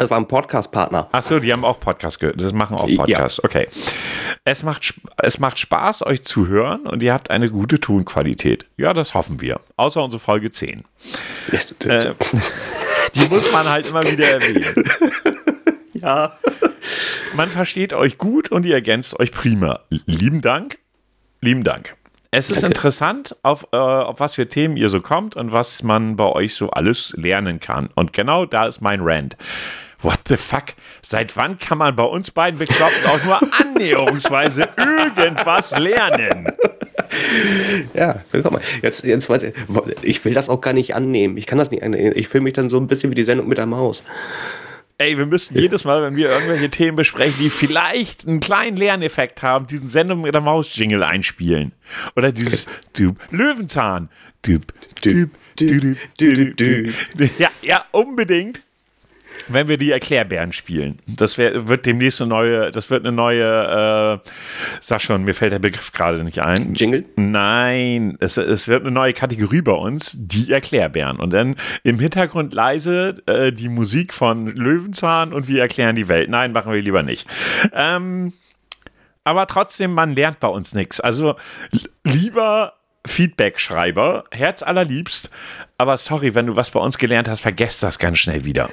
Das 0.00 0.10
war 0.10 0.16
ein 0.16 0.28
Podcast-Partner. 0.28 1.10
Achso, 1.12 1.40
die 1.40 1.52
haben 1.52 1.62
auch 1.62 1.78
Podcast 1.78 2.20
gehört. 2.20 2.40
Das 2.40 2.54
machen 2.54 2.76
auch 2.78 2.86
Podcasts. 2.86 3.36
Ja. 3.36 3.44
Okay. 3.44 3.68
Es 4.44 4.62
macht, 4.62 4.94
es 5.18 5.38
macht 5.38 5.58
Spaß, 5.58 6.06
euch 6.06 6.22
zu 6.22 6.48
hören 6.48 6.86
und 6.86 7.02
ihr 7.02 7.12
habt 7.12 7.30
eine 7.30 7.50
gute 7.50 7.80
Tonqualität. 7.80 8.64
Ja, 8.78 8.94
das 8.94 9.12
hoffen 9.12 9.42
wir. 9.42 9.60
Außer 9.76 10.02
unsere 10.02 10.18
Folge 10.18 10.50
10. 10.50 10.84
äh, 11.84 12.14
die 13.14 13.28
muss 13.28 13.52
man 13.52 13.68
halt 13.68 13.88
immer 13.88 14.02
wieder 14.04 14.26
erwähnen. 14.26 14.84
ja. 15.92 16.32
Man 17.34 17.50
versteht 17.50 17.92
euch 17.92 18.16
gut 18.16 18.50
und 18.50 18.64
ihr 18.64 18.74
ergänzt 18.74 19.20
euch 19.20 19.32
prima. 19.32 19.80
Lieben 20.06 20.40
Dank. 20.40 20.78
Lieben 21.42 21.62
Dank. 21.62 21.94
Es 22.30 22.48
ist 22.48 22.62
Danke. 22.62 22.68
interessant, 22.68 23.36
auf, 23.42 23.66
äh, 23.72 23.76
auf 23.76 24.20
was 24.20 24.34
für 24.34 24.48
Themen 24.48 24.78
ihr 24.78 24.88
so 24.88 25.00
kommt 25.00 25.36
und 25.36 25.52
was 25.52 25.82
man 25.82 26.16
bei 26.16 26.26
euch 26.26 26.54
so 26.54 26.70
alles 26.70 27.12
lernen 27.18 27.60
kann. 27.60 27.90
Und 27.96 28.14
genau 28.14 28.46
da 28.46 28.66
ist 28.66 28.80
mein 28.80 29.00
Rant 29.02 29.36
what 30.02 30.20
the 30.28 30.36
fuck? 30.36 30.74
Seit 31.02 31.36
wann 31.36 31.58
kann 31.58 31.78
man 31.78 31.94
bei 31.96 32.04
uns 32.04 32.30
beiden 32.30 32.58
Bekloppten 32.58 33.06
auch 33.06 33.24
nur 33.24 33.40
annäherungsweise 33.60 34.68
irgendwas 35.16 35.70
lernen? 35.78 36.46
Ja, 37.94 38.22
willkommen. 38.30 38.60
Jetzt, 38.82 39.04
jetzt 39.04 39.28
weiß 39.28 39.42
ich, 39.44 39.54
ich 40.02 40.24
will 40.24 40.34
das 40.34 40.48
auch 40.48 40.60
gar 40.60 40.72
nicht 40.72 40.94
annehmen. 40.94 41.36
Ich 41.36 41.46
kann 41.46 41.58
das 41.58 41.70
nicht 41.70 41.82
annehmen. 41.82 42.12
Ich 42.14 42.28
fühle 42.28 42.44
mich 42.44 42.54
dann 42.54 42.70
so 42.70 42.78
ein 42.78 42.86
bisschen 42.86 43.10
wie 43.10 43.14
die 43.14 43.24
Sendung 43.24 43.48
mit 43.48 43.58
der 43.58 43.66
Maus. 43.66 44.02
Ey, 44.98 45.16
wir 45.16 45.24
müssen 45.24 45.56
jedes 45.56 45.84
Mal, 45.86 46.02
wenn 46.02 46.14
wir 46.14 46.28
irgendwelche 46.28 46.68
Themen 46.68 46.94
besprechen, 46.94 47.34
die 47.40 47.48
vielleicht 47.48 48.28
einen 48.28 48.40
kleinen 48.40 48.76
Lerneffekt 48.76 49.42
haben, 49.42 49.66
diesen 49.66 49.88
Sendung 49.88 50.20
mit 50.20 50.34
der 50.34 50.42
Maus-Jingle 50.42 51.02
einspielen. 51.02 51.72
Oder 52.16 52.32
dieses 52.32 52.66
Typ 52.92 53.16
Löwenzahn. 53.30 54.10
Ja, 57.38 57.50
ja, 57.62 57.84
unbedingt 57.92 58.62
wenn 59.48 59.68
wir 59.68 59.78
die 59.78 59.90
Erklärbären 59.90 60.52
spielen. 60.52 60.98
Das 61.06 61.38
wär, 61.38 61.68
wird 61.68 61.86
demnächst 61.86 62.20
eine 62.20 62.28
neue, 62.28 62.70
das 62.70 62.90
wird 62.90 63.04
eine 63.04 63.12
neue, 63.12 64.20
äh, 64.24 64.30
sag 64.80 65.00
schon, 65.00 65.24
mir 65.24 65.34
fällt 65.34 65.52
der 65.52 65.58
Begriff 65.58 65.92
gerade 65.92 66.22
nicht 66.24 66.40
ein. 66.40 66.74
Jingle? 66.74 67.04
Nein, 67.16 68.16
es, 68.20 68.36
es 68.36 68.68
wird 68.68 68.82
eine 68.82 68.90
neue 68.90 69.12
Kategorie 69.12 69.62
bei 69.62 69.72
uns, 69.72 70.16
die 70.18 70.52
Erklärbären. 70.52 71.18
Und 71.18 71.32
dann 71.32 71.56
im 71.82 71.98
Hintergrund 71.98 72.54
leise 72.54 73.22
äh, 73.26 73.52
die 73.52 73.68
Musik 73.68 74.12
von 74.12 74.46
Löwenzahn 74.46 75.32
und 75.32 75.48
wir 75.48 75.60
erklären 75.60 75.96
die 75.96 76.08
Welt. 76.08 76.30
Nein, 76.30 76.52
machen 76.52 76.72
wir 76.72 76.82
lieber 76.82 77.02
nicht. 77.02 77.26
Ähm, 77.72 78.32
aber 79.24 79.46
trotzdem, 79.46 79.92
man 79.92 80.14
lernt 80.14 80.40
bei 80.40 80.48
uns 80.48 80.74
nichts. 80.74 81.00
Also 81.00 81.36
lieber 82.04 82.79
Feedback-Schreiber, 83.06 84.24
Herz 84.30 84.62
allerliebst, 84.62 85.30
aber 85.78 85.96
sorry, 85.96 86.34
wenn 86.34 86.46
du 86.46 86.56
was 86.56 86.70
bei 86.70 86.80
uns 86.80 86.98
gelernt 86.98 87.28
hast, 87.28 87.40
vergesst 87.40 87.82
das 87.82 87.98
ganz 87.98 88.18
schnell 88.18 88.44
wieder. 88.44 88.70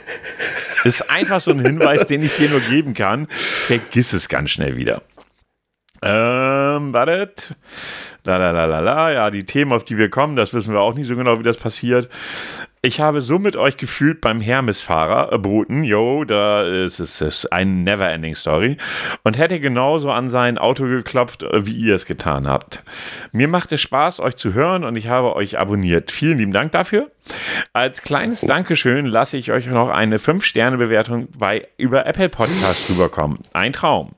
Ist 0.83 1.09
einfach 1.09 1.41
so 1.41 1.51
ein 1.51 1.59
Hinweis, 1.59 2.07
den 2.07 2.21
ich 2.21 2.35
dir 2.35 2.49
nur 2.49 2.59
geben 2.59 2.93
kann. 2.93 3.27
Vergiss 3.29 4.13
es 4.13 4.27
ganz 4.27 4.51
schnell 4.51 4.75
wieder. 4.75 5.01
Ähm, 6.01 6.93
wartet. 6.93 7.55
La 8.23 8.35
la 8.37 8.51
la 8.51 8.65
la 8.65 8.79
la. 8.79 9.11
Ja, 9.11 9.31
die 9.31 9.45
Themen, 9.45 9.71
auf 9.71 9.85
die 9.85 9.97
wir 9.97 10.09
kommen, 10.09 10.35
das 10.35 10.53
wissen 10.53 10.73
wir 10.73 10.81
auch 10.81 10.93
nicht 10.93 11.07
so 11.07 11.15
genau, 11.15 11.39
wie 11.39 11.43
das 11.43 11.57
passiert. 11.57 12.09
Ich 12.83 12.99
habe 12.99 13.21
so 13.21 13.39
mit 13.39 13.55
euch 13.55 13.75
gefühlt 13.77 14.21
beim 14.21 14.39
Hermes-Fahrer 14.39 15.33
äh, 15.33 15.37
Boten. 15.39 15.83
Yo, 15.83 16.23
da 16.25 16.61
ist 16.61 16.99
es 16.99 17.21
ist 17.21 17.51
eine 17.51 17.71
Never-Ending 17.71 18.35
Story. 18.35 18.77
Und 19.23 19.37
hätte 19.37 19.59
genauso 19.59 20.11
an 20.11 20.29
sein 20.29 20.59
Auto 20.59 20.85
geklopft, 20.85 21.41
äh, 21.41 21.65
wie 21.65 21.73
ihr 21.73 21.95
es 21.95 22.05
getan 22.05 22.47
habt. 22.47 22.83
Mir 23.31 23.47
macht 23.47 23.71
es 23.71 23.81
Spaß, 23.81 24.19
euch 24.19 24.35
zu 24.35 24.53
hören 24.53 24.83
und 24.83 24.95
ich 24.95 25.07
habe 25.07 25.35
euch 25.35 25.57
abonniert. 25.57 26.11
Vielen 26.11 26.37
lieben 26.37 26.53
Dank 26.53 26.71
dafür. 26.71 27.09
Als 27.73 28.03
kleines 28.03 28.41
Dankeschön 28.41 29.07
lasse 29.07 29.37
ich 29.37 29.51
euch 29.51 29.65
noch 29.67 29.89
eine 29.89 30.17
5-Sterne-Bewertung 30.19 31.29
bei 31.35 31.67
über 31.77 32.05
Apple 32.05 32.29
Podcasts 32.29 32.89
rüberkommen. 32.91 33.39
Ein 33.53 33.73
Traum. 33.73 34.11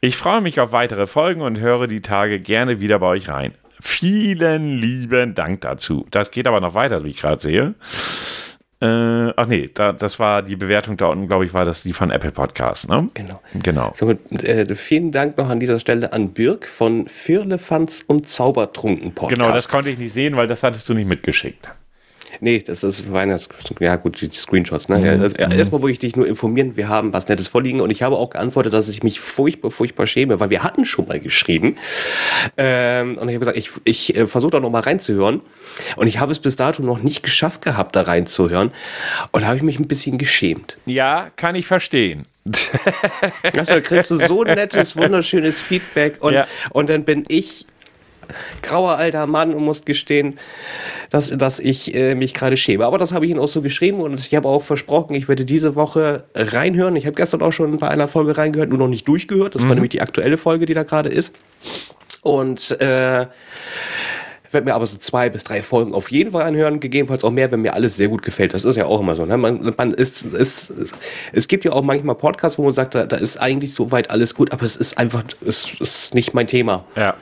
Ich 0.00 0.16
freue 0.16 0.40
mich 0.40 0.60
auf 0.60 0.72
weitere 0.72 1.06
Folgen 1.06 1.42
und 1.42 1.60
höre 1.60 1.86
die 1.86 2.00
Tage 2.00 2.40
gerne 2.40 2.80
wieder 2.80 2.98
bei 2.98 3.06
euch 3.08 3.28
rein. 3.28 3.52
Vielen 3.80 4.78
lieben 4.78 5.34
Dank 5.34 5.60
dazu. 5.62 6.06
Das 6.10 6.30
geht 6.30 6.46
aber 6.46 6.60
noch 6.60 6.74
weiter, 6.74 7.04
wie 7.04 7.10
ich 7.10 7.20
gerade 7.20 7.40
sehe. 7.40 7.74
Äh, 8.80 9.32
ach 9.34 9.46
nee, 9.46 9.68
da, 9.74 9.92
das 9.92 10.20
war 10.20 10.42
die 10.42 10.54
Bewertung 10.54 10.96
da 10.96 11.06
unten, 11.06 11.26
glaube 11.26 11.44
ich, 11.44 11.52
war 11.52 11.64
das 11.64 11.82
die 11.82 11.92
von 11.92 12.12
Apple 12.12 12.30
Podcasts, 12.30 12.86
ne? 12.86 13.08
Genau. 13.14 13.40
genau. 13.54 13.92
So, 13.96 14.10
äh, 14.10 14.72
vielen 14.76 15.10
Dank 15.10 15.36
noch 15.36 15.48
an 15.48 15.58
dieser 15.58 15.80
Stelle 15.80 16.12
an 16.12 16.32
Birk 16.32 16.64
von 16.66 17.08
Firlefanz 17.08 18.04
und 18.06 18.28
Zaubertrunken 18.28 19.14
Podcast. 19.14 19.40
Genau, 19.40 19.52
das 19.52 19.68
konnte 19.68 19.90
ich 19.90 19.98
nicht 19.98 20.12
sehen, 20.12 20.36
weil 20.36 20.46
das 20.46 20.62
hattest 20.62 20.88
du 20.88 20.94
nicht 20.94 21.08
mitgeschickt. 21.08 21.68
Nee, 22.40 22.62
das 22.64 22.84
ist 22.84 23.10
Weihnachts 23.12 23.48
ja 23.80 23.96
gut, 23.96 24.20
die 24.20 24.30
Screenshots. 24.30 24.88
Ne? 24.88 24.98
Mhm. 24.98 25.34
Ja, 25.38 25.50
erstmal 25.50 25.82
wollte 25.82 25.92
ich 25.92 25.98
dich 25.98 26.16
nur 26.16 26.26
informieren, 26.26 26.76
wir 26.76 26.88
haben 26.88 27.12
was 27.12 27.28
Nettes 27.28 27.48
vorliegen 27.48 27.80
und 27.80 27.90
ich 27.90 28.02
habe 28.02 28.16
auch 28.16 28.30
geantwortet, 28.30 28.72
dass 28.72 28.88
ich 28.88 29.02
mich 29.02 29.20
furchtbar, 29.20 29.70
furchtbar 29.70 30.06
schäme, 30.06 30.40
weil 30.40 30.50
wir 30.50 30.62
hatten 30.62 30.84
schon 30.84 31.08
mal 31.08 31.20
geschrieben. 31.20 31.76
Ähm, 32.56 33.18
und 33.18 33.28
ich 33.28 33.34
habe 33.34 33.40
gesagt, 33.40 33.56
ich, 33.56 33.70
ich 33.84 34.16
äh, 34.16 34.26
versuche 34.26 34.52
da 34.52 34.60
noch 34.60 34.70
mal 34.70 34.80
reinzuhören. 34.80 35.40
Und 35.96 36.06
ich 36.06 36.18
habe 36.18 36.32
es 36.32 36.38
bis 36.38 36.56
dato 36.56 36.82
noch 36.82 37.02
nicht 37.02 37.22
geschafft 37.22 37.62
gehabt, 37.62 37.96
da 37.96 38.02
reinzuhören. 38.02 38.72
Und 39.32 39.42
da 39.42 39.48
habe 39.48 39.56
ich 39.56 39.62
mich 39.62 39.78
ein 39.78 39.88
bisschen 39.88 40.18
geschämt. 40.18 40.76
Ja, 40.86 41.30
kann 41.36 41.54
ich 41.54 41.66
verstehen. 41.66 42.26
Also, 43.56 43.72
da 43.72 43.80
kriegst 43.80 44.10
du 44.10 44.16
so 44.16 44.44
nettes, 44.44 44.96
wunderschönes 44.96 45.60
Feedback 45.60 46.16
und, 46.20 46.34
ja. 46.34 46.46
und 46.70 46.88
dann 46.88 47.04
bin 47.04 47.24
ich 47.28 47.66
grauer 48.62 48.96
alter 48.96 49.26
Mann 49.26 49.54
und 49.54 49.64
muss 49.64 49.84
gestehen, 49.84 50.38
dass, 51.10 51.30
dass 51.30 51.58
ich 51.58 51.94
äh, 51.94 52.14
mich 52.14 52.34
gerade 52.34 52.56
schäme. 52.56 52.84
Aber 52.84 52.98
das 52.98 53.12
habe 53.12 53.24
ich 53.24 53.30
Ihnen 53.30 53.40
auch 53.40 53.48
so 53.48 53.62
geschrieben 53.62 54.00
und 54.00 54.20
ich 54.20 54.34
habe 54.34 54.48
auch 54.48 54.62
versprochen, 54.62 55.14
ich 55.14 55.28
werde 55.28 55.44
diese 55.44 55.74
Woche 55.74 56.24
reinhören. 56.34 56.96
Ich 56.96 57.06
habe 57.06 57.16
gestern 57.16 57.42
auch 57.42 57.52
schon 57.52 57.78
bei 57.78 57.88
einer 57.88 58.08
Folge 58.08 58.36
reingehört, 58.36 58.70
nur 58.70 58.78
noch 58.78 58.88
nicht 58.88 59.06
durchgehört. 59.08 59.54
Das 59.54 59.62
mhm. 59.62 59.68
war 59.68 59.74
nämlich 59.74 59.90
die 59.90 60.00
aktuelle 60.00 60.38
Folge, 60.38 60.66
die 60.66 60.74
da 60.74 60.82
gerade 60.82 61.08
ist. 61.08 61.34
Und 62.22 62.80
äh, 62.80 63.26
werde 64.52 64.64
mir 64.64 64.74
aber 64.74 64.86
so 64.86 64.96
zwei 64.98 65.28
bis 65.28 65.44
drei 65.44 65.62
Folgen 65.62 65.94
auf 65.94 66.10
jeden 66.10 66.32
Fall 66.32 66.42
anhören, 66.42 66.80
gegebenenfalls 66.80 67.24
auch 67.24 67.30
mehr, 67.30 67.50
wenn 67.52 67.60
mir 67.60 67.74
alles 67.74 67.96
sehr 67.96 68.08
gut 68.08 68.22
gefällt. 68.22 68.54
Das 68.54 68.64
ist 68.64 68.76
ja 68.76 68.86
auch 68.86 69.00
immer 69.00 69.16
so. 69.16 69.26
Ne? 69.26 69.36
Man, 69.36 69.74
man 69.76 69.92
ist, 69.92 70.22
ist, 70.24 70.72
es 71.32 71.48
gibt 71.48 71.64
ja 71.64 71.72
auch 71.72 71.82
manchmal 71.82 72.14
Podcasts, 72.14 72.58
wo 72.58 72.62
man 72.62 72.72
sagt, 72.72 72.94
da, 72.94 73.06
da 73.06 73.16
ist 73.16 73.36
eigentlich 73.38 73.74
soweit 73.74 74.10
alles 74.10 74.34
gut, 74.34 74.52
aber 74.52 74.62
es 74.62 74.76
ist 74.76 74.98
einfach, 74.98 75.24
es 75.46 75.68
ist 75.80 76.14
nicht 76.14 76.34
mein 76.34 76.46
Thema. 76.46 76.84
Ja. 76.96 77.14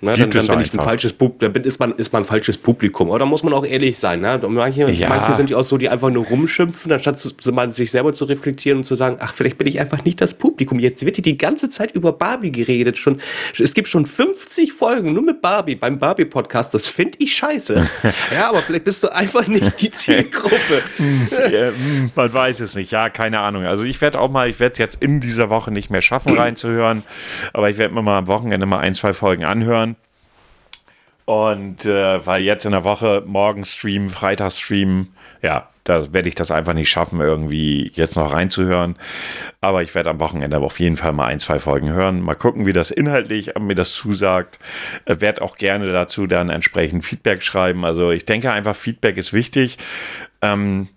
Gibt 0.00 0.34
dann, 0.34 0.46
dann, 0.46 0.56
bin 0.58 0.60
ich 0.66 0.72
ein 0.72 0.80
falsches 0.80 1.12
Pub- 1.12 1.38
dann 1.40 1.52
ist 1.54 1.78
man, 1.80 1.92
ist 1.96 2.12
man 2.12 2.22
ein 2.22 2.26
falsches 2.26 2.56
Publikum. 2.58 3.08
Aber 3.08 3.18
da 3.18 3.26
muss 3.26 3.42
man 3.42 3.52
auch 3.52 3.64
ehrlich 3.66 3.98
sein. 3.98 4.20
Ne? 4.20 4.40
Manche, 4.48 4.88
Ja. 4.90 5.08
manche 5.08 5.32
sind 5.32 5.50
ja 5.50 5.56
auch 5.56 5.64
so, 5.64 5.76
die 5.78 5.88
einfach 5.88 6.10
nur 6.10 6.24
rumschimpfen, 6.26 6.92
anstatt 6.92 7.18
mal 7.52 7.72
sich 7.72 7.90
selber 7.90 8.12
zu 8.12 8.24
reflektieren 8.26 8.78
und 8.78 8.84
zu 8.84 8.94
sagen, 8.94 9.16
ach, 9.20 9.32
vielleicht 9.34 9.58
bin 9.58 9.66
ich 9.66 9.80
einfach 9.80 10.04
nicht 10.04 10.20
das 10.20 10.34
Publikum. 10.34 10.78
Jetzt 10.78 11.04
wird 11.04 11.16
hier 11.16 11.22
die 11.22 11.38
ganze 11.38 11.68
Zeit 11.70 11.92
über 11.94 12.12
Barbie 12.12 12.52
geredet. 12.52 12.98
Schon, 12.98 13.20
es 13.58 13.74
gibt 13.74 13.88
schon 13.88 14.06
50 14.06 14.72
Folgen 14.72 15.12
nur 15.12 15.22
mit 15.22 15.42
Barbie 15.42 15.74
beim 15.74 15.98
Barbie-Podcast. 15.98 16.72
Das 16.74 16.86
finde 16.88 17.18
ich 17.20 17.34
scheiße. 17.34 17.88
ja, 18.32 18.48
aber 18.48 18.58
vielleicht 18.58 18.84
bist 18.84 19.02
du 19.02 19.08
einfach 19.12 19.46
nicht 19.48 19.80
die 19.82 19.90
Zielgruppe. 19.90 20.82
Ja, 21.50 21.68
hm, 21.68 22.10
man 22.14 22.32
weiß 22.32 22.60
es 22.60 22.74
nicht. 22.74 22.92
Ja, 22.92 23.08
keine 23.10 23.40
Ahnung. 23.40 23.64
Also 23.64 23.84
ich 23.84 24.00
werde 24.00 24.20
auch 24.20 24.30
mal, 24.30 24.48
ich 24.48 24.60
werde 24.60 24.72
es 24.72 24.78
jetzt 24.78 25.02
in 25.02 25.20
dieser 25.20 25.50
Woche 25.50 25.70
nicht 25.70 25.90
mehr 25.90 26.02
schaffen, 26.02 26.36
reinzuhören. 26.38 27.02
Aber 27.52 27.70
ich 27.70 27.78
werde 27.78 27.94
mir 27.94 28.02
mal 28.02 28.18
am 28.18 28.28
Wochenende 28.28 28.66
mal 28.66 28.78
ein, 28.78 28.94
zwei 28.94 29.12
Folgen 29.12 29.44
anhören. 29.44 29.87
Und 31.28 31.84
äh, 31.84 32.24
weil 32.24 32.40
jetzt 32.40 32.64
in 32.64 32.72
der 32.72 32.84
Woche 32.84 33.22
morgen 33.26 33.66
streamen, 33.66 34.08
Freitag 34.08 34.50
streamen, 34.50 35.12
ja, 35.42 35.68
da 35.84 36.10
werde 36.14 36.26
ich 36.26 36.34
das 36.34 36.50
einfach 36.50 36.72
nicht 36.72 36.88
schaffen, 36.88 37.20
irgendwie 37.20 37.92
jetzt 37.94 38.16
noch 38.16 38.32
reinzuhören. 38.32 38.96
Aber 39.60 39.82
ich 39.82 39.94
werde 39.94 40.08
am 40.08 40.20
Wochenende 40.20 40.56
auf 40.56 40.80
jeden 40.80 40.96
Fall 40.96 41.12
mal 41.12 41.26
ein, 41.26 41.38
zwei 41.38 41.58
Folgen 41.58 41.90
hören. 41.90 42.22
Mal 42.22 42.34
gucken, 42.34 42.64
wie 42.64 42.72
das 42.72 42.90
inhaltlich 42.90 43.50
mir 43.58 43.74
das 43.74 43.92
zusagt. 43.92 44.58
Äh, 45.04 45.20
werde 45.20 45.42
auch 45.42 45.58
gerne 45.58 45.92
dazu 45.92 46.26
dann 46.26 46.48
entsprechend 46.48 47.04
Feedback 47.04 47.42
schreiben. 47.42 47.84
Also 47.84 48.10
ich 48.10 48.24
denke 48.24 48.50
einfach, 48.50 48.74
Feedback 48.74 49.18
ist 49.18 49.34
wichtig. 49.34 49.76
Ähm, 50.40 50.88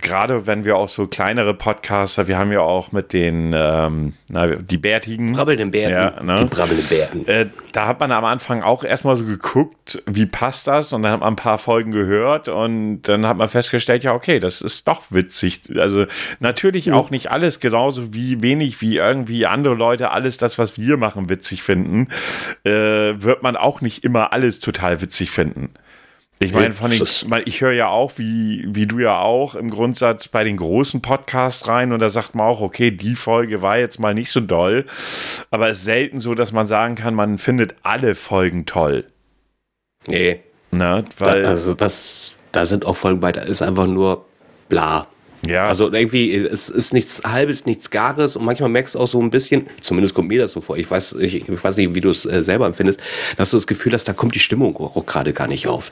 Gerade 0.00 0.46
wenn 0.46 0.64
wir 0.64 0.78
auch 0.78 0.88
so 0.88 1.06
kleinere 1.06 1.52
Podcaster, 1.52 2.26
wir 2.26 2.38
haben 2.38 2.50
ja 2.50 2.60
auch 2.60 2.92
mit 2.92 3.12
den, 3.12 3.52
ähm, 3.54 4.14
na, 4.30 4.46
die 4.46 4.78
Bärtigen. 4.78 5.32
Brabbelnden 5.32 5.70
Bärten. 5.70 5.92
Ja, 5.92 6.22
ne? 6.22 6.44
Die 6.44 6.54
brabbelnden 6.56 6.86
Bärten. 6.88 7.26
Äh, 7.26 7.46
da 7.72 7.88
hat 7.88 8.00
man 8.00 8.10
am 8.10 8.24
Anfang 8.24 8.62
auch 8.62 8.84
erstmal 8.84 9.16
so 9.16 9.24
geguckt, 9.26 10.02
wie 10.06 10.24
passt 10.24 10.66
das? 10.66 10.94
Und 10.94 11.02
dann 11.02 11.12
hat 11.12 11.20
man 11.20 11.34
ein 11.34 11.36
paar 11.36 11.58
Folgen 11.58 11.90
gehört 11.90 12.48
und 12.48 13.02
dann 13.02 13.26
hat 13.26 13.36
man 13.36 13.48
festgestellt, 13.48 14.02
ja, 14.02 14.14
okay, 14.14 14.40
das 14.40 14.62
ist 14.62 14.88
doch 14.88 15.02
witzig. 15.10 15.64
Also 15.76 16.06
natürlich 16.40 16.90
auch 16.90 17.10
nicht 17.10 17.30
alles, 17.30 17.60
genauso 17.60 18.14
wie 18.14 18.40
wenig 18.40 18.80
wie 18.80 18.96
irgendwie 18.96 19.44
andere 19.44 19.74
Leute 19.74 20.10
alles 20.10 20.38
das, 20.38 20.58
was 20.58 20.78
wir 20.78 20.96
machen, 20.96 21.28
witzig 21.28 21.62
finden, 21.62 22.08
äh, 22.64 22.70
wird 22.70 23.42
man 23.42 23.56
auch 23.56 23.82
nicht 23.82 24.04
immer 24.04 24.32
alles 24.32 24.58
total 24.58 25.02
witzig 25.02 25.30
finden. 25.30 25.74
Ich 26.38 26.52
meine, 26.52 26.72
von 26.72 26.90
den, 26.90 27.00
ich 27.44 27.60
höre 27.60 27.72
ja 27.72 27.88
auch, 27.88 28.18
wie, 28.18 28.64
wie 28.66 28.86
du 28.86 28.98
ja 28.98 29.20
auch, 29.20 29.54
im 29.54 29.70
Grundsatz 29.70 30.26
bei 30.26 30.42
den 30.42 30.56
großen 30.56 31.00
Podcasts 31.00 31.68
rein 31.68 31.92
und 31.92 32.00
da 32.00 32.08
sagt 32.08 32.34
man 32.34 32.46
auch, 32.46 32.60
okay, 32.60 32.90
die 32.90 33.14
Folge 33.14 33.62
war 33.62 33.78
jetzt 33.78 34.00
mal 34.00 34.12
nicht 34.12 34.32
so 34.32 34.40
doll, 34.40 34.86
aber 35.50 35.68
es 35.68 35.78
ist 35.78 35.84
selten 35.84 36.18
so, 36.18 36.34
dass 36.34 36.52
man 36.52 36.66
sagen 36.66 36.96
kann, 36.96 37.14
man 37.14 37.38
findet 37.38 37.76
alle 37.82 38.16
Folgen 38.16 38.66
toll. 38.66 39.04
Nee. 40.06 40.40
Ne? 40.72 41.04
Da, 41.18 41.26
Weil, 41.26 41.46
also 41.46 41.74
das, 41.74 42.32
da 42.50 42.66
sind 42.66 42.86
auch 42.86 42.96
Folgen 42.96 43.20
bei, 43.20 43.30
da 43.30 43.42
ist 43.42 43.62
einfach 43.62 43.86
nur 43.86 44.26
bla. 44.68 45.06
Ja, 45.46 45.66
Also 45.66 45.92
irgendwie, 45.92 46.34
es 46.34 46.68
ist 46.68 46.92
nichts 46.92 47.22
Halbes, 47.24 47.66
nichts 47.66 47.90
Gares 47.90 48.36
und 48.36 48.44
manchmal 48.44 48.68
merkst 48.68 48.94
du 48.94 49.00
auch 49.00 49.06
so 49.06 49.20
ein 49.20 49.30
bisschen, 49.30 49.66
zumindest 49.80 50.14
kommt 50.14 50.28
mir 50.28 50.40
das 50.40 50.52
so 50.52 50.60
vor, 50.60 50.76
ich 50.76 50.90
weiß, 50.90 51.14
ich, 51.20 51.48
ich 51.48 51.64
weiß 51.64 51.76
nicht, 51.76 51.94
wie 51.94 52.00
du 52.00 52.10
es 52.10 52.24
äh, 52.24 52.44
selber 52.44 52.66
empfindest, 52.66 53.00
dass 53.36 53.50
du 53.50 53.56
das 53.56 53.66
Gefühl 53.66 53.92
hast, 53.92 54.04
da 54.04 54.12
kommt 54.12 54.34
die 54.34 54.40
Stimmung 54.40 54.76
auch 54.76 55.06
gerade 55.06 55.32
gar 55.32 55.48
nicht 55.48 55.66
auf. 55.66 55.90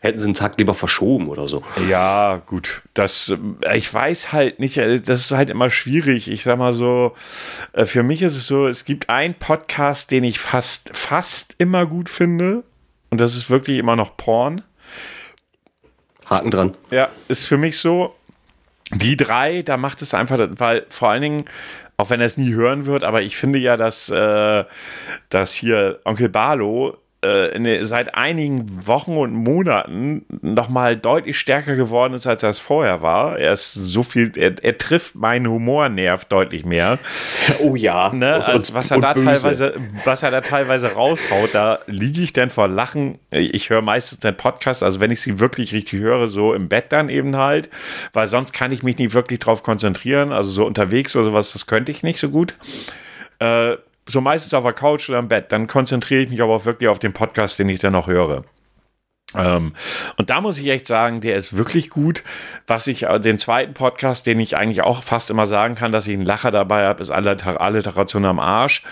Hätten 0.00 0.20
sie 0.20 0.26
einen 0.26 0.34
Tag 0.34 0.58
lieber 0.58 0.74
verschoben 0.74 1.28
oder 1.28 1.48
so. 1.48 1.64
Ja, 1.88 2.40
gut. 2.46 2.82
Das, 2.94 3.34
äh, 3.62 3.76
ich 3.76 3.92
weiß 3.92 4.32
halt 4.32 4.60
nicht, 4.60 4.76
äh, 4.76 5.00
das 5.00 5.20
ist 5.20 5.32
halt 5.32 5.50
immer 5.50 5.70
schwierig. 5.70 6.30
Ich 6.30 6.44
sag 6.44 6.56
mal 6.56 6.72
so, 6.72 7.14
äh, 7.72 7.84
für 7.84 8.04
mich 8.04 8.22
ist 8.22 8.36
es 8.36 8.46
so, 8.46 8.68
es 8.68 8.84
gibt 8.84 9.10
einen 9.10 9.34
Podcast, 9.34 10.12
den 10.12 10.22
ich 10.22 10.38
fast, 10.38 10.90
fast 10.92 11.56
immer 11.58 11.84
gut 11.86 12.08
finde. 12.08 12.62
Und 13.10 13.20
das 13.20 13.34
ist 13.34 13.50
wirklich 13.50 13.78
immer 13.78 13.96
noch 13.96 14.16
Porn. 14.16 14.62
Haken 16.26 16.50
dran. 16.52 16.76
Ja, 16.90 17.08
ist 17.26 17.46
für 17.46 17.56
mich 17.56 17.78
so. 17.78 18.14
Die 18.92 19.16
drei, 19.16 19.62
da 19.62 19.76
macht 19.76 20.02
es 20.02 20.14
einfach, 20.14 20.38
weil 20.52 20.86
vor 20.88 21.10
allen 21.10 21.22
Dingen, 21.22 21.44
auch 21.96 22.10
wenn 22.10 22.20
er 22.20 22.26
es 22.26 22.36
nie 22.36 22.54
hören 22.54 22.86
wird, 22.86 23.04
aber 23.04 23.22
ich 23.22 23.36
finde 23.36 23.58
ja, 23.58 23.76
dass, 23.76 24.08
äh, 24.08 24.64
dass 25.28 25.52
hier 25.52 26.00
Onkel 26.04 26.28
Barlo 26.28 26.96
äh, 27.20 27.84
seit 27.84 28.14
einigen 28.14 28.86
Wochen 28.86 29.16
und 29.16 29.32
Monaten 29.34 30.24
nochmal 30.40 30.96
deutlich 30.96 31.36
stärker 31.38 31.74
geworden 31.74 32.14
ist, 32.14 32.26
als 32.28 32.44
er 32.44 32.50
es 32.50 32.60
vorher 32.60 33.02
war. 33.02 33.38
Er 33.38 33.54
ist 33.54 33.74
so 33.74 34.04
viel, 34.04 34.30
er, 34.36 34.52
er 34.62 34.78
trifft 34.78 35.16
meinen 35.16 35.48
Humornerv 35.48 36.26
deutlich 36.26 36.64
mehr. 36.64 36.98
Oh 37.60 37.74
ja. 37.74 38.12
Ne, 38.14 38.36
Und- 38.36 38.42
als 38.44 38.70
und- 38.70 38.76
was 38.76 38.90
er 38.92 39.00
da 39.00 39.12
böse. 39.14 39.24
teilweise, 39.24 39.74
was 40.04 40.22
er 40.22 40.30
da 40.30 40.40
teilweise 40.42 40.92
raushaut, 40.92 41.50
da 41.54 41.80
liege 41.86 42.20
ich 42.22 42.32
dann 42.32 42.50
vor 42.50 42.68
Lachen. 42.68 43.18
Ich 43.30 43.70
höre 43.70 43.82
meistens 43.82 44.20
den 44.20 44.36
Podcast, 44.36 44.84
also 44.84 45.00
wenn 45.00 45.10
ich 45.10 45.20
sie 45.20 45.40
wirklich 45.40 45.72
richtig 45.72 46.00
höre, 46.00 46.28
so 46.28 46.54
im 46.54 46.68
Bett 46.68 46.86
dann 46.90 47.08
eben 47.08 47.36
halt, 47.36 47.68
weil 48.12 48.28
sonst 48.28 48.52
kann 48.52 48.70
ich 48.70 48.84
mich 48.84 48.96
nicht 48.98 49.12
wirklich 49.14 49.40
drauf 49.40 49.64
konzentrieren. 49.64 50.30
Also 50.30 50.50
so 50.50 50.64
unterwegs 50.66 51.16
oder 51.16 51.24
sowas, 51.24 51.52
das 51.52 51.66
könnte 51.66 51.90
ich 51.90 52.04
nicht 52.04 52.20
so 52.20 52.28
gut. 52.28 52.54
Äh, 53.40 53.76
so 54.08 54.20
meistens 54.20 54.54
auf 54.54 54.64
der 54.64 54.72
Couch 54.72 55.08
oder 55.08 55.18
im 55.18 55.28
Bett. 55.28 55.52
Dann 55.52 55.66
konzentriere 55.66 56.22
ich 56.22 56.30
mich 56.30 56.42
aber 56.42 56.54
auch 56.54 56.64
wirklich 56.64 56.88
auf 56.88 56.98
den 56.98 57.12
Podcast, 57.12 57.58
den 57.58 57.68
ich 57.68 57.80
dann 57.80 57.92
noch 57.92 58.06
höre. 58.06 58.44
Ähm, 59.34 59.74
und 60.16 60.30
da 60.30 60.40
muss 60.40 60.58
ich 60.58 60.68
echt 60.68 60.86
sagen, 60.86 61.20
der 61.20 61.36
ist 61.36 61.56
wirklich 61.56 61.90
gut. 61.90 62.24
Was 62.66 62.86
ich, 62.86 63.02
äh, 63.04 63.20
den 63.20 63.38
zweiten 63.38 63.74
Podcast, 63.74 64.26
den 64.26 64.40
ich 64.40 64.56
eigentlich 64.56 64.82
auch 64.82 65.02
fast 65.02 65.30
immer 65.30 65.44
sagen 65.44 65.74
kann, 65.74 65.92
dass 65.92 66.06
ich 66.06 66.14
einen 66.14 66.24
Lacher 66.24 66.50
dabei 66.50 66.86
habe, 66.86 67.02
ist 67.02 67.10
Alliter- 67.10 67.60
Alliteration 67.60 68.24
am 68.24 68.38
Arsch. 68.38 68.82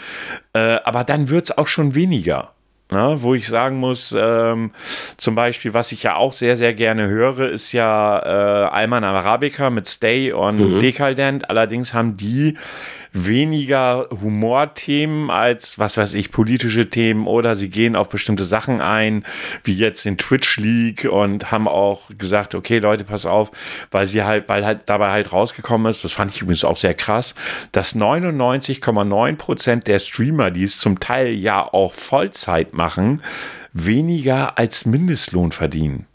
Äh, 0.52 0.78
aber 0.84 1.04
dann 1.04 1.30
wird 1.30 1.50
es 1.50 1.58
auch 1.58 1.68
schon 1.68 1.94
weniger. 1.94 2.52
Ne, 2.88 3.16
wo 3.18 3.34
ich 3.34 3.48
sagen 3.48 3.78
muss, 3.78 4.14
ähm, 4.16 4.70
zum 5.16 5.34
Beispiel, 5.34 5.74
was 5.74 5.90
ich 5.90 6.04
ja 6.04 6.14
auch 6.14 6.32
sehr, 6.32 6.56
sehr 6.56 6.72
gerne 6.72 7.08
höre, 7.08 7.50
ist 7.50 7.72
ja 7.72 8.20
äh, 8.20 8.68
Alman 8.68 9.02
Arabica 9.02 9.70
mit 9.70 9.88
Stay 9.88 10.30
und 10.30 10.78
Dekadent. 10.78 11.50
Allerdings 11.50 11.92
haben 11.94 12.16
die 12.16 12.56
weniger 13.16 14.08
Humorthemen 14.10 15.30
als, 15.30 15.78
was 15.78 15.96
weiß 15.96 16.14
ich, 16.14 16.30
politische 16.30 16.90
Themen 16.90 17.26
oder 17.26 17.56
sie 17.56 17.70
gehen 17.70 17.96
auf 17.96 18.08
bestimmte 18.08 18.44
Sachen 18.44 18.80
ein, 18.80 19.24
wie 19.64 19.74
jetzt 19.74 20.04
den 20.04 20.18
Twitch 20.18 20.58
League 20.58 21.08
und 21.10 21.50
haben 21.50 21.68
auch 21.68 22.10
gesagt, 22.18 22.54
okay, 22.54 22.78
Leute, 22.78 23.04
pass 23.04 23.26
auf, 23.26 23.50
weil 23.90 24.06
sie 24.06 24.22
halt, 24.22 24.48
weil 24.48 24.64
halt 24.64 24.82
dabei 24.86 25.10
halt 25.10 25.32
rausgekommen 25.32 25.90
ist, 25.90 26.04
das 26.04 26.12
fand 26.12 26.32
ich 26.32 26.42
übrigens 26.42 26.64
auch 26.64 26.76
sehr 26.76 26.94
krass, 26.94 27.34
dass 27.72 27.96
99,9 27.96 29.36
Prozent 29.36 29.86
der 29.86 29.98
Streamer, 29.98 30.50
die 30.50 30.64
es 30.64 30.78
zum 30.78 31.00
Teil 31.00 31.30
ja 31.30 31.62
auch 31.62 31.92
Vollzeit 31.92 32.74
machen, 32.74 33.22
weniger 33.72 34.58
als 34.58 34.86
Mindestlohn 34.86 35.52
verdienen. 35.52 36.06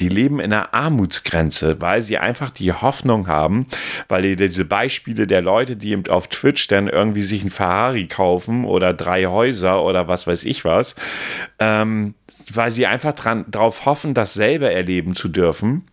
Die 0.00 0.08
leben 0.08 0.40
in 0.40 0.52
einer 0.52 0.74
Armutsgrenze, 0.74 1.80
weil 1.80 2.02
sie 2.02 2.18
einfach 2.18 2.50
die 2.50 2.72
Hoffnung 2.72 3.26
haben, 3.26 3.66
weil 4.08 4.22
die- 4.22 4.36
diese 4.36 4.64
Beispiele 4.64 5.26
der 5.26 5.42
Leute, 5.42 5.76
die 5.76 5.90
eben 5.90 6.06
auf 6.08 6.28
Twitch 6.28 6.68
dann 6.68 6.88
irgendwie 6.88 7.22
sich 7.22 7.42
ein 7.44 7.50
Ferrari 7.50 8.06
kaufen 8.06 8.64
oder 8.64 8.92
drei 8.94 9.26
Häuser 9.26 9.82
oder 9.82 10.08
was 10.08 10.26
weiß 10.26 10.44
ich 10.44 10.64
was, 10.64 10.94
ähm, 11.58 12.14
weil 12.52 12.70
sie 12.70 12.86
einfach 12.86 13.12
darauf 13.12 13.84
hoffen, 13.86 14.14
das 14.14 14.34
selber 14.34 14.70
erleben 14.70 15.14
zu 15.14 15.28
dürfen 15.28 15.86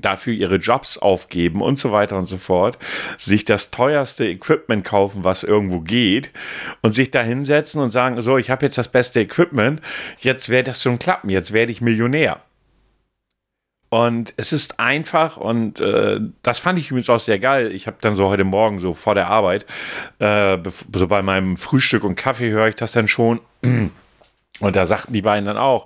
dafür 0.00 0.32
ihre 0.32 0.56
Jobs 0.56 0.96
aufgeben 0.96 1.60
und 1.60 1.78
so 1.78 1.92
weiter 1.92 2.16
und 2.16 2.24
so 2.24 2.38
fort, 2.38 2.78
sich 3.18 3.44
das 3.44 3.70
teuerste 3.70 4.24
Equipment 4.26 4.84
kaufen, 4.86 5.22
was 5.22 5.44
irgendwo 5.44 5.80
geht 5.80 6.30
und 6.80 6.92
sich 6.92 7.10
da 7.10 7.20
hinsetzen 7.22 7.78
und 7.82 7.90
sagen, 7.90 8.22
so, 8.22 8.38
ich 8.38 8.48
habe 8.48 8.64
jetzt 8.64 8.78
das 8.78 8.88
beste 8.88 9.20
Equipment, 9.20 9.82
jetzt 10.18 10.48
werde 10.48 10.70
das 10.70 10.82
schon 10.82 10.98
klappen, 10.98 11.28
jetzt 11.28 11.52
werde 11.52 11.72
ich 11.72 11.82
Millionär. 11.82 12.40
Und 13.92 14.32
es 14.38 14.54
ist 14.54 14.80
einfach 14.80 15.36
und 15.36 15.78
äh, 15.80 16.18
das 16.40 16.60
fand 16.60 16.78
ich 16.78 16.90
übrigens 16.90 17.10
auch 17.10 17.20
sehr 17.20 17.38
geil. 17.38 17.72
Ich 17.72 17.86
habe 17.86 17.98
dann 18.00 18.16
so 18.16 18.30
heute 18.30 18.42
Morgen 18.42 18.78
so 18.78 18.94
vor 18.94 19.14
der 19.14 19.28
Arbeit, 19.28 19.66
äh, 20.18 20.56
so 20.94 21.06
bei 21.08 21.20
meinem 21.20 21.58
Frühstück 21.58 22.02
und 22.02 22.14
Kaffee 22.14 22.48
höre 22.48 22.68
ich 22.68 22.74
das 22.74 22.92
dann 22.92 23.06
schon. 23.06 23.40
Und 24.60 24.76
da 24.76 24.86
sagten 24.86 25.12
die 25.12 25.20
beiden 25.20 25.44
dann 25.44 25.58
auch, 25.58 25.84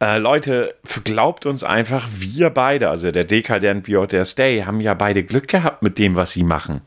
äh, 0.00 0.16
Leute, 0.16 0.74
glaubt 1.04 1.44
uns 1.44 1.64
einfach, 1.64 2.08
wir 2.14 2.48
beide, 2.48 2.88
also 2.88 3.10
der 3.10 3.24
Dekadent 3.24 3.88
wie 3.88 3.98
auch 3.98 4.06
der 4.06 4.24
Stay, 4.24 4.62
haben 4.62 4.80
ja 4.80 4.94
beide 4.94 5.22
Glück 5.22 5.46
gehabt 5.46 5.82
mit 5.82 5.98
dem, 5.98 6.16
was 6.16 6.32
sie 6.32 6.44
machen. 6.44 6.80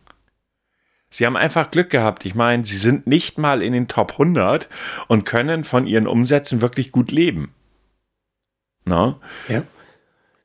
Sie 1.11 1.27
haben 1.27 1.37
einfach 1.37 1.69
Glück 1.69 1.91
gehabt. 1.91 2.25
Ich 2.25 2.33
meine, 2.33 2.65
sie 2.65 2.77
sind 2.77 3.05
nicht 3.05 3.37
mal 3.37 3.61
in 3.61 3.73
den 3.73 3.87
Top 3.87 4.13
100 4.13 4.69
und 5.07 5.23
können 5.23 5.63
von 5.63 5.85
ihren 5.85 6.07
Umsätzen 6.07 6.61
wirklich 6.61 6.91
gut 6.91 7.11
leben. 7.11 7.53
Na? 8.85 9.19
Ja. 9.49 9.61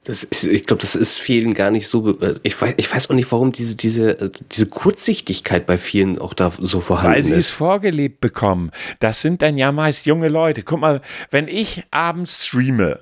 Das 0.04 0.24
ist, 0.24 0.42
ich 0.42 0.66
glaube, 0.66 0.82
das 0.82 0.96
ist 0.96 1.18
vielen 1.18 1.54
gar 1.54 1.70
nicht 1.70 1.86
so. 1.86 2.02
be- 2.02 2.40
Ich 2.42 2.60
weiß, 2.60 2.74
ich 2.76 2.92
weiß 2.92 3.08
auch 3.10 3.14
nicht, 3.14 3.30
warum 3.30 3.52
diese, 3.52 3.76
diese, 3.76 4.18
äh, 4.20 4.30
diese 4.50 4.66
Kurzsichtigkeit 4.66 5.64
bei 5.64 5.78
vielen 5.78 6.18
auch 6.18 6.34
da 6.34 6.50
so 6.58 6.80
vorhanden 6.80 7.14
Weil 7.14 7.24
sie 7.24 7.32
es 7.34 7.38
ist. 7.46 7.50
vorgelebt 7.50 8.20
bekommen. 8.20 8.72
Das 8.98 9.20
sind 9.22 9.42
dann 9.42 9.56
ja 9.56 9.70
meist 9.70 10.06
junge 10.06 10.28
Leute. 10.28 10.62
Guck 10.64 10.80
mal, 10.80 11.02
wenn 11.30 11.46
ich 11.46 11.84
abends 11.92 12.46
streame, 12.46 12.98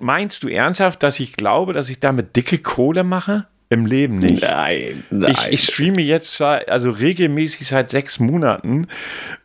meinst 0.00 0.42
du 0.42 0.48
ernsthaft, 0.48 1.02
dass 1.02 1.20
ich 1.20 1.34
glaube, 1.34 1.74
dass 1.74 1.90
ich 1.90 2.00
damit 2.00 2.34
dicke 2.34 2.58
Kohle 2.58 3.04
mache? 3.04 3.46
Im 3.68 3.84
Leben 3.84 4.18
nicht. 4.18 4.42
Nein, 4.42 5.02
nein. 5.10 5.32
Ich, 5.32 5.48
ich 5.48 5.64
streame 5.64 6.00
jetzt 6.00 6.40
also 6.40 6.90
regelmäßig 6.90 7.66
seit 7.66 7.90
sechs 7.90 8.20
Monaten 8.20 8.86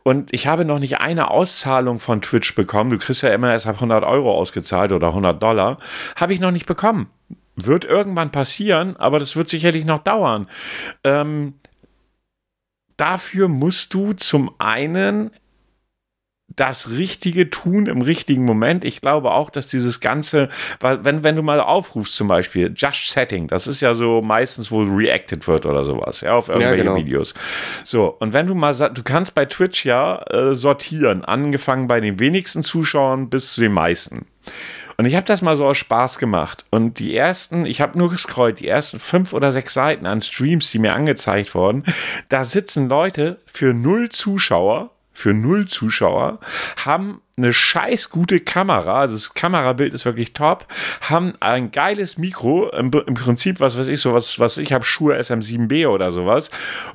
und 0.04 0.32
ich 0.32 0.46
habe 0.46 0.64
noch 0.64 0.78
nicht 0.78 1.00
eine 1.00 1.30
Auszahlung 1.30 1.98
von 1.98 2.22
Twitch 2.22 2.54
bekommen. 2.54 2.90
Du 2.90 2.98
kriegst 2.98 3.22
ja 3.22 3.30
immer 3.30 3.50
erst 3.50 3.66
ab 3.66 3.76
100 3.76 4.04
Euro 4.04 4.32
ausgezahlt 4.32 4.92
oder 4.92 5.08
100 5.08 5.42
Dollar. 5.42 5.78
Habe 6.14 6.34
ich 6.34 6.40
noch 6.40 6.52
nicht 6.52 6.66
bekommen. 6.66 7.10
Wird 7.56 7.84
irgendwann 7.84 8.30
passieren, 8.30 8.96
aber 8.96 9.18
das 9.18 9.34
wird 9.34 9.48
sicherlich 9.48 9.84
noch 9.84 10.04
dauern. 10.04 10.48
Ähm, 11.02 11.54
dafür 12.96 13.48
musst 13.48 13.92
du 13.92 14.12
zum 14.12 14.54
einen 14.58 15.32
das 16.56 16.90
Richtige 16.90 17.50
tun 17.50 17.86
im 17.86 18.02
richtigen 18.02 18.44
Moment. 18.44 18.84
Ich 18.84 19.00
glaube 19.00 19.32
auch, 19.32 19.50
dass 19.50 19.68
dieses 19.68 20.00
Ganze, 20.00 20.48
wenn, 20.80 21.24
wenn 21.24 21.36
du 21.36 21.42
mal 21.42 21.60
aufrufst 21.60 22.16
zum 22.16 22.28
Beispiel, 22.28 22.72
Just 22.76 23.10
Setting, 23.10 23.48
das 23.48 23.66
ist 23.66 23.80
ja 23.80 23.94
so 23.94 24.22
meistens, 24.22 24.70
wo 24.70 24.82
reacted 24.82 25.46
wird 25.46 25.66
oder 25.66 25.84
sowas, 25.84 26.20
ja, 26.20 26.34
auf 26.34 26.48
irgendwelche 26.48 26.78
ja, 26.78 26.82
genau. 26.84 26.96
Videos. 26.96 27.34
So, 27.84 28.16
und 28.18 28.32
wenn 28.32 28.46
du 28.46 28.54
mal, 28.54 28.72
du 28.72 29.02
kannst 29.02 29.34
bei 29.34 29.46
Twitch 29.46 29.84
ja 29.84 30.22
äh, 30.30 30.54
sortieren, 30.54 31.24
angefangen 31.24 31.86
bei 31.86 32.00
den 32.00 32.18
wenigsten 32.18 32.62
Zuschauern 32.62 33.28
bis 33.28 33.54
zu 33.54 33.60
den 33.60 33.72
meisten. 33.72 34.26
Und 34.96 35.06
ich 35.06 35.14
habe 35.14 35.26
das 35.26 35.42
mal 35.42 35.56
so 35.56 35.66
aus 35.66 35.78
Spaß 35.78 36.18
gemacht. 36.18 36.64
Und 36.70 36.98
die 36.98 37.16
ersten, 37.16 37.64
ich 37.64 37.80
habe 37.80 37.98
nur 37.98 38.10
gescrollt, 38.10 38.60
die 38.60 38.68
ersten 38.68 39.00
fünf 39.00 39.32
oder 39.32 39.50
sechs 39.50 39.74
Seiten 39.74 40.06
an 40.06 40.20
Streams, 40.20 40.70
die 40.70 40.78
mir 40.78 40.94
angezeigt 40.94 41.54
wurden, 41.54 41.84
da 42.28 42.44
sitzen 42.44 42.88
Leute 42.88 43.40
für 43.46 43.74
null 43.74 44.10
Zuschauer 44.10 44.90
für 45.12 45.34
null 45.34 45.66
Zuschauer, 45.66 46.40
haben 46.84 47.20
eine 47.36 47.52
scheiß 47.52 48.10
gute 48.10 48.40
Kamera, 48.40 49.00
also 49.00 49.14
das 49.14 49.34
Kamerabild 49.34 49.94
ist 49.94 50.04
wirklich 50.04 50.32
top, 50.32 50.66
haben 51.02 51.34
ein 51.40 51.70
geiles 51.70 52.18
Mikro, 52.18 52.70
im, 52.70 52.90
im 53.06 53.14
Prinzip, 53.14 53.60
was 53.60 53.78
weiß 53.78 53.88
ich, 53.88 54.00
sowas, 54.00 54.38
was 54.38 54.58
ich 54.58 54.72
habe, 54.72 54.84
Schuhe 54.84 55.18
SM7B 55.18 55.86
oder 55.88 56.12
sowas, 56.12 56.50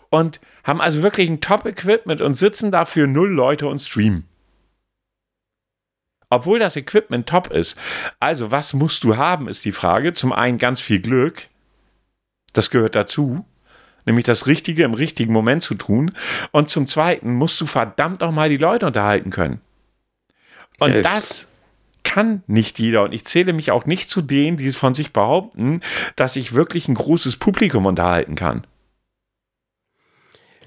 und 0.10 0.40
haben 0.64 0.82
also 0.82 1.04
wirklich 1.04 1.30
ein 1.30 1.42
Top-Equipment 1.42 2.22
und 2.22 2.34
sitzen 2.34 2.72
da 2.72 2.86
für 2.86 3.08
null 3.08 3.30
Leute 3.30 3.68
und 3.68 3.80
streamen. 3.80 4.26
Obwohl 6.30 6.60
das 6.60 6.76
Equipment 6.76 7.30
top 7.30 7.52
ist. 7.52 7.80
Also, 8.20 8.52
was 8.52 8.74
musst 8.74 9.06
du 9.06 9.16
haben, 9.16 9.48
ist 9.48 9.64
die 9.64 9.72
Frage. 9.72 10.12
Zum 10.12 10.34
einen 10.34 10.58
ganz 10.58 10.82
viel 10.82 11.00
Glück. 11.00 11.48
Das 12.52 12.70
gehört 12.70 12.96
dazu 12.96 13.46
nämlich 14.08 14.26
das 14.26 14.48
Richtige 14.48 14.84
im 14.84 14.96
richtigen 14.96 15.32
Moment 15.32 15.62
zu 15.62 15.76
tun. 15.76 16.10
Und 16.52 16.72
zum 16.72 16.88
Zweiten 16.88 17.34
musst 17.34 17.62
du 17.62 17.68
verdammt 17.68 18.24
auch 18.24 18.32
mal 18.32 18.50
die 18.50 18.58
Leute 18.58 18.88
unterhalten 18.88 19.30
können. 19.30 19.62
Und 20.80 20.92
Elf. 20.92 21.04
das 21.04 21.48
kann 22.04 22.42
nicht 22.48 22.80
jeder. 22.80 23.04
Und 23.04 23.14
ich 23.14 23.26
zähle 23.26 23.54
mich 23.54 23.70
auch 23.70 23.86
nicht 23.86 24.10
zu 24.10 24.22
denen, 24.22 24.58
die 24.58 24.72
von 24.72 24.96
sich 24.96 25.14
behaupten, 25.14 25.82
dass 26.16 26.36
ich 26.36 26.54
wirklich 26.54 26.88
ein 26.88 26.96
großes 26.96 27.36
Publikum 27.36 27.86
unterhalten 27.86 28.36
kann. 28.36 28.66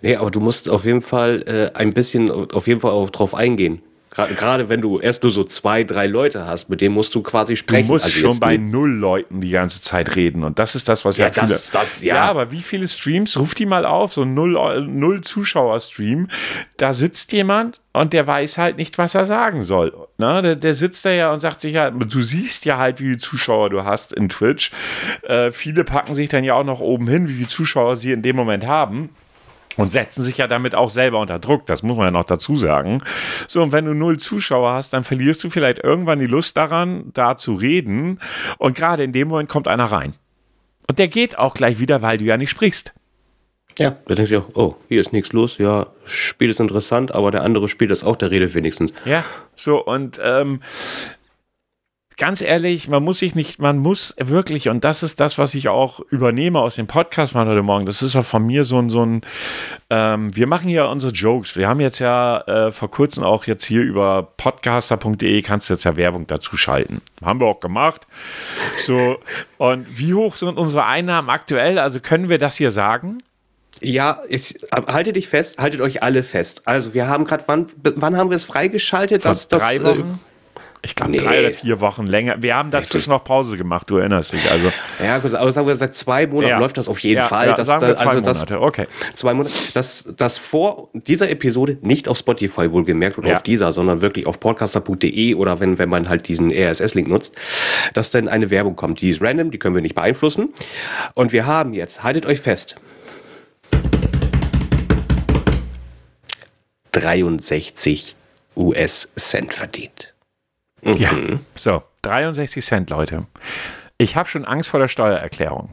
Nee, 0.03 0.16
aber 0.16 0.30
du 0.30 0.41
musst 0.41 0.68
auf 0.68 0.84
jeden 0.84 1.03
Fall 1.03 1.43
äh, 1.47 1.78
ein 1.78 1.93
bisschen 1.93 2.30
auf 2.30 2.66
jeden 2.66 2.80
Fall 2.80 2.93
auch 2.93 3.11
drauf 3.11 3.34
eingehen. 3.34 3.82
Gerade 4.11 4.69
wenn 4.69 4.81
du 4.81 4.99
erst 4.99 5.23
nur 5.23 5.31
so 5.31 5.45
zwei, 5.45 5.85
drei 5.85 6.09
Leute 6.09 6.45
hast, 6.45 6.69
mit 6.69 6.81
denen 6.81 6.95
musst 6.95 7.15
du 7.15 7.23
quasi 7.23 7.55
sprechen. 7.55 7.87
Du 7.87 7.93
musst 7.93 8.07
also 8.07 8.19
schon 8.19 8.41
bei 8.41 8.57
null 8.57 8.91
Leuten 8.91 9.41
die 9.41 9.51
ganze 9.51 9.81
Zeit 9.81 10.17
reden. 10.17 10.43
Und 10.43 10.59
das 10.59 10.75
ist 10.75 10.89
das, 10.89 11.05
was 11.05 11.17
ja, 11.17 11.27
ja 11.27 11.33
viele... 11.33 11.47
Das, 11.47 11.71
das, 11.71 12.03
ja. 12.03 12.17
ja, 12.17 12.25
aber 12.25 12.51
wie 12.51 12.63
viele 12.63 12.89
Streams, 12.89 13.39
ruf 13.39 13.55
die 13.55 13.67
mal 13.67 13.87
auf, 13.87 14.13
so 14.13 14.23
ein 14.23 14.35
null, 14.35 14.85
null 14.89 15.21
Zuschauer-Stream, 15.21 16.29
da 16.77 16.93
sitzt 16.93 17.33
jemand 17.33 17.81
und 17.93 18.13
der 18.13 18.27
weiß 18.27 18.59
halt 18.59 18.79
nicht, 18.79 18.99
was 18.99 19.15
er 19.15 19.27
sagen 19.27 19.63
soll. 19.63 19.95
Ne? 20.19 20.43
Der, 20.43 20.57
der, 20.57 20.75
sitzt 20.75 21.05
da 21.05 21.11
ja 21.11 21.33
und 21.33 21.39
sagt 21.39 21.61
sich 21.61 21.75
ja, 21.75 21.91
du 21.91 22.23
siehst 22.23 22.65
ja 22.65 22.79
halt, 22.79 23.01
wie 23.01 23.05
viele 23.05 23.19
Zuschauer 23.19 23.71
du 23.71 23.85
hast 23.85 24.13
in 24.13 24.29
Twitch. 24.29 24.73
Äh, 25.23 25.53
viele 25.53 25.85
packen 25.85 26.17
sich 26.17 26.29
dann 26.29 26.43
ja 26.43 26.55
auch 26.55 26.65
noch 26.65 26.81
oben 26.81 27.07
hin, 27.07 27.29
wie 27.29 27.35
viele 27.35 27.49
Zuschauer 27.49 27.95
sie 27.95 28.11
in 28.11 28.23
dem 28.23 28.35
Moment 28.35 28.67
haben 28.67 29.11
und 29.81 29.93
setzen 29.93 30.22
sich 30.22 30.37
ja 30.37 30.47
damit 30.47 30.74
auch 30.74 30.91
selber 30.91 31.20
unter 31.20 31.39
Druck. 31.39 31.66
Das 31.66 31.83
muss 31.83 31.97
man 31.97 32.07
ja 32.07 32.11
noch 32.11 32.24
dazu 32.24 32.55
sagen. 32.55 33.03
So, 33.49 33.62
und 33.62 33.72
wenn 33.72 33.87
du 33.87 33.95
null 33.95 34.18
Zuschauer 34.18 34.74
hast, 34.74 34.93
dann 34.93 35.05
verlierst 35.05 35.43
du 35.43 35.49
vielleicht 35.49 35.78
irgendwann 35.78 36.18
die 36.18 36.26
Lust 36.26 36.57
daran, 36.57 37.11
da 37.14 37.37
zu 37.37 37.55
reden. 37.55 38.20
Und 38.59 38.76
gerade 38.76 39.05
in 39.05 39.12
dem 39.12 39.28
Moment 39.28 39.49
kommt 39.49 39.68
einer 39.68 39.87
rein. 39.87 40.14
Und 40.87 40.99
der 40.99 41.09
geht 41.09 41.39
auch 41.39 41.55
gleich 41.55 41.78
wieder, 41.78 42.03
weil 42.03 42.18
du 42.18 42.24
ja 42.24 42.37
nicht 42.37 42.51
sprichst. 42.51 42.93
Ja, 43.78 43.97
da 44.07 44.14
denkst 44.14 44.33
du 44.33 44.39
auch, 44.41 44.49
oh, 44.55 44.76
hier 44.89 45.01
ist 45.01 45.12
nichts 45.12 45.33
los, 45.33 45.57
ja, 45.57 45.87
Spiel 46.05 46.51
ist 46.51 46.61
interessant, 46.61 47.14
aber 47.14 47.31
der 47.31 47.43
andere 47.43 47.68
spielt 47.68 47.91
das 47.91 48.05
auch, 48.05 48.16
der 48.16 48.31
redet 48.31 48.55
wenigstens. 48.55 48.93
Ja, 49.07 49.24
so, 49.55 49.83
und 49.83 50.20
ähm, 50.22 50.61
ganz 52.21 52.43
ehrlich, 52.43 52.87
man 52.87 53.03
muss 53.03 53.21
sich 53.21 53.35
nicht, 53.35 53.61
man 53.61 53.79
muss 53.79 54.14
wirklich, 54.18 54.68
und 54.68 54.85
das 54.85 55.03
ist 55.03 55.21
das, 55.21 55.39
was 55.39 55.55
ich 55.55 55.68
auch 55.68 56.01
übernehme 56.11 56.61
aus 56.61 56.77
dem 56.77 56.87
Podcast 56.87 57.33
von 57.33 57.49
heute 57.49 57.62
Morgen, 57.62 57.87
das 57.87 58.03
ist 58.03 58.14
ja 58.14 58.23
von 58.23 58.47
mir 58.47 58.64
so 58.64 58.79
ein, 58.79 58.91
so 58.91 59.05
ein 59.05 59.23
ähm, 59.89 60.37
wir 60.37 60.47
machen 60.47 60.68
ja 60.68 60.85
unsere 60.85 61.14
Jokes. 61.14 61.57
Wir 61.57 61.66
haben 61.66 61.81
jetzt 61.81 61.99
ja 61.99 62.43
äh, 62.43 62.73
vor 62.73 62.91
kurzem 62.91 63.25
auch 63.25 63.47
jetzt 63.47 63.64
hier 63.64 63.81
über 63.83 64.35
podcaster.de 64.37 65.41
kannst 65.41 65.71
du 65.71 65.75
jetzt 65.75 65.85
ja 65.85 65.97
Werbung 65.97 66.27
dazu 66.27 66.59
schalten. 66.59 67.01
Haben 67.25 67.41
wir 67.41 67.47
auch 67.47 67.61
gemacht. 67.61 68.07
So, 68.85 69.18
und 69.57 69.87
wie 69.99 70.12
hoch 70.12 70.37
sind 70.37 70.59
unsere 70.59 70.85
Einnahmen 70.85 71.31
aktuell? 71.31 71.79
Also 71.79 72.01
können 72.01 72.29
wir 72.29 72.39
das 72.39 72.57
hier 72.57 72.71
sagen? 72.71 73.23
Ja, 73.81 74.21
ich, 74.29 74.59
haltet 74.75 75.16
dich 75.16 75.27
fest, 75.27 75.57
haltet 75.57 75.81
euch 75.81 76.03
alle 76.03 76.23
fest. 76.23 76.62
Also 76.66 76.93
wir 76.93 77.09
haben 77.09 77.25
gerade, 77.25 77.45
wann, 77.47 77.68
wann 77.83 78.18
haben 78.18 78.29
wir 78.29 78.37
es 78.37 78.45
freigeschaltet? 78.45 79.23
Vor 79.23 79.31
dass, 79.31 79.49
drei 79.49 79.79
das, 79.79 79.85
Wochen? 79.85 80.21
Ich 80.83 80.95
glaube, 80.95 81.12
nee. 81.12 81.18
drei 81.18 81.41
oder 81.41 81.51
vier 81.51 81.81
Wochen 81.81 82.07
länger. 82.07 82.37
Wir 82.41 82.57
haben 82.57 82.70
dazwischen 82.70 83.11
noch 83.11 83.22
Pause 83.22 83.59
gemacht, 83.59 83.91
du 83.91 83.99
erinnerst 83.99 84.33
dich. 84.33 84.51
Also. 84.51 84.72
Ja, 85.03 85.18
gut, 85.18 85.35
aber 85.35 85.53
sagen 85.53 85.66
wir, 85.66 85.76
seit 85.76 85.95
zwei 85.95 86.26
Monaten 86.26 86.53
ja. 86.53 86.59
läuft 86.59 86.78
das 86.78 86.89
auf 86.89 86.99
jeden 87.01 87.18
ja, 87.18 87.26
Fall. 87.26 87.49
Ja, 87.49 87.55
das, 87.55 87.66
sagen 87.66 87.83
wir 87.83 87.97
zwei 87.97 88.05
also 88.05 88.20
Monate, 88.20 88.47
das, 88.47 88.61
okay. 88.61 88.87
Zwei 89.14 89.35
Monate. 89.35 89.55
Das, 89.74 90.09
das 90.16 90.39
vor 90.39 90.89
dieser 90.95 91.28
Episode 91.28 91.76
nicht 91.83 92.09
auf 92.09 92.16
Spotify 92.16 92.72
wohlgemerkt 92.72 93.18
oder 93.18 93.37
auf 93.37 93.43
dieser, 93.43 93.72
sondern 93.72 94.01
wirklich 94.01 94.26
auf 94.26 94.41
podcaster.de 94.41 95.35
oder 95.35 95.61
wenn, 95.61 95.78
wenn 95.78 95.91
man 95.91 96.09
halt 96.09 96.28
diesen 96.28 96.51
RSS-Link 96.51 97.09
nutzt, 97.09 97.37
dass 97.93 98.11
dann 98.11 98.28
eine 98.28 98.49
Werbung 98.49 98.74
kommt. 98.74 99.03
Die 99.03 99.11
ist 99.11 99.20
random, 99.20 99.51
die 99.51 99.59
können 99.59 99.74
wir 99.74 99.83
nicht 99.83 99.95
beeinflussen. 99.95 100.55
Und 101.14 101.33
wir 101.33 101.47
haben 101.47 101.74
jetzt, 101.74 102.03
haltet 102.03 102.24
euch 102.24 102.41
fest, 102.41 102.76
63 106.93 108.16
US-Cent 108.57 109.55
verdient. 109.55 110.10
Mhm. 110.83 110.97
Ja, 110.97 111.11
so, 111.55 111.83
63 112.03 112.64
Cent, 112.64 112.91
Leute. 112.91 113.26
Ich 113.99 114.16
habe 114.16 114.28
schon 114.28 114.45
Angst 114.45 114.70
vor 114.70 114.81
der 114.81 114.89
Steuererklärung. 114.89 115.72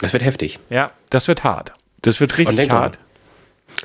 Das 0.00 0.12
wird 0.12 0.24
heftig. 0.24 0.58
Ja, 0.70 0.92
das 1.10 1.28
wird 1.28 1.44
hart. 1.44 1.72
Das 2.02 2.20
wird 2.20 2.38
richtig 2.38 2.70
hart. 2.70 2.98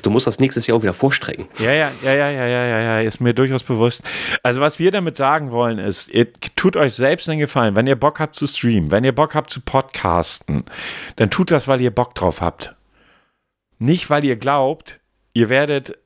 Du 0.02 0.10
musst 0.10 0.26
das 0.26 0.40
nächstes 0.40 0.66
Jahr 0.66 0.78
auch 0.78 0.82
wieder 0.82 0.94
vorstrecken. 0.94 1.46
Ja, 1.58 1.72
ja, 1.72 1.92
ja, 2.02 2.14
ja, 2.14 2.30
ja, 2.30 2.46
ja, 2.46 2.66
ja, 2.66 2.80
ja, 2.80 3.00
ist 3.00 3.20
mir 3.20 3.34
durchaus 3.34 3.62
bewusst. 3.62 4.02
Also, 4.42 4.60
was 4.60 4.78
wir 4.78 4.90
damit 4.90 5.16
sagen 5.16 5.50
wollen, 5.50 5.78
ist, 5.78 6.08
ihr 6.08 6.32
tut 6.56 6.76
euch 6.76 6.94
selbst 6.94 7.28
einen 7.28 7.38
Gefallen. 7.38 7.76
Wenn 7.76 7.86
ihr 7.86 7.96
Bock 7.96 8.18
habt 8.20 8.34
zu 8.34 8.46
streamen, 8.46 8.90
wenn 8.90 9.04
ihr 9.04 9.14
Bock 9.14 9.34
habt 9.34 9.50
zu 9.50 9.60
podcasten, 9.60 10.64
dann 11.16 11.30
tut 11.30 11.50
das, 11.50 11.68
weil 11.68 11.80
ihr 11.80 11.94
Bock 11.94 12.14
drauf 12.14 12.40
habt. 12.40 12.74
Nicht, 13.78 14.10
weil 14.10 14.24
ihr 14.24 14.36
glaubt, 14.36 15.00
ihr 15.32 15.48
werdet, 15.48 15.98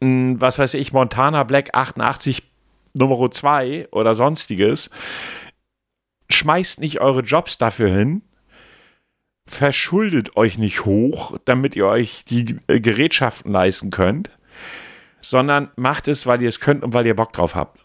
was 0.00 0.58
weiß 0.58 0.74
ich, 0.74 0.92
Montana 0.92 1.44
Black 1.44 1.70
88 1.72 2.47
Nummer 2.98 3.30
2 3.30 3.88
oder 3.92 4.14
sonstiges. 4.14 4.90
Schmeißt 6.30 6.80
nicht 6.80 7.00
eure 7.00 7.20
Jobs 7.20 7.58
dafür 7.58 7.88
hin. 7.88 8.22
Verschuldet 9.46 10.36
euch 10.36 10.58
nicht 10.58 10.84
hoch, 10.84 11.38
damit 11.46 11.74
ihr 11.74 11.86
euch 11.86 12.24
die 12.26 12.56
äh, 12.66 12.80
Gerätschaften 12.80 13.50
leisten 13.50 13.90
könnt, 13.90 14.30
sondern 15.22 15.70
macht 15.76 16.06
es, 16.06 16.26
weil 16.26 16.42
ihr 16.42 16.50
es 16.50 16.60
könnt 16.60 16.84
und 16.84 16.92
weil 16.92 17.06
ihr 17.06 17.16
Bock 17.16 17.32
drauf 17.32 17.54
habt. 17.54 17.80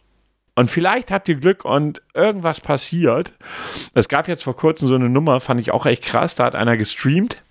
Und 0.56 0.70
vielleicht 0.70 1.10
habt 1.10 1.28
ihr 1.30 1.36
Glück 1.36 1.66
und 1.66 2.02
irgendwas 2.14 2.60
passiert. 2.60 3.34
Es 3.94 4.08
gab 4.08 4.28
jetzt 4.28 4.44
vor 4.44 4.56
kurzem 4.56 4.88
so 4.88 4.96
eine 4.96 5.10
Nummer, 5.10 5.40
fand 5.40 5.60
ich 5.60 5.72
auch 5.72 5.86
echt 5.86 6.04
krass. 6.04 6.36
Da 6.36 6.46
hat 6.46 6.56
einer 6.56 6.78
gestreamt. 6.78 7.42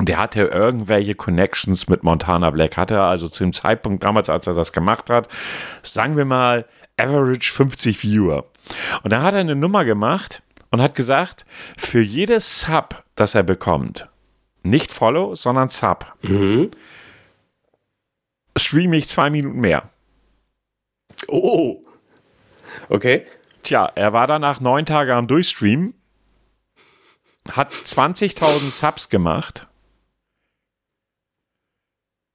Der 0.00 0.16
hatte 0.18 0.42
irgendwelche 0.42 1.14
Connections 1.14 1.88
mit 1.88 2.02
Montana 2.02 2.50
Black. 2.50 2.76
Hatte 2.76 2.94
er 2.94 3.04
also 3.04 3.28
zu 3.28 3.44
dem 3.44 3.52
Zeitpunkt 3.52 4.02
damals, 4.02 4.30
als 4.30 4.46
er 4.46 4.54
das 4.54 4.72
gemacht 4.72 5.10
hat, 5.10 5.28
sagen 5.82 6.16
wir 6.16 6.24
mal, 6.24 6.66
average 6.96 7.52
50 7.52 8.02
Viewer. 8.02 8.46
Und 9.02 9.12
da 9.12 9.22
hat 9.22 9.34
er 9.34 9.40
eine 9.40 9.56
Nummer 9.56 9.84
gemacht 9.84 10.42
und 10.70 10.80
hat 10.80 10.94
gesagt, 10.94 11.44
für 11.76 12.00
jedes 12.00 12.60
Sub, 12.60 13.04
das 13.14 13.34
er 13.34 13.42
bekommt, 13.42 14.08
nicht 14.62 14.90
Follow, 14.90 15.34
sondern 15.34 15.68
Sub, 15.68 16.06
mhm. 16.22 16.70
streame 18.56 18.96
ich 18.96 19.08
zwei 19.08 19.30
Minuten 19.30 19.60
mehr. 19.60 19.90
Oh. 21.28 21.82
Okay. 22.88 23.26
Tja, 23.62 23.90
er 23.94 24.14
war 24.14 24.26
danach 24.26 24.60
neun 24.60 24.86
Tage 24.86 25.14
am 25.14 25.26
Durchstreamen, 25.26 25.92
hat 27.50 27.72
20.000 27.72 28.70
Subs 28.70 29.08
gemacht 29.10 29.66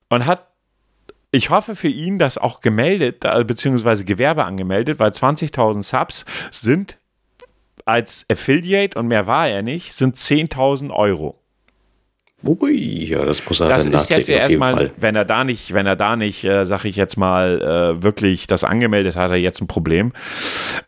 und 0.09 0.25
hat 0.25 0.47
ich 1.31 1.49
hoffe 1.49 1.75
für 1.75 1.89
ihn, 1.89 2.17
dass 2.17 2.37
auch 2.37 2.61
gemeldet, 2.61 3.19
beziehungsweise 3.45 4.05
Gewerbe 4.05 4.45
angemeldet, 4.45 4.99
weil 4.99 5.11
20.000 5.11 5.83
Subs 5.83 6.25
sind 6.49 6.97
als 7.83 8.25
Affiliate, 8.31 8.97
und 8.97 9.07
mehr 9.07 9.27
war 9.27 9.47
er 9.47 9.61
nicht, 9.61 9.93
sind 9.93 10.15
10.000 10.15 10.91
Euro. 10.91 11.37
Ui, 12.43 13.05
ja, 13.05 13.25
das 13.25 13.45
muss 13.47 13.59
er 13.59 13.69
Das 13.69 13.83
dann 13.83 13.93
ist 13.93 14.09
jetzt 14.09 14.27
ja 14.27 14.37
erstmal, 14.37 14.91
wenn 14.97 15.15
er 15.15 15.25
da 15.25 15.43
nicht, 15.43 15.73
wenn 15.73 15.85
er 15.85 15.95
da 15.95 16.15
nicht, 16.15 16.43
äh, 16.43 16.65
sag 16.65 16.85
ich 16.85 16.95
jetzt 16.95 17.17
mal, 17.17 17.61
äh, 17.61 18.03
wirklich 18.03 18.47
das 18.47 18.63
angemeldet 18.63 19.15
hat, 19.15 19.25
hat 19.25 19.31
er 19.31 19.37
jetzt 19.37 19.61
ein 19.61 19.67
Problem. 19.67 20.13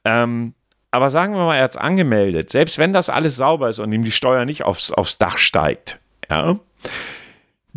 Ähm, 0.06 0.54
aber 0.92 1.10
sagen 1.10 1.34
wir 1.34 1.46
mal, 1.46 1.58
er 1.58 1.64
hat 1.64 1.72
es 1.72 1.78
angemeldet. 1.78 2.50
Selbst 2.50 2.78
wenn 2.78 2.94
das 2.94 3.10
alles 3.10 3.36
sauber 3.36 3.70
ist 3.70 3.80
und 3.80 3.92
ihm 3.92 4.04
die 4.04 4.12
Steuer 4.12 4.46
nicht 4.46 4.64
aufs, 4.64 4.92
aufs 4.92 5.18
Dach 5.18 5.38
steigt, 5.38 6.00
ja, 6.30 6.60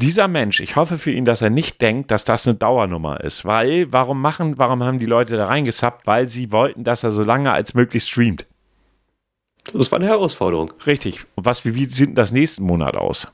dieser 0.01 0.27
Mensch, 0.29 0.61
ich 0.61 0.75
hoffe 0.77 0.99
für 0.99 1.11
ihn, 1.13 1.25
dass 1.25 1.43
er 1.43 1.51
nicht 1.51 1.81
denkt, 1.81 2.11
dass 2.11 2.25
das 2.25 2.47
eine 2.49 2.57
Dauernummer 2.57 3.21
ist. 3.21 3.45
Weil, 3.45 3.93
warum 3.93 4.21
machen, 4.21 4.59
warum 4.59 4.83
haben 4.83 4.99
die 4.99 5.07
Leute 5.07 5.37
da 5.37 5.47
reingesappt? 5.47 6.07
Weil 6.07 6.27
sie 6.27 6.51
wollten, 6.51 6.83
dass 6.85 7.05
er 7.05 7.11
so 7.13 7.23
lange 7.23 7.53
als 7.53 7.75
möglich 7.75 8.05
streamt. 8.05 8.47
Das 9.73 9.93
war 9.93 9.99
eine 10.01 10.09
Herausforderung. 10.09 10.73
Richtig. 10.87 11.25
Und 11.37 11.45
was, 11.45 11.65
wie, 11.65 11.75
wie 11.75 11.85
sieht 11.85 12.09
denn 12.09 12.15
das 12.17 12.33
nächsten 12.33 12.65
Monat 12.65 12.97
aus? 12.97 13.33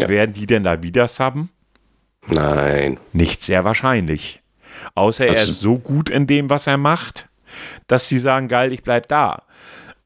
Ja. 0.00 0.08
Werden 0.08 0.32
die 0.32 0.46
denn 0.46 0.64
da 0.64 0.82
wieder 0.82 1.06
subben? 1.08 1.50
Nein. 2.26 2.98
Nicht 3.12 3.42
sehr 3.42 3.64
wahrscheinlich. 3.64 4.40
Außer 4.94 5.26
er 5.26 5.38
Also- 5.40 5.52
ist 5.52 5.60
so 5.60 5.78
gut 5.78 6.10
in 6.10 6.26
dem, 6.26 6.50
was 6.50 6.66
er 6.66 6.76
macht, 6.78 7.28
dass 7.86 8.08
sie 8.08 8.18
sagen, 8.18 8.48
geil, 8.48 8.72
ich 8.72 8.82
bleib 8.82 9.08
da. 9.08 9.42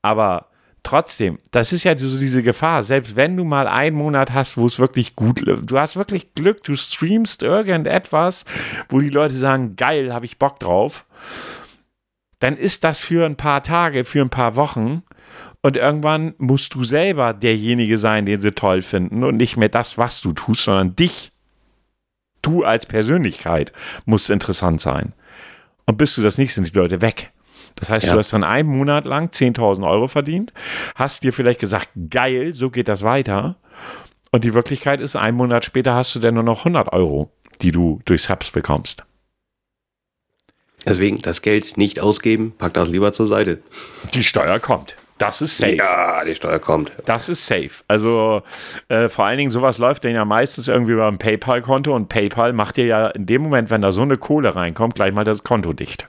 Aber 0.03 0.47
trotzdem, 0.83 1.39
das 1.51 1.73
ist 1.73 1.85
ja 1.85 1.97
so 1.97 2.19
diese 2.19 2.43
Gefahr. 2.43 2.83
Selbst 2.83 3.17
wenn 3.17 3.37
du 3.37 3.45
mal 3.45 3.67
einen 3.67 3.97
Monat 3.97 4.33
hast, 4.33 4.57
wo 4.57 4.67
es 4.67 4.79
wirklich 4.79 5.17
gut 5.17 5.41
läuft, 5.41 5.71
du 5.71 5.79
hast 5.79 5.97
wirklich 5.97 6.35
Glück, 6.35 6.63
du 6.65 6.77
streamst 6.77 7.43
irgendetwas, 7.43 8.45
wo 8.89 9.01
die 9.01 9.09
Leute 9.11 9.35
sagen, 9.35 9.77
geil, 9.77 10.13
habe 10.13 10.27
ich 10.27 10.39
Bock 10.39 10.59
drauf, 10.59 11.07
dann 12.39 12.57
ist 12.57 12.85
das 12.85 12.99
für 13.01 13.25
ein 13.25 13.37
paar 13.37 13.63
Tage, 13.63 14.05
für 14.05 14.21
ein 14.21 14.31
paar 14.31 14.57
Wochen 14.57 15.03
und 15.63 15.77
irgendwann 15.77 16.35
musst 16.39 16.75
du 16.75 16.83
selber 16.83 17.33
derjenige 17.33 17.99
sein, 17.99 18.27
den 18.27 18.41
sie 18.41 18.53
toll 18.53 18.83
finden 18.83 19.23
und 19.23 19.37
nicht 19.37 19.57
mehr 19.57 19.69
das, 19.69 19.97
was 19.97 20.21
du 20.21 20.33
tust, 20.33 20.65
sondern 20.65 20.97
dich 20.97 21.33
du 22.43 22.65
als 22.65 22.87
Persönlichkeit 22.87 23.73
musst 24.05 24.29
interessant 24.29 24.81
sein. 24.81 25.15
Und 25.87 25.97
bist 25.97 26.17
du 26.17 26.23
das 26.23 26.39
nicht, 26.39 26.53
sind 26.53 26.69
die 26.69 26.79
Leute 26.79 27.01
weg. 27.01 27.32
Das 27.77 27.91
heißt, 27.91 28.07
Ja. 28.07 28.13
du 28.13 28.19
hast 28.19 28.33
dann 28.33 28.45
einen 28.45 28.69
Monat 28.69 29.05
lang 29.05 29.31
10.000 29.33 29.89
Euro 29.89 30.09
verdient, 30.09 30.53
hast 30.95 31.25
dir 31.25 31.33
vielleicht 31.33 31.61
gesagt, 31.61 31.89
geil, 32.11 32.53
so 32.53 32.71
geht 32.71 32.89
das 32.89 33.03
weiter. 33.03 33.57
Und 34.31 34.45
die 34.45 34.55
Wirklichkeit 34.55 35.01
ist, 35.01 35.17
einen 35.17 35.37
Monat 35.37 35.65
später 35.65 35.95
hast 35.95 36.15
du 36.15 36.19
dann 36.21 36.35
nur 36.35 36.43
noch 36.43 36.61
100 36.61 36.93
Euro, 36.93 37.31
die 37.61 37.71
du 37.73 38.01
durch 38.05 38.23
Subs 38.23 38.51
bekommst. 38.51 39.05
Deswegen 40.85 41.19
das 41.21 41.43
Geld 41.43 41.77
nicht 41.77 42.01
ausgeben, 42.01 42.55
pack 42.59 42.75
das 42.75 42.89
lieber 42.89 43.13
zur 43.13 43.27
Seite. 43.27 43.59
Die 44.15 44.25
Steuer 44.25 44.59
kommt. 44.59 44.97
Das 45.19 45.41
ist 45.41 45.59
safe. 45.59 45.77
Ja, 45.77 46.25
die 46.25 46.35
Steuer 46.35 46.59
kommt. 46.59 46.91
Das 47.05 47.29
ist 47.29 47.47
safe. 47.47 47.71
Also 47.87 48.43
äh, 48.89 49.09
vor 49.09 49.25
allen 49.27 49.39
Dingen 49.39 49.51
sowas 49.51 49.79
läuft 49.79 50.05
dann 50.05 50.13
ja 50.15 50.25
meistens 50.25 50.67
irgendwie 50.67 50.93
über 50.93 51.07
ein 51.07 51.19
PayPal-Konto 51.19 51.95
und 51.95 52.09
PayPal 52.09 52.53
macht 52.53 52.77
dir 52.77 52.87
ja 52.87 53.07
in 53.09 53.27
dem 53.27 53.43
Moment, 53.43 53.71
wenn 53.71 53.83
da 53.83 53.93
so 53.93 54.03
eine 54.03 54.17
Kohle 54.17 54.57
reinkommt, 54.57 54.97
gleich 54.97 55.13
mal 55.13 55.23
das 55.23 55.45
Konto 55.45 55.73
dicht. 55.73 56.09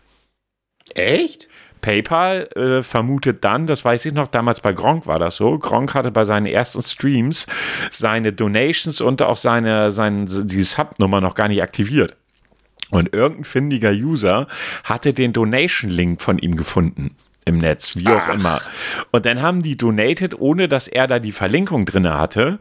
Echt? 0.96 1.48
PayPal 1.82 2.48
äh, 2.56 2.82
vermutet 2.82 3.44
dann, 3.44 3.68
das 3.68 3.84
weiß 3.84 4.06
ich 4.06 4.14
noch, 4.14 4.28
damals 4.28 4.62
bei 4.62 4.72
Gronk 4.72 5.06
war 5.06 5.20
das 5.20 5.36
so. 5.36 5.60
Gronk 5.60 5.94
hatte 5.94 6.12
bei 6.12 6.24
seinen 6.24 6.46
ersten 6.46 6.82
Streams 6.82 7.46
seine 7.92 8.32
Donations 8.32 9.02
und 9.02 9.22
auch 9.22 9.38
seine, 9.38 9.92
seine 9.92 10.26
die 10.26 10.64
Sub-Nummer 10.64 11.20
noch 11.20 11.36
gar 11.36 11.50
nicht 11.50 11.62
aktiviert. 11.62 12.16
Und 12.90 13.14
irgendein 13.14 13.44
findiger 13.44 13.92
User 13.92 14.48
hatte 14.84 15.14
den 15.14 15.34
Donation-Link 15.34 16.22
von 16.22 16.38
ihm 16.40 16.56
gefunden 16.56 17.16
im 17.46 17.58
Netz, 17.58 17.96
wie 17.96 18.08
auch 18.08 18.28
Ach. 18.28 18.34
immer. 18.34 18.60
Und 19.12 19.26
dann 19.26 19.42
haben 19.42 19.64
die 19.64 19.78
donated, 19.78 20.40
ohne 20.40 20.68
dass 20.68 20.88
er 20.88 21.08
da 21.08 21.20
die 21.20 21.32
Verlinkung 21.32 21.86
drin 21.86 22.10
hatte. 22.10 22.60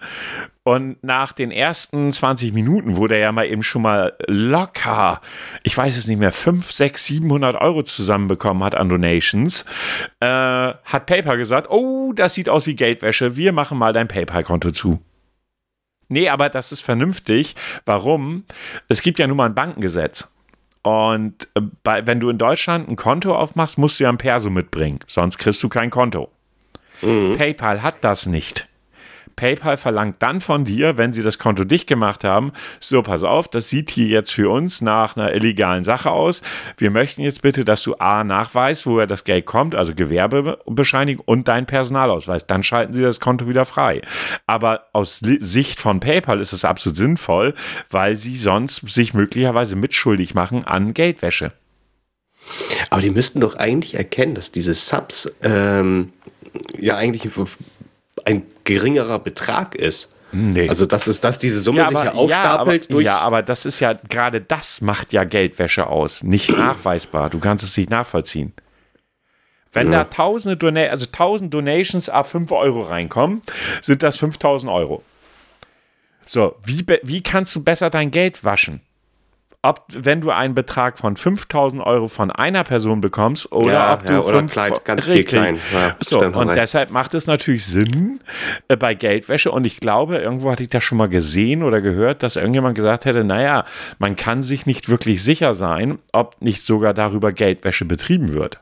Und 0.65 1.03
nach 1.03 1.33
den 1.33 1.51
ersten 1.51 2.13
20 2.13 2.53
Minuten, 2.53 2.97
wo 2.97 3.09
der 3.09 3.19
ja 3.19 3.33
mal 3.33 3.47
eben 3.47 3.65
schon 3.65 3.83
mal 3.83 4.15
locker, 4.29 5.21
ich 5.65 5.77
weiß 5.77 5.97
es 5.97 6.07
nicht 6.07 6.19
mehr, 6.19 6.33
5, 6.33 6.71
6, 6.71 7.07
700 7.07 7.57
Euro 7.61 7.83
zusammenbekommen 7.83 8.63
hat 8.63 8.77
an 8.77 8.89
Donations, 8.89 9.65
äh, 10.21 10.27
hat 10.27 11.07
PayPal 11.07 11.37
gesagt, 11.37 11.69
oh, 11.69 12.13
das 12.13 12.35
sieht 12.35 12.49
aus 12.49 12.67
wie 12.67 12.77
Geldwäsche, 12.77 13.37
wir 13.37 13.53
machen 13.53 13.77
mal 13.77 13.93
dein 13.93 14.07
PayPal-Konto 14.07 14.71
zu. 14.71 15.01
Nee, 16.09 16.29
aber 16.29 16.51
das 16.51 16.73
ist 16.73 16.81
vernünftig. 16.83 17.57
Warum? 17.87 18.45
Es 18.89 19.01
gibt 19.01 19.19
ja 19.19 19.27
nun 19.27 19.39
mal 19.39 19.47
ein 19.47 19.55
Bankengesetz. 19.55 20.29
Und 20.83 21.49
äh, 21.55 21.61
bei, 21.83 22.07
wenn 22.07 22.21
du 22.21 22.29
in 22.29 22.39
Deutschland 22.39 22.89
ein 22.89 22.97
Konto 22.97 23.35
aufmachst, 23.35 23.79
musst 23.79 24.01
du 24.01 24.05
ja 24.05 24.11
ein 24.11 24.19
Perso 24.19 24.51
mitbringen. 24.51 24.99
Sonst 25.07 25.39
kriegst 25.39 25.63
du 25.63 25.69
kein 25.69 25.91
Konto. 25.91 26.31
PayPal 27.35 27.83
hat 27.83 27.97
das 28.03 28.27
nicht. 28.27 28.69
PayPal 29.37 29.77
verlangt 29.77 30.17
dann 30.21 30.41
von 30.41 30.65
dir, 30.65 30.97
wenn 30.97 31.13
sie 31.13 31.23
das 31.23 31.39
Konto 31.39 31.65
dicht 31.65 31.87
gemacht 31.87 32.25
haben, 32.25 32.53
so 32.81 33.03
pass 33.03 33.25
auf, 33.25 33.49
das 33.49 33.69
sieht 33.69 33.91
hier 33.91 34.07
jetzt 34.07 34.33
für 34.33 34.51
uns 34.51 34.81
nach 34.81 35.17
einer 35.17 35.33
illegalen 35.33 35.85
Sache 35.85 36.11
aus. 36.11 36.43
Wir 36.77 36.91
möchten 36.91 37.23
jetzt 37.23 37.43
bitte, 37.43 37.65
dass 37.65 37.83
du 37.83 37.95
A 37.97 38.25
nachweist, 38.25 38.87
woher 38.87 39.07
das 39.07 39.25
Geld 39.25 39.47
kommt, 39.47 39.75
also 39.75 39.95
Gewerbebescheinigung 39.95 41.25
und 41.27 41.49
dein 41.49 41.67
Personalausweis. 41.67 42.47
Dann 42.47 42.63
schalten 42.63 42.93
sie 42.93 43.03
das 43.03 43.21
Konto 43.21 43.49
wieder 43.49 43.65
frei. 43.65 44.03
Aber 44.47 44.87
aus 44.93 45.21
Sicht 45.21 45.81
von 45.81 46.01
PayPal 46.01 46.41
ist 46.41 46.53
es 46.53 46.65
absolut 46.65 46.97
sinnvoll, 46.97 47.55
weil 47.91 48.17
sie 48.17 48.37
sonst 48.37 48.89
sich 48.89 49.15
möglicherweise 49.15 49.77
mitschuldig 49.77 50.35
machen 50.35 50.65
an 50.65 50.95
Geldwäsche. 50.95 51.53
Aber 52.91 53.01
die 53.01 53.11
müssten 53.11 53.41
doch 53.41 53.57
eigentlich 53.57 53.95
erkennen, 53.95 54.35
dass 54.35 54.53
diese 54.53 54.75
Subs 54.75 55.33
ähm, 55.43 56.13
ja 56.79 56.97
eigentlich 56.97 57.29
ein 58.25 58.43
geringerer 58.65 59.19
Betrag 59.19 59.75
ist. 59.75 60.15
Nee. 60.33 60.69
Also 60.69 60.87
dass 60.87 61.07
es, 61.09 61.21
dass 61.21 61.39
diese 61.39 61.61
Summe 61.61 61.87
sich 61.87 61.97
ja 61.97 62.05
ja, 62.05 62.13
aufstapelt 62.13 62.85
aber, 62.85 62.93
durch. 62.93 63.05
ja, 63.05 63.19
aber 63.19 63.43
das 63.43 63.67
ist 63.67 63.81
ja, 63.81 63.93
gerade 63.93 64.41
das 64.41 64.81
macht 64.81 65.13
ja 65.13 65.25
Geldwäsche 65.25 65.87
aus. 65.87 66.23
Nicht 66.23 66.51
nachweisbar. 66.57 67.29
Du 67.31 67.39
kannst 67.39 67.65
es 67.65 67.77
nicht 67.77 67.91
nachvollziehen. 67.91 68.55
Wenn 69.75 69.91
da 69.91 70.05
tausende 70.05 70.57
Dona 70.57 70.83
also 70.83 71.07
1000 71.07 71.53
Donations 71.53 72.11
a 72.11 72.25
5 72.25 72.53
Euro 72.53 72.81
reinkommen, 72.81 73.41
sind 73.81 74.03
das 74.03 74.19
5000 74.19 74.71
Euro. 74.71 75.03
So, 76.27 76.57
wie, 76.65 76.85
wie 77.03 77.23
kannst 77.23 77.57
du 77.57 77.65
besser 77.65 77.89
dein 77.89 78.11
Geld 78.11 78.45
waschen? 78.45 78.81
Ob, 79.65 79.87
wenn 79.93 80.21
du 80.21 80.31
einen 80.33 80.57
Betrag 80.57 80.99
von 80.99 81.15
5000 81.17 81.81
Euro 81.87 82.09
von 82.09 82.33
einer 82.33 82.65
Person 82.65 83.01
bekommst 83.01 83.53
oder 83.53 83.73
Ja, 83.73 83.95
ob 83.95 84.05
du 84.05 84.13
ja, 84.15 84.19
oder 84.19 84.39
fünf- 84.39 84.53
klein, 84.53 84.73
ganz 84.85 85.05
viel 85.05 85.13
Richtig. 85.15 85.29
klein. 85.29 85.61
Ja, 85.73 85.97
so, 86.01 86.21
und 86.21 86.35
recht. 86.49 86.61
deshalb 86.61 86.91
macht 86.91 87.15
es 87.15 87.29
natürlich 87.29 87.65
Sinn 87.65 88.19
äh, 88.67 88.77
bei 88.77 88.95
Geldwäsche. 88.95 89.53
Und 89.53 89.65
ich 89.65 89.79
glaube, 89.79 90.17
irgendwo 90.19 90.51
hatte 90.51 90.65
ich 90.65 90.69
das 90.69 90.83
schon 90.83 90.99
mal 90.99 91.09
gesehen 91.09 91.63
oder 91.63 91.81
gehört, 91.81 92.25
dass 92.25 92.35
irgendjemand 92.35 92.75
gesagt 92.75 93.05
hätte, 93.05 93.23
naja, 93.23 93.65
man 94.01 94.17
kann 94.17 94.43
sich 94.43 94.67
nicht 94.67 94.89
wirklich 94.89 95.23
sicher 95.23 95.55
sein, 95.55 96.01
ob 96.13 96.43
nicht 96.43 96.65
sogar 96.67 96.93
darüber 96.93 97.31
Geldwäsche 97.31 97.85
betrieben 97.85 98.33
wird. 98.33 98.59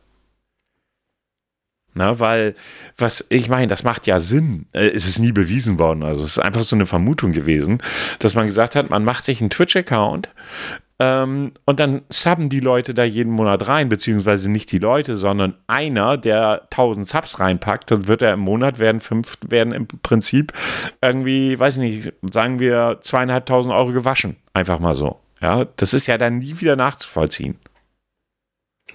Na, 1.95 2.21
weil, 2.21 2.55
was, 2.97 3.25
ich 3.31 3.49
meine, 3.49 3.67
das 3.67 3.83
macht 3.83 4.07
ja 4.07 4.21
Sinn. 4.21 4.67
Äh, 4.73 4.89
Es 4.91 5.07
ist 5.07 5.19
nie 5.19 5.33
bewiesen 5.33 5.79
worden. 5.79 6.03
Also, 6.05 6.23
es 6.23 6.33
ist 6.33 6.39
einfach 6.39 6.63
so 6.63 6.77
eine 6.77 6.87
Vermutung 6.87 7.33
gewesen, 7.33 7.83
dass 8.21 8.35
man 8.35 8.47
gesagt 8.47 8.77
hat, 8.77 8.91
man 8.91 9.03
macht 9.03 9.25
sich 9.25 9.41
einen 9.41 9.51
Twitch-Account 9.51 10.29
ähm, 11.01 11.53
und 11.65 11.81
dann 11.81 12.03
subben 12.11 12.51
die 12.51 12.61
Leute 12.61 12.93
da 12.93 13.05
jeden 13.05 13.33
Monat 13.33 13.67
rein, 13.67 13.89
beziehungsweise 13.89 14.51
nicht 14.51 14.71
die 14.71 14.79
Leute, 14.79 15.17
sondern 15.17 15.55
einer, 15.67 16.19
der 16.19 16.65
1000 16.65 17.09
Subs 17.09 17.41
reinpackt, 17.41 17.91
dann 17.91 18.07
wird 18.07 18.21
er 18.21 18.35
im 18.35 18.41
Monat 18.41 18.79
werden 18.79 19.01
fünf, 19.01 19.39
werden 19.49 19.73
im 19.73 19.87
Prinzip 19.87 20.53
irgendwie, 21.01 21.59
weiß 21.59 21.79
ich 21.79 21.81
nicht, 21.81 22.13
sagen 22.31 22.59
wir 22.59 22.99
zweieinhalbtausend 23.01 23.75
Euro 23.75 23.93
gewaschen. 23.93 24.37
Einfach 24.53 24.79
mal 24.79 24.95
so. 24.95 25.19
Ja, 25.41 25.65
das 25.77 25.95
ist 25.95 26.07
ja 26.07 26.19
dann 26.19 26.39
nie 26.39 26.61
wieder 26.61 26.77
nachzuvollziehen. 26.77 27.59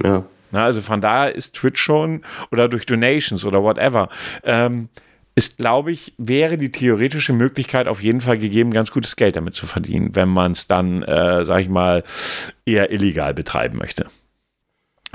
ja. 0.01 0.24
Na, 0.51 0.64
also 0.64 0.82
von 0.82 1.01
daher 1.01 1.34
ist 1.36 1.56
Twitch 1.56 1.82
schon 1.82 2.22
oder 2.51 2.70
durch 2.70 2.86
Donations 2.86 3.43
oder 3.43 3.64
whatever, 3.64 4.10
ähm, 4.43 4.89
ist, 5.36 5.58
glaube 5.58 5.92
ich, 5.92 6.14
wäre 6.18 6.58
die 6.58 6.72
theoretische 6.72 7.34
Möglichkeit 7.34 7.88
auf 7.88 8.02
jeden 8.02 8.22
Fall 8.22 8.38
gegeben, 8.38 8.72
ganz 8.72 8.92
gutes 8.92 9.18
Geld 9.18 9.36
damit 9.36 9.54
zu 9.54 9.68
verdienen, 9.68 10.16
wenn 10.16 10.30
man 10.30 10.54
es 10.54 10.68
dann, 10.68 11.04
äh, 11.04 11.44
sag 11.44 11.60
ich 11.60 11.70
mal, 11.70 12.04
eher 12.66 12.92
illegal 12.92 13.34
betreiben 13.34 13.78
möchte. 13.78 14.08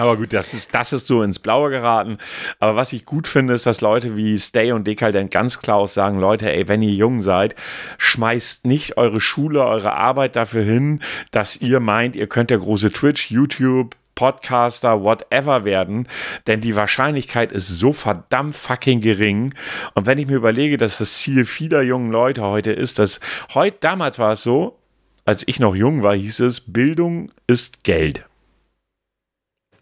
Aber 0.00 0.16
gut, 0.16 0.32
das 0.32 0.54
ist, 0.54 0.74
das 0.74 0.94
ist 0.94 1.08
so 1.08 1.22
ins 1.22 1.38
Blaue 1.38 1.68
geraten. 1.68 2.16
Aber 2.58 2.74
was 2.74 2.94
ich 2.94 3.04
gut 3.04 3.28
finde, 3.28 3.52
ist, 3.52 3.66
dass 3.66 3.82
Leute 3.82 4.16
wie 4.16 4.38
Stay 4.38 4.72
und 4.72 4.86
Dekadent 4.86 5.30
ganz 5.30 5.58
klar 5.58 5.76
auch 5.76 5.88
sagen, 5.88 6.18
Leute, 6.18 6.50
ey, 6.50 6.68
wenn 6.68 6.80
ihr 6.80 6.94
jung 6.94 7.20
seid, 7.20 7.54
schmeißt 7.98 8.64
nicht 8.64 8.96
eure 8.96 9.20
Schule, 9.20 9.62
eure 9.62 9.92
Arbeit 9.92 10.36
dafür 10.36 10.62
hin, 10.62 11.02
dass 11.32 11.60
ihr 11.60 11.80
meint, 11.80 12.16
ihr 12.16 12.28
könnt 12.28 12.48
der 12.48 12.58
große 12.58 12.92
Twitch, 12.92 13.30
YouTube, 13.30 13.94
Podcaster, 14.14 15.02
whatever 15.02 15.64
werden, 15.64 16.08
denn 16.46 16.60
die 16.60 16.76
Wahrscheinlichkeit 16.76 17.52
ist 17.52 17.68
so 17.68 17.92
verdammt 17.92 18.54
fucking 18.56 19.00
gering. 19.00 19.54
Und 19.94 20.06
wenn 20.06 20.18
ich 20.18 20.26
mir 20.26 20.36
überlege, 20.36 20.76
dass 20.76 20.98
das 20.98 21.18
Ziel 21.18 21.44
vieler 21.44 21.82
jungen 21.82 22.10
Leute 22.10 22.42
heute 22.42 22.72
ist, 22.72 22.98
dass 22.98 23.20
heute, 23.54 23.78
damals 23.80 24.18
war 24.18 24.32
es 24.32 24.42
so, 24.42 24.78
als 25.24 25.46
ich 25.46 25.60
noch 25.60 25.74
jung 25.74 26.02
war, 26.02 26.14
hieß 26.14 26.40
es, 26.40 26.60
Bildung 26.60 27.30
ist 27.46 27.84
Geld. 27.84 28.24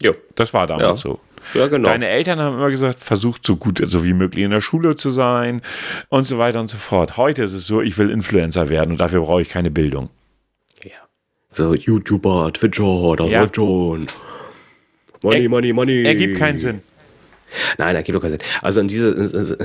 Jo. 0.01 0.13
Das 0.35 0.53
war 0.53 0.67
damals 0.67 1.03
Ja. 1.03 1.09
so. 1.11 1.19
Ja, 1.53 1.67
genau. 1.67 1.87
Deine 1.87 2.07
Eltern 2.07 2.39
haben 2.39 2.57
immer 2.57 2.69
gesagt, 2.69 2.99
versucht 2.99 3.45
so 3.45 3.55
gut 3.55 3.81
so 3.87 4.03
wie 4.03 4.13
möglich 4.13 4.43
in 4.43 4.51
der 4.51 4.61
Schule 4.61 4.95
zu 4.95 5.09
sein 5.09 5.61
und 6.09 6.25
so 6.25 6.37
weiter 6.37 6.59
und 6.59 6.67
so 6.67 6.77
fort. 6.77 7.17
Heute 7.17 7.43
ist 7.43 7.53
es 7.53 7.65
so, 7.65 7.81
ich 7.81 7.97
will 7.97 8.09
Influencer 8.09 8.69
werden 8.69 8.91
und 8.91 8.99
dafür 8.99 9.21
brauche 9.21 9.41
ich 9.41 9.49
keine 9.49 9.71
Bildung. 9.71 10.09
So, 11.55 11.73
YouTuber, 11.73 12.53
Twitcher, 12.53 13.15
da 13.17 13.25
Ja. 13.25 13.47
schon. 13.53 14.07
Money, 15.23 15.43
Er- 15.43 15.49
money, 15.49 15.73
money. 15.73 16.03
Ergibt 16.05 16.37
keinen 16.37 16.57
Sinn. 16.57 16.81
Nein, 17.79 17.95
ergibt 17.95 18.15
doch 18.15 18.21
keinen 18.21 18.31
Sinn. 18.33 18.39
Also 18.61 18.79
in 18.79 18.87
dieser 18.87 19.11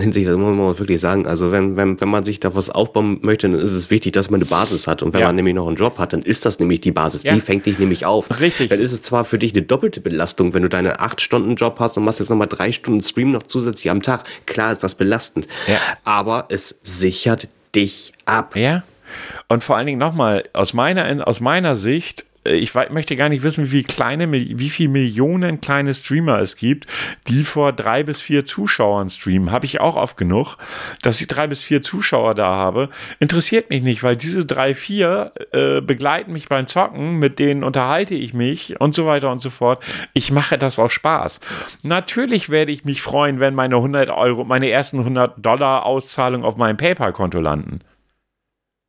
Hinsicht, 0.01 0.27
das 0.27 0.37
muss 0.39 0.57
man 0.57 0.79
wirklich 0.79 1.01
sagen, 1.03 1.27
also 1.27 1.53
wenn, 1.53 1.77
wenn, 1.77 2.01
wenn 2.01 2.09
man 2.09 2.25
sich 2.25 2.41
da 2.41 2.55
was 2.55 2.71
aufbauen 2.71 3.19
möchte, 3.21 3.47
dann 3.51 3.61
ist 3.61 3.73
es 3.73 3.91
wichtig, 3.91 4.15
dass 4.15 4.31
man 4.31 4.39
eine 4.41 4.47
Basis 4.47 4.87
hat. 4.87 5.03
Und 5.03 5.13
wenn 5.13 5.21
Ja. 5.21 5.27
man 5.27 5.37
nämlich 5.37 5.55
noch 5.55 5.67
einen 5.69 5.77
Job 5.77 5.99
hat, 5.99 6.15
dann 6.15 6.23
ist 6.23 6.47
das 6.47 6.59
nämlich 6.59 6.81
die 6.81 6.93
Basis. 6.93 7.25
Ja. 7.25 7.35
Die 7.35 7.41
fängt 7.43 7.67
dich 7.67 7.79
nämlich 7.79 8.07
auf. 8.07 8.41
Richtig. 8.41 8.71
Dann 8.71 8.81
ist 8.81 8.93
es 8.93 9.03
zwar 9.03 9.27
für 9.27 9.39
dich 9.39 9.53
eine 9.53 9.63
doppelte 9.63 10.01
Belastung, 10.01 10.55
wenn 10.55 10.63
du 10.63 10.71
deinen 10.71 10.93
8-Stunden-Job 10.93 11.79
hast 11.79 11.99
und 11.99 12.05
machst 12.05 12.21
jetzt 12.21 12.31
nochmal 12.31 12.49
drei 12.49 12.73
Stunden 12.73 13.03
Stream 13.03 13.33
noch 13.33 13.43
zusätzlich 13.43 13.91
am 13.91 14.01
Tag. 14.01 14.25
Klar 14.47 14.73
ist 14.73 14.83
das 14.83 14.95
belastend. 14.95 15.47
Ja. 15.67 15.77
Aber 16.05 16.47
es 16.49 16.81
sichert 16.83 17.49
dich 17.75 18.15
ab. 18.25 18.57
Ja. 18.57 18.83
Und 19.49 19.65
vor 19.65 19.77
allen 19.77 19.87
Dingen 19.87 19.99
nochmal, 19.99 20.45
aus 20.53 20.75
meiner, 20.75 21.27
aus 21.27 21.41
meiner 21.41 21.77
Sicht, 21.77 22.25
äh, 22.45 22.55
ich 22.55 22.75
möchte 22.91 23.17
gar 23.17 23.29
nicht 23.29 23.43
wissen, 23.43 23.65
wie 23.65 23.69
viele 23.69 23.85
kleine, 23.85 24.31
wie 24.33 24.71
viele 24.71 24.89
Millionen 24.91 25.61
kleine 25.61 25.95
Streamer 25.95 26.39
es 26.41 26.57
gibt, 26.57 26.87
die 27.29 27.45
vor 27.45 27.73
drei 27.73 28.03
bis 28.03 28.21
vier 28.21 28.45
Zuschauern 28.45 29.11
streamen. 29.11 29.51
Habe 29.51 29.67
ich 29.67 29.81
auch 29.81 29.97
oft 29.97 30.17
genug, 30.17 30.57
dass 31.03 31.21
ich 31.21 31.27
drei 31.27 31.47
bis 31.47 31.63
vier 31.63 31.83
Zuschauer 31.83 32.35
da 32.35 32.47
habe. 32.47 32.91
Interessiert 33.21 33.71
mich 33.71 33.83
nicht, 33.83 34.03
weil 34.03 34.17
diese 34.17 34.45
drei, 34.45 34.75
vier 34.75 35.33
äh, 35.53 35.81
begleiten 35.81 36.33
mich 36.33 36.49
beim 36.49 36.67
Zocken, 36.67 37.19
mit 37.19 37.39
denen 37.39 37.65
unterhalte 37.65 38.15
ich 38.15 38.35
mich 38.35 38.81
und 38.81 38.95
so 38.95 39.07
weiter 39.07 39.31
und 39.31 39.41
so 39.41 39.51
fort. 39.51 39.83
Ich 40.13 40.31
mache 40.31 40.59
das 40.59 40.79
aus 40.79 40.93
Spaß. 40.93 41.41
Natürlich 41.83 42.51
werde 42.51 42.73
ich 42.73 42.85
mich 42.85 43.03
freuen, 43.03 43.41
wenn 43.41 43.55
meine 43.55 43.77
100 43.77 44.11
Euro, 44.11 44.45
meine 44.45 44.71
ersten 44.71 44.99
100 44.99 45.45
Dollar 45.45 45.87
Auszahlung 45.87 46.45
auf 46.45 46.57
meinem 46.57 46.77
PayPal-Konto 46.77 47.41
landen. 47.41 47.81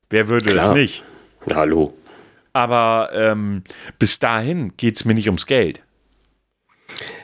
Wer 0.09 0.27
würde 0.27 0.51
Klar. 0.51 0.69
es 0.69 0.73
nicht? 0.75 1.03
Na, 1.45 1.55
Hallo. 1.55 1.93
Aber 2.53 3.09
ähm, 3.13 3.63
bis 3.99 4.19
dahin 4.19 4.73
geht 4.77 4.95
es 4.97 5.05
mir 5.05 5.13
nicht 5.13 5.27
ums 5.27 5.45
Geld. 5.45 5.81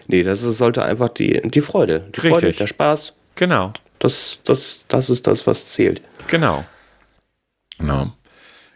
Nee, 0.08 0.24
das 0.24 0.44
ist- 0.44 0.58
sollte 0.58 0.84
einfach 0.84 1.10
die, 1.10 1.42
die 1.46 1.62
Freude. 1.62 2.10
Die 2.16 2.20
Freude, 2.20 2.36
Richtig. 2.48 2.58
der 2.58 2.68
Spaß. 2.68 3.14
Genau, 3.36 3.72
Das, 4.00 4.40
das, 4.44 4.84
das 4.90 5.10
ist 5.10 5.26
das, 5.28 5.48
was 5.48 5.70
zählt. 5.70 6.02
genau. 6.28 6.66
Genau, 7.78 8.12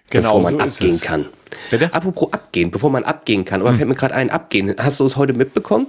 bevor 0.10 0.42
man 0.42 0.58
so 0.58 0.66
abgehen 0.86 1.00
kann. 1.02 1.26
Bitte? 1.70 1.94
Apropos 1.94 2.32
abgehen, 2.32 2.72
bevor 2.72 2.90
man 2.90 3.04
abgehen 3.04 3.44
kann, 3.46 3.62
aber 3.62 3.72
Hm. 3.72 3.78
fällt 3.78 3.90
mir 3.90 3.96
gerade 3.96 4.14
ein, 4.16 4.30
abgehen. 4.30 4.74
Hast 4.80 5.00
du 5.00 5.06
es 5.06 5.16
heute 5.18 5.34
mitbekommen? 5.34 5.88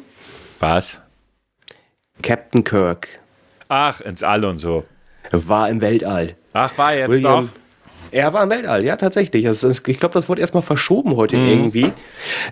Was? 0.60 1.00
Captain 2.22 2.64
Kirk 2.64 3.08
Ach, 3.68 4.00
ins 4.00 4.22
All 4.22 4.44
und 4.44 4.58
so. 4.58 4.84
war 5.32 5.68
im 5.68 5.80
Weltall. 5.80 6.36
Ach, 6.52 6.76
war 6.78 6.94
jetzt 6.94 7.10
William- 7.10 7.46
doch. 7.46 7.60
Er 8.12 8.32
war 8.32 8.42
im 8.44 8.50
Weltall, 8.50 8.84
ja, 8.84 8.96
tatsächlich. 8.96 9.44
Ist, 9.44 9.64
ich 9.64 9.98
glaube, 9.98 10.14
das 10.14 10.28
wurde 10.28 10.40
erstmal 10.40 10.62
verschoben 10.62 11.16
heute 11.16 11.36
Mhm. 11.36 11.48
irgendwie. 11.48 11.92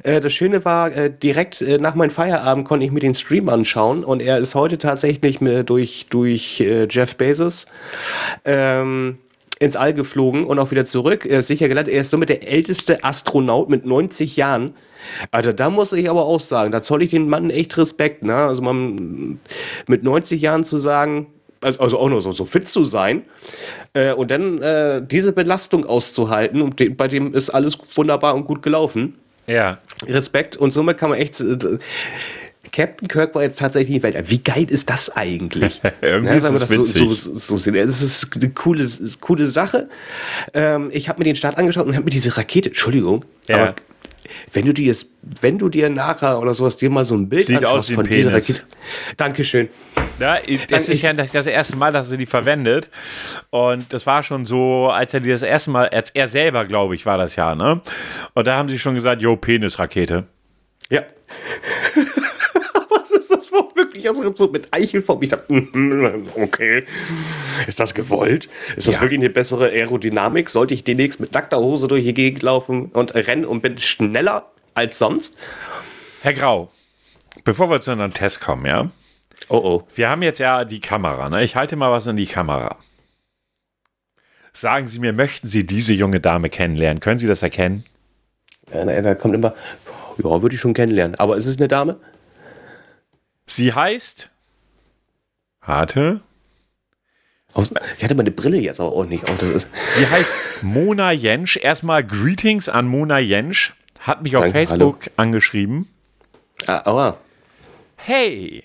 Äh, 0.02 0.20
das 0.20 0.32
Schöne 0.32 0.64
war, 0.64 0.94
äh, 0.94 1.10
direkt 1.10 1.62
äh, 1.62 1.78
nach 1.78 1.94
meinem 1.94 2.10
Feierabend 2.10 2.66
konnte 2.66 2.84
ich 2.86 2.92
mir 2.92 3.00
den 3.00 3.14
Stream 3.14 3.48
anschauen 3.48 4.04
und 4.04 4.20
er 4.20 4.38
ist 4.38 4.54
heute 4.54 4.78
tatsächlich 4.78 5.38
durch, 5.66 6.06
durch 6.10 6.60
äh, 6.60 6.86
Jeff 6.90 7.16
Bezos 7.16 7.66
ähm, 8.44 9.18
ins 9.60 9.76
All 9.76 9.94
geflogen 9.94 10.44
und 10.44 10.58
auch 10.58 10.70
wieder 10.70 10.84
zurück. 10.84 11.24
Er 11.26 11.38
ist 11.38 11.48
sicher 11.48 11.68
gelandet. 11.68 11.94
Er 11.94 12.00
ist 12.00 12.10
somit 12.10 12.28
der 12.28 12.46
älteste 12.48 13.04
Astronaut 13.04 13.68
mit 13.68 13.86
90 13.86 14.36
Jahren. 14.36 14.74
Also 15.30 15.52
da 15.52 15.70
muss 15.70 15.92
ich 15.92 16.10
aber 16.10 16.24
auch 16.24 16.40
sagen, 16.40 16.72
da 16.72 16.82
zoll 16.82 17.02
ich 17.02 17.10
den 17.10 17.28
Mann 17.28 17.50
echt 17.50 17.76
Respekt. 17.76 18.22
Ne? 18.24 18.34
Also 18.34 18.62
man 18.62 19.38
mit 19.86 20.02
90 20.02 20.40
Jahren 20.42 20.64
zu 20.64 20.76
sagen, 20.78 21.26
also, 21.64 21.80
also 21.80 21.98
auch 21.98 22.08
nur 22.08 22.22
so, 22.22 22.30
so 22.32 22.44
fit 22.44 22.68
zu 22.68 22.84
sein 22.84 23.22
äh, 23.94 24.12
und 24.12 24.30
dann 24.30 24.60
äh, 24.62 25.02
diese 25.04 25.32
Belastung 25.32 25.84
auszuhalten 25.86 26.62
und 26.62 26.78
de 26.78 26.90
bei 26.90 27.08
dem 27.08 27.34
ist 27.34 27.50
alles 27.50 27.78
wunderbar 27.94 28.34
und 28.34 28.44
gut 28.44 28.62
gelaufen. 28.62 29.14
Ja. 29.46 29.78
Respekt 30.06 30.56
und 30.56 30.70
somit 30.72 30.98
kann 30.98 31.10
man 31.10 31.18
echt. 31.18 31.40
Äh, 31.40 31.78
Captain 32.72 33.06
Kirk 33.06 33.34
war 33.36 33.42
jetzt 33.42 33.58
tatsächlich 33.60 33.90
in 33.90 33.94
die 33.96 34.02
Welt. 34.02 34.30
Wie 34.30 34.38
geil 34.42 34.66
ist 34.68 34.90
das 34.90 35.14
eigentlich? 35.14 35.80
Irgendwie 36.00 36.32
Ne, 36.32 36.38
ist 36.38 36.60
das 36.62 36.68
so, 36.70 36.84
so, 36.84 37.10
witzig. 37.10 37.20
so 37.22 37.56
sieht. 37.56 37.76
Das 37.76 38.02
ist 38.02 38.30
eine 38.34 38.50
coole, 38.50 38.88
coole 39.20 39.46
Sache. 39.46 39.88
Ähm, 40.54 40.88
ich 40.92 41.08
habe 41.08 41.20
mir 41.20 41.24
den 41.24 41.36
Start 41.36 41.56
angeschaut 41.56 41.86
und 41.86 41.94
habe 41.94 42.04
mir 42.04 42.10
diese 42.10 42.36
Rakete, 42.36 42.70
Entschuldigung, 42.70 43.24
Ja. 43.46 43.56
aber 43.58 43.74
wenn 44.52 44.64
du 44.66 44.72
dir 44.72 44.86
jetzt, 44.86 45.08
wenn 45.40 45.58
du 45.58 45.68
dir 45.68 45.88
nachher 45.90 46.38
oder 46.38 46.54
sowas 46.54 46.76
dir 46.76 46.90
mal 46.90 47.04
so 47.04 47.14
ein 47.14 47.28
Bild 47.28 47.46
Sieht 47.46 47.56
anschaust 47.56 47.74
aus 47.74 47.88
wie 47.88 47.92
ein 47.92 47.96
von 47.96 48.04
dieser 48.06 48.30
Penis. 48.30 48.48
Rakete. 48.48 48.66
Dankeschön. 49.16 49.68
Ja, 50.18 50.38
das 50.68 50.88
ist 50.88 51.02
ja 51.02 51.12
das, 51.12 51.32
das 51.32 51.46
erste 51.46 51.76
Mal, 51.76 51.92
dass 51.92 52.10
er 52.10 52.16
die 52.16 52.26
verwendet. 52.26 52.90
Und 53.50 53.92
das 53.92 54.06
war 54.06 54.22
schon 54.22 54.46
so, 54.46 54.90
als 54.90 55.14
er 55.14 55.20
die 55.20 55.30
das 55.30 55.42
erste 55.42 55.70
Mal, 55.70 55.88
als 55.88 56.10
er 56.10 56.28
selber, 56.28 56.64
glaube 56.64 56.94
ich, 56.94 57.06
war 57.06 57.18
das 57.18 57.36
ja, 57.36 57.54
ne? 57.54 57.80
Und 58.34 58.46
da 58.46 58.56
haben 58.56 58.68
sie 58.68 58.78
schon 58.78 58.94
gesagt, 58.94 59.22
jo, 59.22 59.36
Penisrakete. 59.36 60.24
Ja. 60.90 61.02
War 63.54 63.76
wirklich 63.76 64.08
also 64.08 64.34
so 64.34 64.48
mit? 64.48 64.68
Ich 64.76 64.90
dachte, 65.28 65.52
mhm, 65.52 66.26
okay. 66.34 66.84
Ist 67.68 67.78
das 67.78 67.94
gewollt? 67.94 68.48
Ist 68.76 68.88
das 68.88 68.96
Ja. 68.96 69.00
wirklich 69.02 69.20
eine 69.20 69.30
bessere 69.30 69.68
Aerodynamik? 69.68 70.50
Sollte 70.50 70.74
ich 70.74 70.82
demnächst 70.82 71.20
mit 71.20 71.32
nackter 71.32 71.58
Hose 71.58 71.86
durch 71.86 72.04
die 72.04 72.14
Gegend 72.14 72.42
laufen 72.42 72.86
und 72.86 73.14
rennen 73.14 73.44
und 73.44 73.62
bin 73.62 73.78
schneller 73.78 74.50
als 74.74 74.98
sonst? 74.98 75.36
Herr 76.22 76.32
Grau, 76.32 76.70
bevor 77.44 77.70
wir 77.70 77.80
zu 77.80 77.92
einem 77.92 78.12
Test 78.12 78.40
kommen, 78.40 78.66
ja? 78.66 78.90
Oh 79.48 79.56
oh. 79.58 79.82
Wir 79.94 80.10
haben 80.10 80.22
jetzt 80.22 80.40
ja 80.40 80.64
die 80.64 80.80
Kamera, 80.80 81.28
ne? 81.28 81.44
Ich 81.44 81.54
halte 81.54 81.76
mal 81.76 81.92
was 81.92 82.06
in 82.08 82.16
die 82.16 82.26
Kamera. 82.26 82.76
Sagen 84.52 84.86
Sie 84.86 84.98
mir, 84.98 85.12
möchten 85.12 85.48
Sie 85.48 85.64
diese 85.64 85.92
junge 85.92 86.20
Dame 86.20 86.48
kennenlernen? 86.48 87.00
Können 87.00 87.18
Sie 87.18 87.26
das 87.26 87.42
erkennen? 87.42 87.84
Ja, 88.72 88.84
na, 88.84 89.00
da 89.00 89.14
kommt 89.14 89.34
immer, 89.34 89.54
ja, 90.18 90.42
würde 90.42 90.54
ich 90.54 90.60
schon 90.60 90.74
kennenlernen. 90.74 91.14
Aber 91.16 91.36
ist 91.36 91.46
es 91.46 91.58
eine 91.58 91.68
Dame? 91.68 91.98
Sie 93.46 93.72
heißt. 93.72 94.30
Warte. 95.64 96.20
Aus- 97.52 97.72
Ich 97.96 98.02
hatte 98.04 98.14
meine 98.14 98.30
Brille 98.30 98.58
jetzt 98.58 98.80
aber 98.80 98.92
auch 98.92 99.04
nicht. 99.04 99.28
Oh, 99.28 99.34
das 99.38 99.50
ist, 99.50 99.68
Sie 99.96 100.06
heißt 100.06 100.34
Mona 100.62 101.12
Jensch. 101.12 101.56
Erstmal 101.56 102.04
Greetings 102.04 102.68
an 102.68 102.86
Mona 102.86 103.18
Jensch. 103.18 103.74
Hat 104.00 104.22
mich 104.22 104.36
auf 104.36 104.44
Danke, 104.44 104.58
Facebook 104.58 105.10
angeschrieben. 105.16 105.88
ah, 106.66 106.82
aua. 106.84 107.18
Hey, 107.96 108.64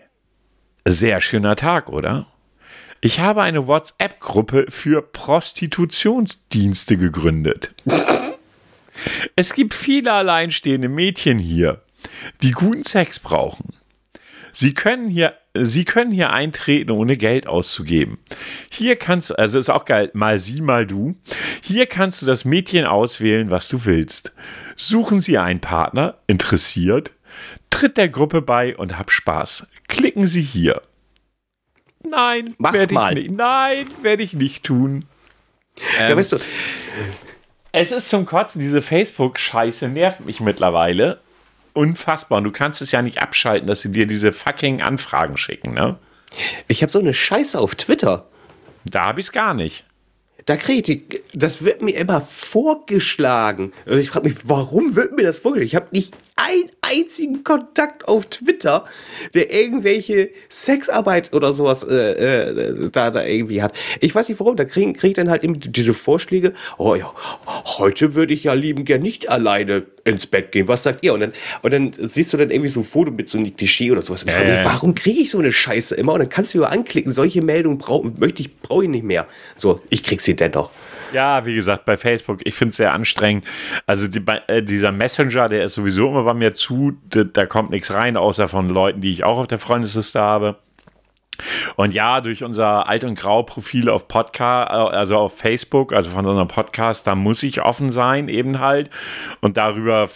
sehr 0.86 1.22
schöner 1.22 1.56
Tag, 1.56 1.90
oder? 1.90 2.28
Ich 3.02 3.22
habe 3.22 3.42
eine 3.44 3.66
WhatsApp-Gruppe 3.68 4.66
für 4.70 5.02
Prostitutionsdienste 5.02 6.98
gegründet. 6.98 7.74
Es 9.38 9.54
gibt 9.54 9.74
viele 9.74 10.12
alleinstehende 10.12 10.90
Mädchen 10.90 11.40
hier, 11.40 11.82
die 12.42 12.52
guten 12.52 12.84
Sex 12.84 13.20
brauchen. 13.20 13.74
Sie 14.52 14.74
können 14.74 15.10
hier, 15.10 15.34
Sie 15.56 15.84
können 15.86 16.12
hier 16.12 16.32
eintreten, 16.34 16.92
ohne 16.92 17.18
Geld 17.18 17.48
auszugeben. 17.48 18.20
Hier 18.72 18.96
kannst 18.96 19.30
du, 19.32 19.36
also 19.36 19.58
ist 19.60 19.70
auch 19.70 19.86
geil, 19.86 20.10
mal 20.14 20.40
sie, 20.40 20.62
mal 20.62 20.86
du. 20.86 21.16
Hier 21.62 21.86
kannst 21.86 22.22
du 22.22 22.26
das 22.26 22.46
Mädchen 22.46 22.86
auswählen, 22.86 23.50
was 23.52 23.68
du 23.68 23.86
willst. 23.86 24.34
Suchen 24.76 25.22
Sie 25.22 25.38
einen 25.38 25.60
Partner, 25.60 26.18
interessiert, 26.28 27.14
tritt 27.70 27.98
der 27.98 28.10
Gruppe 28.10 28.42
bei 28.42 28.76
und 28.78 28.98
hab 28.98 29.12
Spaß. 29.12 29.68
Klicken 29.88 30.28
Sie 30.28 30.42
hier. 30.42 30.82
Nein, 32.08 32.56
Mach 32.58 32.74
werde 32.74 32.96
ich 32.96 33.24
nicht. 33.24 33.32
Nein, 33.32 33.88
werde 34.02 34.24
ich 34.24 34.34
nicht 34.34 34.64
tun. 34.64 35.06
ja, 36.00 36.16
weißt 36.16 36.34
du, 36.34 36.38
Es 37.72 37.92
ist 37.92 38.10
zum 38.10 38.26
Kotzen, 38.26 38.62
diese 38.62 38.82
Facebook-Scheiße 38.82 39.90
nervt 39.90 40.26
mich 40.26 40.40
mittlerweile. 40.40 41.20
Unfassbar. 41.74 42.40
Und 42.40 42.44
du 42.46 42.52
kannst 42.52 42.82
es 42.82 42.92
ja 42.92 43.02
nicht 43.02 43.22
abschalten, 43.22 43.68
dass 43.68 43.82
sie 43.82 43.92
dir 43.92 44.08
diese 44.08 44.32
fucking 44.32 44.82
Anfragen 44.82 45.38
schicken, 45.38 45.74
ne? 45.74 45.98
ich 46.68 46.82
habe 46.82 46.92
so 46.92 47.00
eine 47.00 47.14
Scheiße 47.14 47.60
auf 47.60 47.76
Twitter. 47.76 48.28
Da 48.86 49.06
habe 49.06 49.20
ich 49.20 49.28
es 49.28 49.32
gar 49.32 49.54
nicht. 49.54 49.86
Da 50.46 50.58
kriege 50.58 50.94
ich 50.94 51.08
die, 51.08 51.22
das 51.38 51.64
wird 51.64 51.82
mir 51.82 51.96
immer 51.96 52.22
vorgeschlagen. 52.22 53.74
Also 53.86 54.00
ich 54.00 54.10
frage 54.10 54.30
mich, 54.30 54.38
warum 54.48 54.96
wird 54.96 55.16
mir 55.16 55.24
das 55.24 55.38
vorgeschlagen? 55.38 55.68
Ich 55.68 55.76
habe 55.76 55.88
nicht 55.92 56.16
einen 56.40 56.70
einzigen 56.82 57.44
Kontakt 57.44 58.08
auf 58.08 58.26
Twitter, 58.28 58.86
der 59.34 59.54
irgendwelche 59.54 60.30
Sexarbeit 60.50 61.34
oder 61.34 61.54
sowas 61.54 61.84
äh, 61.84 62.50
äh, 62.50 62.90
da, 62.92 63.12
da 63.12 63.26
irgendwie 63.26 63.62
hat. 63.62 63.74
Ich 64.00 64.16
weiß 64.16 64.30
nicht 64.30 64.40
warum, 64.40 64.56
da 64.56 64.66
kriege 64.66 64.94
krieg 64.94 65.12
ich 65.12 65.16
dann 65.16 65.30
halt 65.30 65.44
eben 65.44 65.60
diese 65.60 65.94
Vorschläge, 65.94 66.54
oh 66.78 66.96
ja, 66.96 67.14
heute 67.78 68.16
würde 68.16 68.34
ich 68.34 68.46
ja 68.46 68.54
lieben 68.54 68.86
gern 68.86 69.02
nicht 69.02 69.30
alleine 69.30 69.86
ins 70.06 70.28
Bett 70.28 70.52
gehen. 70.52 70.68
Was 70.68 70.84
sagt 70.84 71.04
ihr? 71.04 71.14
Und 71.14 71.20
dann, 71.20 71.34
und 71.62 71.74
dann 71.74 71.94
siehst 72.00 72.34
du 72.34 72.38
dann 72.38 72.50
irgendwie 72.50 72.70
so 72.70 72.82
ein 72.82 72.86
Foto 72.86 73.12
mit 73.12 73.28
so 73.28 73.38
einem 73.38 73.56
Klischee 73.56 73.92
oder 73.92 74.02
sowas. 74.02 74.24
Äh. 74.24 74.62
warum 74.64 74.96
kriege 74.96 75.22
ich 75.22 75.30
so 75.30 75.40
eine 75.40 75.52
Scheiße 75.52 75.96
immer? 75.96 76.14
Und 76.14 76.20
dann 76.20 76.30
kannst 76.30 76.54
du 76.54 76.62
ja 76.62 76.68
anklicken, 76.68 77.12
solche 77.12 77.42
Meldungen 77.42 77.78
brauche 77.78 78.12
möchte 78.18 78.42
ich, 78.42 78.58
brauche 78.58 78.84
ich 78.84 78.90
nicht 78.90 79.04
mehr. 79.04 79.28
So, 79.56 79.82
ich 79.90 80.04
krieg 80.04 80.22
sie 80.22 80.36
dennoch. 80.36 80.72
Ja, 81.14 81.46
wie 81.46 81.56
gesagt, 81.56 81.86
bei 81.86 81.98
Facebook, 81.98 82.40
ich 82.44 82.56
finde 82.56 82.72
es 82.72 82.78
sehr 82.78 82.94
anstrengend. 82.94 83.46
Also 83.88 84.08
die, 84.08 84.22
äh, 84.48 84.62
dieser 84.62 84.92
Messenger, 84.92 85.50
der 85.50 85.64
ist 85.64 85.74
sowieso 85.74 86.08
immer 86.08 86.24
bei 86.24 86.34
mir 86.34 86.54
zu, 86.54 86.98
da, 87.10 87.24
da 87.24 87.46
kommt 87.46 87.72
nichts 87.72 87.94
rein, 87.94 88.18
außer 88.18 88.48
von 88.48 88.70
Leuten, 88.70 89.02
die 89.02 89.12
ich 89.12 89.24
auch 89.24 89.40
auf 89.40 89.48
der 89.48 89.60
Freundesliste 89.60 90.20
habe. 90.20 90.58
Und 91.76 91.94
ja, 91.94 92.22
durch 92.22 92.44
unser 92.44 92.90
Alt- 92.90 93.04
und 93.04 93.18
Grau-Profil 93.18 93.90
auf 93.90 94.08
Podcast, 94.08 94.72
also 94.72 95.18
auf 95.18 95.38
Facebook, 95.38 95.94
also 95.94 96.10
von 96.10 96.26
unserem 96.26 96.48
Podcast, 96.48 97.08
da 97.08 97.16
muss 97.16 97.44
ich 97.44 97.62
offen 97.62 97.92
sein, 97.92 98.28
eben 98.28 98.60
halt. 98.60 98.90
Und 99.40 99.58
darüber 99.58 100.10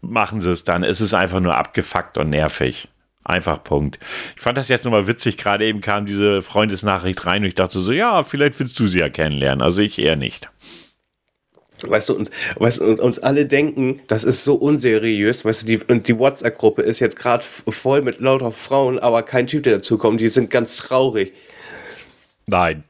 machen 0.00 0.40
sie 0.40 0.50
es 0.50 0.64
dann. 0.64 0.84
Es 0.84 1.00
ist 1.00 1.14
einfach 1.14 1.40
nur 1.40 1.56
abgefuckt 1.56 2.18
und 2.18 2.30
nervig. 2.30 2.88
Einfach 3.24 3.62
Punkt. 3.62 3.98
Ich 4.34 4.42
fand 4.42 4.56
das 4.56 4.68
jetzt 4.68 4.84
nochmal 4.84 5.06
witzig. 5.06 5.36
Gerade 5.36 5.66
eben 5.66 5.80
kam 5.80 6.06
diese 6.06 6.42
Freundesnachricht 6.42 7.26
rein 7.26 7.42
und 7.42 7.48
ich 7.48 7.54
dachte 7.54 7.78
so, 7.78 7.92
ja, 7.92 8.22
vielleicht 8.22 8.58
willst 8.58 8.78
du 8.80 8.86
sie 8.86 9.00
ja 9.00 9.08
kennenlernen. 9.08 9.62
Also 9.62 9.82
ich 9.82 9.98
eher 9.98 10.16
nicht. 10.16 10.50
Weißt 11.86 12.10
du, 12.10 12.14
und, 12.14 12.30
weißt 12.56 12.80
und, 12.80 13.00
und 13.00 13.24
alle 13.24 13.46
denken, 13.46 14.02
das 14.06 14.24
ist 14.24 14.44
so 14.44 14.54
unseriös, 14.54 15.44
weißt 15.44 15.62
du, 15.62 15.66
die, 15.66 15.78
und 15.78 16.08
die 16.08 16.18
WhatsApp-Gruppe 16.18 16.82
ist 16.82 17.00
jetzt 17.00 17.16
gerade 17.16 17.44
voll 17.44 18.02
mit 18.02 18.20
lauter 18.20 18.52
Frauen, 18.52 18.98
aber 18.98 19.22
kein 19.22 19.46
Typ, 19.46 19.62
der 19.62 19.74
dazukommt, 19.74 20.20
die 20.20 20.28
sind 20.28 20.50
ganz 20.50 20.76
traurig. 20.76 21.32
Nein. 22.46 22.84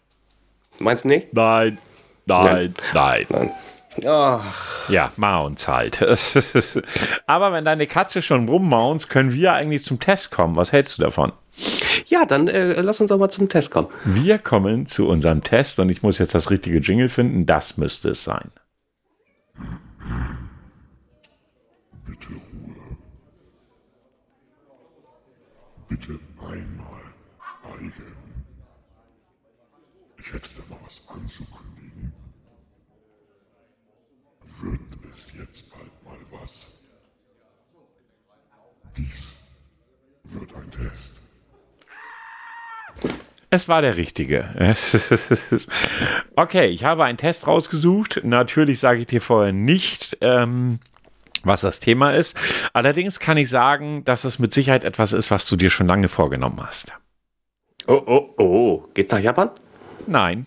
Meinst 0.79 1.05
du 1.05 1.09
nicht? 1.09 1.33
Nein. 1.33 1.79
Nein. 2.27 2.75
Nein. 2.95 3.27
Nein. 3.29 3.51
Ach. 4.07 4.89
Ja, 4.89 5.13
Mounts 5.17 5.69
halt. 5.69 6.01
aber 7.27 7.53
wenn 7.53 7.65
deine 7.65 7.87
Katze 7.87 8.23
schon 8.23 8.49
rummounts, 8.49 9.09
können 9.09 9.33
wir 9.33 9.53
eigentlich 9.53 9.85
zum 9.85 10.01
Test 10.01 10.31
kommen. 10.31 10.57
Was 10.57 10.73
hältst 10.73 10.99
du 10.99 11.03
davon? 11.03 11.33
Ja, 12.07 12.25
dann 12.25 12.49
äh, 12.49 12.81
lass 12.81 13.01
uns 13.01 13.13
aber 13.13 13.29
zum 13.29 13.49
Test 13.49 13.71
kommen. 13.71 13.89
Wir 14.05 14.39
kommen 14.39 14.87
zu 14.87 15.07
unserem 15.09 15.43
Test 15.43 15.79
und 15.79 15.91
ich 15.91 16.03
muss 16.03 16.19
jetzt 16.19 16.35
das 16.35 16.51
richtige 16.51 16.79
Jingle 16.79 17.09
finden. 17.09 17.47
Das 17.47 17.77
müsste 17.77 18.11
es 18.11 18.25
sein. 18.25 18.51
Bitte 22.07 22.29
Ruhe. 22.29 22.97
Bitte 25.89 26.19
einmal 26.41 27.03
schweigen. 27.81 28.15
Ich 30.19 30.33
hätte 30.33 30.49
da 30.57 30.63
mal 30.75 30.81
was 30.85 31.03
anzukündigen. 31.09 32.13
Wird 34.63 34.81
es 35.13 35.27
jetzt 35.39 35.71
bald 35.71 36.05
mal 36.05 36.19
was? 36.41 36.75
Dies 38.97 39.35
wird 40.25 40.55
ein 40.55 40.60
Test. 40.71 41.21
Es 43.51 43.69
war 43.69 43.83
der 43.83 43.97
richtige. 43.97 44.77
okay, 46.37 46.67
ich 46.67 46.85
habe 46.85 47.05
einen 47.05 47.19
Test 47.19 47.49
rausgesucht. 47.49 48.21
Natürlich 48.23 48.79
sage 48.79 49.01
ich 49.01 49.07
dir 49.09 49.21
vorher 49.21 49.53
nicht, 49.53 50.19
ähm, 50.21 50.79
was 51.43 51.63
das 51.63 51.81
Thema 51.81 52.11
ist. 52.11 52.37
Allerdings 52.73 53.19
kann 53.19 53.37
ich 53.37 53.49
sagen, 53.49 54.05
dass 54.05 54.25
es 54.25 54.39
mit 54.39 54.55
Sicherheit 54.55 54.85
etwas 54.85 55.13
ist, 55.13 55.33
was 55.33 55.47
du 55.47 55.57
dir 55.57 55.71
schon 55.71 55.89
lange 55.89 56.09
vorgenommen 56.09 56.65
hast. 56.65 56.93
Oh, 57.89 58.03
oh, 58.07 58.35
oh. 58.39 58.89
Geht's 58.95 59.13
nach 59.13 59.21
Japan? 59.21 59.51
Nein. 60.07 60.47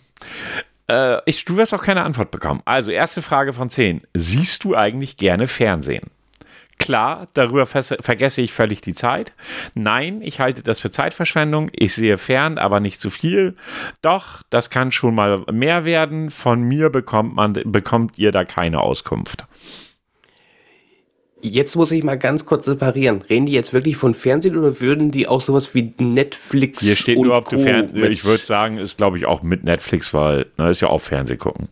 Äh, 0.87 1.17
ich, 1.25 1.43
du 1.43 1.57
wirst 1.57 1.73
auch 1.73 1.83
keine 1.83 2.03
Antwort 2.03 2.31
bekommen. 2.31 2.61
Also, 2.63 2.91
erste 2.91 3.21
Frage 3.21 3.51
von 3.51 3.69
10. 3.69 4.01
Siehst 4.13 4.63
du 4.63 4.75
eigentlich 4.77 5.17
gerne 5.17 5.49
Fernsehen? 5.49 6.09
Klar, 6.83 7.27
darüber 7.33 7.65
vergesse 7.65 8.41
ich 8.41 8.51
völlig 8.51 8.81
die 8.81 8.93
Zeit. 8.93 9.31
Nein, 9.73 10.21
ich 10.21 10.41
halte 10.41 10.63
das 10.63 10.81
für 10.81 10.91
Zeitverschwendung. 10.91 11.69
Ich 11.71 11.93
sehe 11.93 12.17
fern, 12.17 12.57
aber 12.57 12.81
nicht 12.81 12.99
zu 12.99 13.09
viel. 13.09 13.55
Doch, 14.01 14.41
das 14.49 14.69
kann 14.69 14.91
schon 14.91 15.15
mal 15.15 15.45
mehr 15.49 15.85
werden. 15.85 16.29
Von 16.29 16.61
mir 16.63 16.89
bekommt, 16.89 17.35
man, 17.35 17.53
bekommt 17.53 18.19
ihr 18.19 18.33
da 18.33 18.43
keine 18.43 18.81
Auskunft. 18.81 19.45
Jetzt 21.41 21.77
muss 21.77 21.91
ich 21.91 22.03
mal 22.03 22.17
ganz 22.17 22.45
kurz 22.45 22.65
separieren. 22.65 23.21
Reden 23.21 23.45
die 23.45 23.53
jetzt 23.53 23.71
wirklich 23.71 23.95
von 23.95 24.13
Fernsehen 24.13 24.57
oder 24.57 24.81
würden 24.81 25.11
die 25.11 25.27
auch 25.27 25.39
sowas 25.39 25.73
wie 25.73 25.93
Netflix 25.99 26.81
Hier 26.81 26.95
steht 26.95 27.17
und 27.17 27.31
ob 27.31 27.47
du 27.47 27.59
Fernsehen. 27.59 28.11
Ich 28.11 28.25
würde 28.25 28.43
sagen, 28.43 28.77
ist 28.77 28.97
glaube 28.97 29.17
ich 29.17 29.25
auch 29.25 29.41
mit 29.41 29.63
Netflix, 29.63 30.13
weil 30.13 30.47
ne, 30.57 30.69
ist 30.69 30.81
ja 30.81 30.89
auch 30.89 31.01
Fernsehen 31.01 31.39
gucken. 31.39 31.69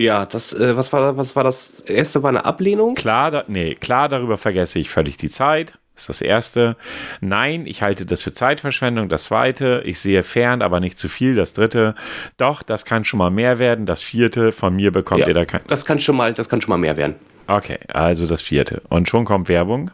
Ja, 0.00 0.24
das, 0.24 0.54
äh, 0.54 0.78
was, 0.78 0.94
war, 0.94 1.18
was 1.18 1.36
war 1.36 1.44
das 1.44 1.80
erste? 1.80 2.22
War 2.22 2.30
eine 2.30 2.46
Ablehnung? 2.46 2.94
Klar, 2.94 3.30
da, 3.30 3.44
nee, 3.48 3.74
klar, 3.74 4.08
darüber 4.08 4.38
vergesse 4.38 4.78
ich 4.78 4.88
völlig 4.88 5.18
die 5.18 5.28
Zeit. 5.28 5.74
Das 5.94 6.04
ist 6.04 6.08
das 6.08 6.22
erste. 6.22 6.76
Nein, 7.20 7.66
ich 7.66 7.82
halte 7.82 8.06
das 8.06 8.22
für 8.22 8.32
Zeitverschwendung. 8.32 9.10
Das 9.10 9.24
zweite, 9.24 9.82
ich 9.84 9.98
sehe 9.98 10.22
fern, 10.22 10.62
aber 10.62 10.80
nicht 10.80 10.98
zu 10.98 11.10
viel. 11.10 11.34
Das 11.34 11.52
dritte, 11.52 11.94
doch, 12.38 12.62
das 12.62 12.86
kann 12.86 13.04
schon 13.04 13.18
mal 13.18 13.30
mehr 13.30 13.58
werden. 13.58 13.84
Das 13.84 14.02
vierte, 14.02 14.52
von 14.52 14.74
mir 14.74 14.90
bekommt 14.90 15.20
ja, 15.20 15.28
ihr 15.28 15.34
da 15.34 15.44
kein. 15.44 15.60
Das 15.68 15.84
kann 15.84 15.98
schon 15.98 16.16
mal, 16.16 16.32
das 16.32 16.48
kann 16.48 16.62
schon 16.62 16.70
mal 16.70 16.78
mehr 16.78 16.96
werden. 16.96 17.16
Okay, 17.46 17.78
also 17.88 18.26
das 18.26 18.40
vierte. 18.40 18.80
Und 18.88 19.06
schon 19.06 19.26
kommt 19.26 19.50
Werbung. 19.50 19.90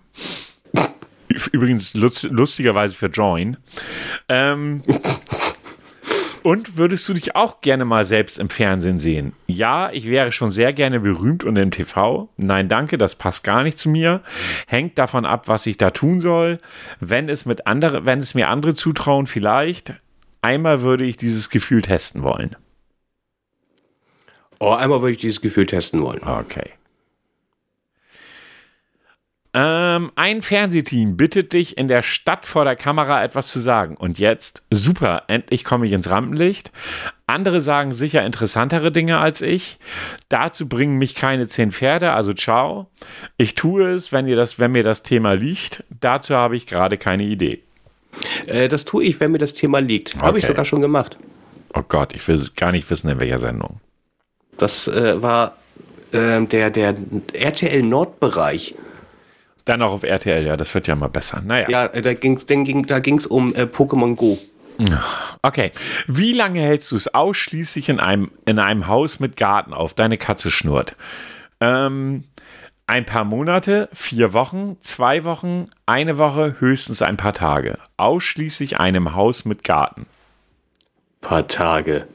Übrigens 1.51 1.95
lustigerweise 1.95 2.95
für 2.95 3.07
Join. 3.07 3.57
Ähm, 4.29 4.85
und 6.47 6.77
würdest 6.77 7.09
du 7.09 7.13
dich 7.13 7.35
auch 7.35 7.61
gerne 7.61 7.85
mal 7.85 8.05
selbst 8.05 8.39
im 8.39 8.51
Fernsehen 8.51 9.01
sehen? 9.01 9.33
Ja, 9.49 9.91
ich 9.91 10.09
wäre 10.09 10.31
schon 10.31 10.53
sehr 10.53 10.73
gerne 10.73 11.01
berühmt 11.01 11.43
und 11.43 11.57
im 11.57 11.73
TV. 11.73 12.29
Nein, 12.37 12.69
danke, 12.69 12.99
das 12.99 13.17
passt 13.17 13.43
gar 13.43 13.65
nicht 13.65 13.81
zu 13.81 13.89
mir. 13.89 14.23
Hängt 14.69 14.97
davon 14.97 15.27
ab, 15.27 15.49
was 15.49 15.67
ich 15.67 15.77
da 15.77 15.91
tun 15.91 16.21
soll. 16.21 16.61
Wenn 17.01 17.29
es, 17.29 17.47
mit 17.47 17.67
andere, 17.67 18.07
wenn 18.07 18.21
es 18.21 18.35
mir 18.35 18.49
andere 18.49 18.77
zutrauen, 18.77 19.27
vielleicht. 19.27 19.95
Einmal 20.41 20.83
würde 20.83 21.05
ich 21.05 21.17
dieses 21.17 21.51
Gefühl 21.51 21.83
testen 21.83 22.23
wollen. 22.23 22.55
Oh, 24.61 24.71
einmal 24.71 25.01
würde 25.01 25.15
ich 25.15 25.19
dieses 25.19 25.41
Gefühl 25.41 25.67
testen 25.67 26.01
wollen. 26.01 26.23
Okay. 26.23 26.75
Ähm, 29.59 30.13
ein 30.17 30.43
Fernsehteam 30.43 31.17
bittet 31.17 31.55
dich 31.55 31.79
in 31.79 31.89
der 31.89 32.03
Stadt 32.03 32.45
vor 32.45 32.67
der 32.67 32.77
Kamera 32.77 33.25
etwas 33.25 33.49
zu 33.49 33.59
sagen. 33.59 33.97
Und 33.97 34.19
jetzt, 34.19 34.63
super, 34.71 35.23
endlich 35.29 35.65
komme 35.65 35.87
ich 35.87 35.93
ins 35.93 36.11
Rampenlicht. 36.11 36.73
Andere 37.27 37.63
sagen 37.63 37.95
sicher 37.95 38.23
interessantere 38.27 38.93
Dinge 38.93 39.19
als 39.19 39.41
ich. 39.41 39.79
Dazu 40.29 40.69
bringen 40.69 40.99
mich 40.99 41.15
keine 41.15 41.49
zehn 41.49 41.73
Pferde, 41.73 42.13
also 42.13 42.35
ciao. 42.35 42.91
Ich 43.39 43.55
tue 43.55 43.95
es, 43.95 44.13
wenn, 44.13 44.27
ihr 44.27 44.37
das, 44.37 44.59
wenn 44.59 44.73
mir 44.73 44.83
das 44.83 45.03
Thema 45.03 45.33
liegt. 45.33 45.83
Dazu 45.89 46.35
habe 46.35 46.55
ich 46.55 46.67
gerade 46.67 46.99
keine 46.99 47.23
Idee. 47.23 47.63
Äh, 48.49 48.69
das 48.69 48.85
tue 48.85 49.05
ich, 49.05 49.19
wenn 49.21 49.33
mir 49.33 49.39
das 49.39 49.55
Thema 49.55 49.79
liegt. 49.79 50.17
Okay. 50.17 50.27
Habe 50.27 50.39
ich 50.39 50.45
sogar 50.45 50.67
schon 50.67 50.83
gemacht. 50.83 51.17
Oh 51.73 51.83
Gott, 51.89 52.15
ich 52.15 52.29
will 52.29 52.47
gar 52.57 52.73
nicht 52.73 52.91
wissen, 52.91 53.09
in 53.09 53.21
welcher 53.21 53.39
Sendung. 53.39 53.81
Das 54.59 54.87
äh, 54.87 55.23
war 55.23 55.57
äh, 56.13 56.43
der, 56.43 56.69
der 56.69 56.95
RTL 57.33 57.83
Nordbereich. 57.83 58.75
Dann 59.67 59.83
auch 59.83 59.93
auf 59.93 60.03
RTL, 60.05 60.47
ja, 60.47 60.57
das 60.57 60.73
wird 60.75 60.87
ja 60.87 60.95
mal 60.95 61.09
besser. 61.09 61.43
Naja. 61.45 61.69
Ja, 61.69 61.89
da 61.89 62.15
ging 62.15 62.37
es 62.37 62.47
da 62.47 62.99
ging's 63.01 63.27
um 63.27 63.55
äh, 63.55 63.63
Pokémon 63.63 64.15
Go. 64.15 64.39
Okay. 65.43 65.73
Wie 66.07 66.33
lange 66.33 66.61
hältst 66.61 66.93
du 66.93 66.97
es 66.97 67.13
ausschließlich 67.13 67.89
in 67.89 68.01
einem, 68.01 68.31
in 68.45 68.59
einem 68.59 68.87
Haus 68.87 69.21
mit 69.21 69.37
Garten 69.37 69.73
auf? 69.73 69.95
Deine 69.95 70.19
Katze 70.19 70.51
schnurrt. 70.51 70.97
Ähm, 71.61 72.25
ein 72.87 73.05
paar 73.05 73.25
Monate, 73.25 73.89
vier 73.93 74.33
Wochen, 74.33 74.77
zwei 74.81 75.25
Wochen, 75.25 75.69
eine 75.87 76.19
Woche, 76.19 76.57
höchstens 76.61 77.03
ein 77.03 77.17
paar 77.17 77.33
Tage. 77.33 77.79
Ausschließlich 77.97 78.79
einem 78.79 79.15
Haus 79.15 79.45
mit 79.45 79.65
Garten. 79.65 80.07
Paar 81.21 81.49
Tage. 81.49 82.07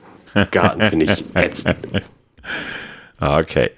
Garten 0.51 0.81
finde 0.89 1.05
ich 1.11 1.25
ätzend. 1.35 1.77
Okay. 3.19 3.71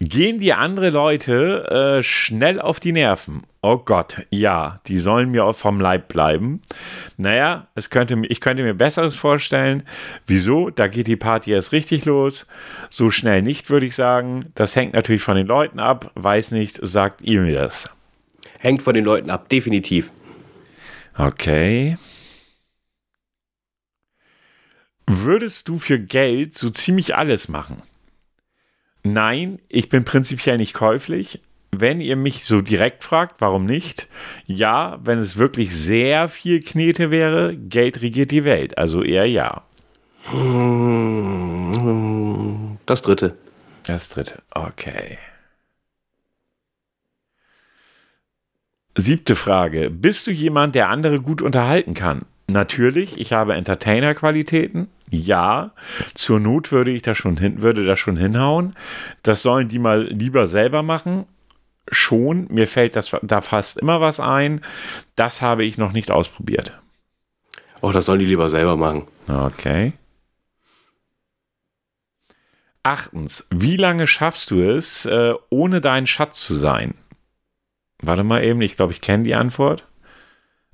Gehen 0.00 0.38
dir 0.38 0.58
andere 0.58 0.90
Leute 0.90 1.98
äh, 1.98 2.02
schnell 2.04 2.60
auf 2.60 2.78
die 2.78 2.92
Nerven? 2.92 3.42
Oh 3.62 3.78
Gott, 3.78 4.24
ja, 4.30 4.80
die 4.86 4.96
sollen 4.96 5.32
mir 5.32 5.44
auch 5.44 5.56
vom 5.56 5.80
Leib 5.80 6.06
bleiben. 6.06 6.62
Naja, 7.16 7.66
es 7.74 7.90
könnte, 7.90 8.16
ich 8.28 8.40
könnte 8.40 8.62
mir 8.62 8.74
Besseres 8.74 9.16
vorstellen. 9.16 9.82
Wieso? 10.24 10.70
Da 10.70 10.86
geht 10.86 11.08
die 11.08 11.16
Party 11.16 11.50
erst 11.50 11.72
richtig 11.72 12.04
los. 12.04 12.46
So 12.90 13.10
schnell 13.10 13.42
nicht, 13.42 13.70
würde 13.70 13.86
ich 13.86 13.96
sagen. 13.96 14.44
Das 14.54 14.76
hängt 14.76 14.94
natürlich 14.94 15.22
von 15.22 15.36
den 15.36 15.48
Leuten 15.48 15.80
ab. 15.80 16.12
Weiß 16.14 16.52
nicht, 16.52 16.78
sagt 16.80 17.20
ihr 17.22 17.40
mir 17.40 17.54
das? 17.54 17.90
Hängt 18.60 18.82
von 18.82 18.94
den 18.94 19.04
Leuten 19.04 19.30
ab, 19.30 19.48
definitiv. 19.48 20.12
Okay. 21.16 21.98
Würdest 25.08 25.68
du 25.68 25.78
für 25.78 25.98
Geld 25.98 26.56
so 26.56 26.70
ziemlich 26.70 27.16
alles 27.16 27.48
machen? 27.48 27.82
Nein, 29.12 29.58
ich 29.68 29.88
bin 29.88 30.04
prinzipiell 30.04 30.58
nicht 30.58 30.74
käuflich. 30.74 31.40
Wenn 31.70 32.00
ihr 32.00 32.16
mich 32.16 32.44
so 32.44 32.60
direkt 32.60 33.04
fragt, 33.04 33.40
warum 33.40 33.64
nicht? 33.64 34.06
Ja, 34.46 34.98
wenn 35.02 35.18
es 35.18 35.38
wirklich 35.38 35.74
sehr 35.74 36.28
viel 36.28 36.60
Knete 36.60 37.10
wäre, 37.10 37.56
Geld 37.56 38.02
regiert 38.02 38.30
die 38.30 38.44
Welt. 38.44 38.76
Also 38.76 39.02
eher 39.02 39.26
ja. 39.26 39.62
Das 42.86 43.02
dritte. 43.02 43.36
Das 43.84 44.08
dritte, 44.10 44.42
okay. 44.50 45.18
Siebte 48.94 49.36
Frage. 49.36 49.90
Bist 49.90 50.26
du 50.26 50.32
jemand, 50.32 50.74
der 50.74 50.88
andere 50.88 51.20
gut 51.20 51.40
unterhalten 51.40 51.94
kann? 51.94 52.26
natürlich, 52.48 53.20
ich 53.20 53.32
habe 53.32 53.54
Entertainer-Qualitäten. 53.54 54.88
Ja, 55.10 55.72
zur 56.14 56.38
Not 56.40 56.70
würde 56.70 56.90
ich 56.90 57.02
das 57.02 57.16
schon 57.16 57.36
hin, 57.36 57.62
würde 57.62 57.84
das 57.86 57.98
schon 57.98 58.16
hinhauen. 58.16 58.74
Das 59.22 59.42
sollen 59.42 59.68
die 59.68 59.78
mal 59.78 60.04
lieber 60.04 60.46
selber 60.46 60.82
machen. 60.82 61.26
Schon, 61.90 62.46
mir 62.50 62.66
fällt 62.66 62.96
das 62.96 63.16
da 63.22 63.40
fast 63.40 63.78
immer 63.78 64.00
was 64.00 64.20
ein. 64.20 64.62
Das 65.16 65.40
habe 65.40 65.64
ich 65.64 65.78
noch 65.78 65.92
nicht 65.92 66.10
ausprobiert. 66.10 66.78
Oh, 67.80 67.92
das 67.92 68.04
sollen 68.04 68.20
die 68.20 68.26
lieber 68.26 68.50
selber 68.50 68.76
machen. 68.76 69.04
Okay. 69.28 69.92
Achtens, 72.82 73.46
wie 73.50 73.76
lange 73.76 74.06
schaffst 74.06 74.50
du 74.50 74.60
es, 74.60 75.06
äh, 75.06 75.34
ohne 75.50 75.80
dein 75.80 76.06
Schatz 76.06 76.44
zu 76.44 76.54
sein? 76.54 76.94
Warte 78.02 78.24
mal 78.24 78.44
eben, 78.44 78.60
ich 78.60 78.76
glaube, 78.76 78.92
ich 78.92 79.00
kenne 79.00 79.24
die 79.24 79.34
Antwort. 79.34 79.87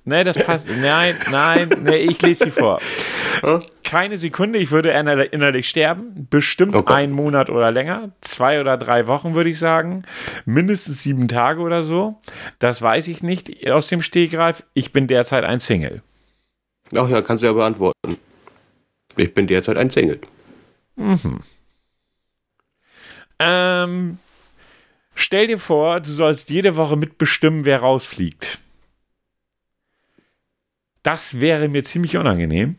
Nee, 0.07 0.23
das 0.23 0.37
passt. 0.39 0.67
Nein, 0.69 1.17
nein, 1.31 1.69
nee, 1.83 1.97
ich 1.97 2.21
lese 2.21 2.45
sie 2.45 2.51
vor. 2.51 2.79
Keine 3.85 4.19
Sekunde, 4.19 4.59
ich 4.59 4.71
würde 4.71 4.91
innerlich, 4.91 5.69
sterben. 5.69 6.27
Bestimmt 6.29 6.75
Okay. 6.77 6.93
einen 6.93 7.13
Monat 7.13 7.49
oder 7.49 7.71
länger. 7.71 8.11
Zwei 8.21 8.61
oder 8.61 8.77
drei 8.77 9.07
Wochen, 9.07 9.35
würde 9.35 9.49
ich 9.51 9.59
sagen. 9.59 10.05
Mindestens 10.45 11.03
sieben 11.03 11.27
Tage 11.29 11.61
oder 11.61 11.85
so. 11.85 12.21
Das 12.59 12.83
weiß 12.83 13.09
ich 13.09 13.23
nicht 13.23 13.71
aus 13.71 13.89
dem 13.89 14.03
Stegreif. 14.03 14.63
Ich 14.75 14.93
bin 14.93 15.07
derzeit 15.07 15.45
ein 15.45 15.61
Single. 15.61 16.03
Ach 16.95 17.09
ja, 17.09 17.23
kannst 17.23 17.43
du 17.43 17.47
ja 17.47 17.53
beantworten. 17.55 18.19
Ich 19.17 19.33
bin 19.33 19.47
derzeit 19.47 19.77
ein 19.79 19.89
Single. 19.91 20.21
Ähm, 23.39 24.19
stell 25.15 25.47
dir 25.47 25.59
vor, 25.59 26.01
du 26.01 26.11
sollst 26.11 26.51
jede 26.51 26.77
Woche 26.77 26.97
mitbestimmen, 26.97 27.65
wer 27.65 27.81
rausfliegt. 27.81 28.59
Das 31.05 31.39
wäre 31.39 31.69
mir 31.69 31.85
ziemlich 31.85 32.17
unangenehm. 32.17 32.77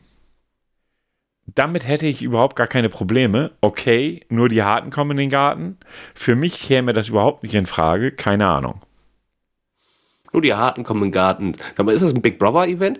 Damit 1.45 1.87
hätte 1.87 2.07
ich 2.07 2.23
überhaupt 2.23 2.55
gar 2.55 2.65
keine 2.65 2.89
Probleme. 2.89 3.51
Okay, 3.61 4.25
nur 4.29 4.49
die 4.49 4.63
Harten 4.63 4.89
kommen 4.89 5.11
in 5.11 5.17
den 5.17 5.29
Garten. 5.29 5.77
Für 6.15 6.35
mich 6.35 6.59
käme 6.59 6.91
das 6.91 7.09
überhaupt 7.09 7.43
nicht 7.43 7.53
in 7.53 7.67
Frage. 7.67 8.11
Keine 8.11 8.49
Ahnung. 8.49 8.81
Nur 10.33 10.41
die 10.41 10.55
Harten 10.55 10.83
kommen 10.83 11.03
im 11.03 11.11
Garten. 11.11 11.53
Sag 11.77 11.85
mal, 11.85 11.93
ist 11.93 12.01
das 12.01 12.15
ein 12.15 12.23
Big 12.23 12.39
Brother 12.39 12.67
Event? 12.67 12.99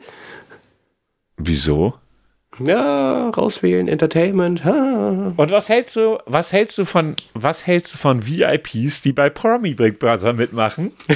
Wieso? 1.38 1.96
Ja, 2.60 3.30
rauswählen, 3.30 3.88
Entertainment. 3.88 4.64
Ha. 4.64 5.34
Und 5.36 5.52
was 5.52 5.68
hältst 5.70 5.96
du, 5.96 6.18
was 6.26 6.54
hältst 6.54 6.78
du 6.78 6.86
von, 6.86 7.16
was 7.34 7.68
hältst 7.68 7.94
du 7.94 7.98
von 7.98 8.26
VIPs, 8.26 9.02
die 9.02 9.12
bei 9.14 9.30
Promi 9.30 9.74
Big 9.74 10.00
Brother 10.00 10.34
mitmachen? 10.34 10.94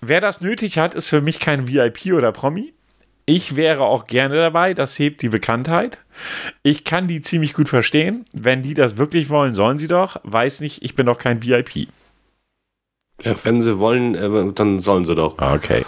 Wer 0.00 0.20
das 0.20 0.40
nötig 0.40 0.78
hat, 0.78 0.94
ist 0.94 1.06
für 1.06 1.20
mich 1.20 1.40
kein 1.40 1.68
VIP 1.68 2.12
oder 2.12 2.32
Promi. 2.32 2.72
Ich 3.24 3.56
wäre 3.56 3.84
auch 3.84 4.06
gerne 4.06 4.36
dabei, 4.36 4.72
das 4.72 4.98
hebt 4.98 5.20
die 5.22 5.28
Bekanntheit. 5.28 5.98
Ich 6.62 6.84
kann 6.84 7.08
die 7.08 7.20
ziemlich 7.20 7.52
gut 7.52 7.68
verstehen. 7.68 8.24
Wenn 8.32 8.62
die 8.62 8.74
das 8.74 8.96
wirklich 8.96 9.28
wollen, 9.28 9.54
sollen 9.54 9.78
sie 9.78 9.88
doch. 9.88 10.16
Weiß 10.22 10.60
nicht, 10.60 10.82
ich 10.82 10.94
bin 10.94 11.06
doch 11.06 11.18
kein 11.18 11.42
VIP. 11.42 11.88
Ja, 13.22 13.34
wenn 13.42 13.60
sie 13.60 13.78
wollen, 13.78 14.14
äh, 14.14 14.52
dann 14.54 14.80
sollen 14.80 15.04
sie 15.04 15.14
doch. 15.14 15.38
Okay. 15.38 15.84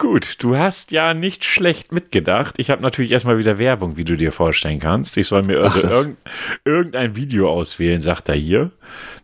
Gut, 0.00 0.36
du 0.44 0.56
hast 0.56 0.92
ja 0.92 1.12
nicht 1.12 1.44
schlecht 1.44 1.90
mitgedacht. 1.90 2.54
Ich 2.58 2.70
habe 2.70 2.82
natürlich 2.82 3.10
erstmal 3.10 3.36
wieder 3.38 3.58
Werbung, 3.58 3.96
wie 3.96 4.04
du 4.04 4.16
dir 4.16 4.30
vorstellen 4.30 4.78
kannst. 4.78 5.16
Ich 5.16 5.26
soll 5.26 5.42
mir 5.42 5.60
also 5.60 5.80
das- 5.82 5.90
irgend, 5.90 6.18
irgendein 6.64 7.16
Video 7.16 7.50
auswählen, 7.50 8.00
sagt 8.00 8.28
er 8.28 8.36
hier. 8.36 8.70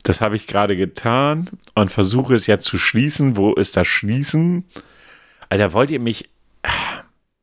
Das 0.02 0.20
habe 0.20 0.34
ich 0.34 0.48
gerade 0.48 0.76
getan 0.76 1.48
und 1.76 1.92
versuche 1.92 2.34
es 2.34 2.48
jetzt 2.48 2.64
zu 2.64 2.76
schließen. 2.76 3.36
Wo 3.36 3.52
ist 3.54 3.76
das 3.76 3.86
Schließen? 3.86 4.64
Alter, 5.48 5.72
wollt 5.74 5.92
ihr 5.92 6.00
mich 6.00 6.28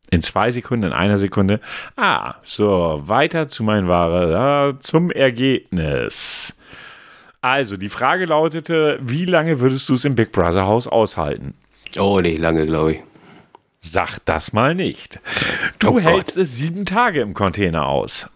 in 0.10 0.22
zwei 0.22 0.52
Sekunden, 0.52 0.88
in 0.88 0.94
einer 0.94 1.18
Sekunde? 1.18 1.62
Ah, 1.96 2.36
so, 2.44 3.02
weiter 3.06 3.48
zu 3.48 3.64
meinen 3.64 3.88
Ware, 3.88 4.30
ja, 4.34 4.80
zum 4.82 5.10
Ergebnis. 5.10 6.58
Also, 7.40 7.78
die 7.78 7.88
Frage 7.90 8.26
lautete, 8.26 9.00
wie 9.02 9.24
lange 9.24 9.62
würdest 9.62 9.88
du 9.88 9.94
es 9.94 10.04
im 10.04 10.16
Big 10.16 10.34
Brother 10.34 10.66
Haus 10.66 10.86
aushalten? 10.88 11.54
Oh, 11.98 12.20
nee, 12.20 12.36
lange, 12.36 12.66
glaube 12.68 12.92
ich. 12.94 13.00
Sag 13.84 14.20
das 14.26 14.54
mal 14.54 14.76
nicht. 14.76 15.20
Du 15.80 15.96
Oh 15.96 16.00
hältst 16.00 16.38
es 16.38 16.56
sieben 16.56 16.86
Tage 16.86 17.22
im 17.22 17.34
Container 17.34 17.88
aus. 17.88 18.30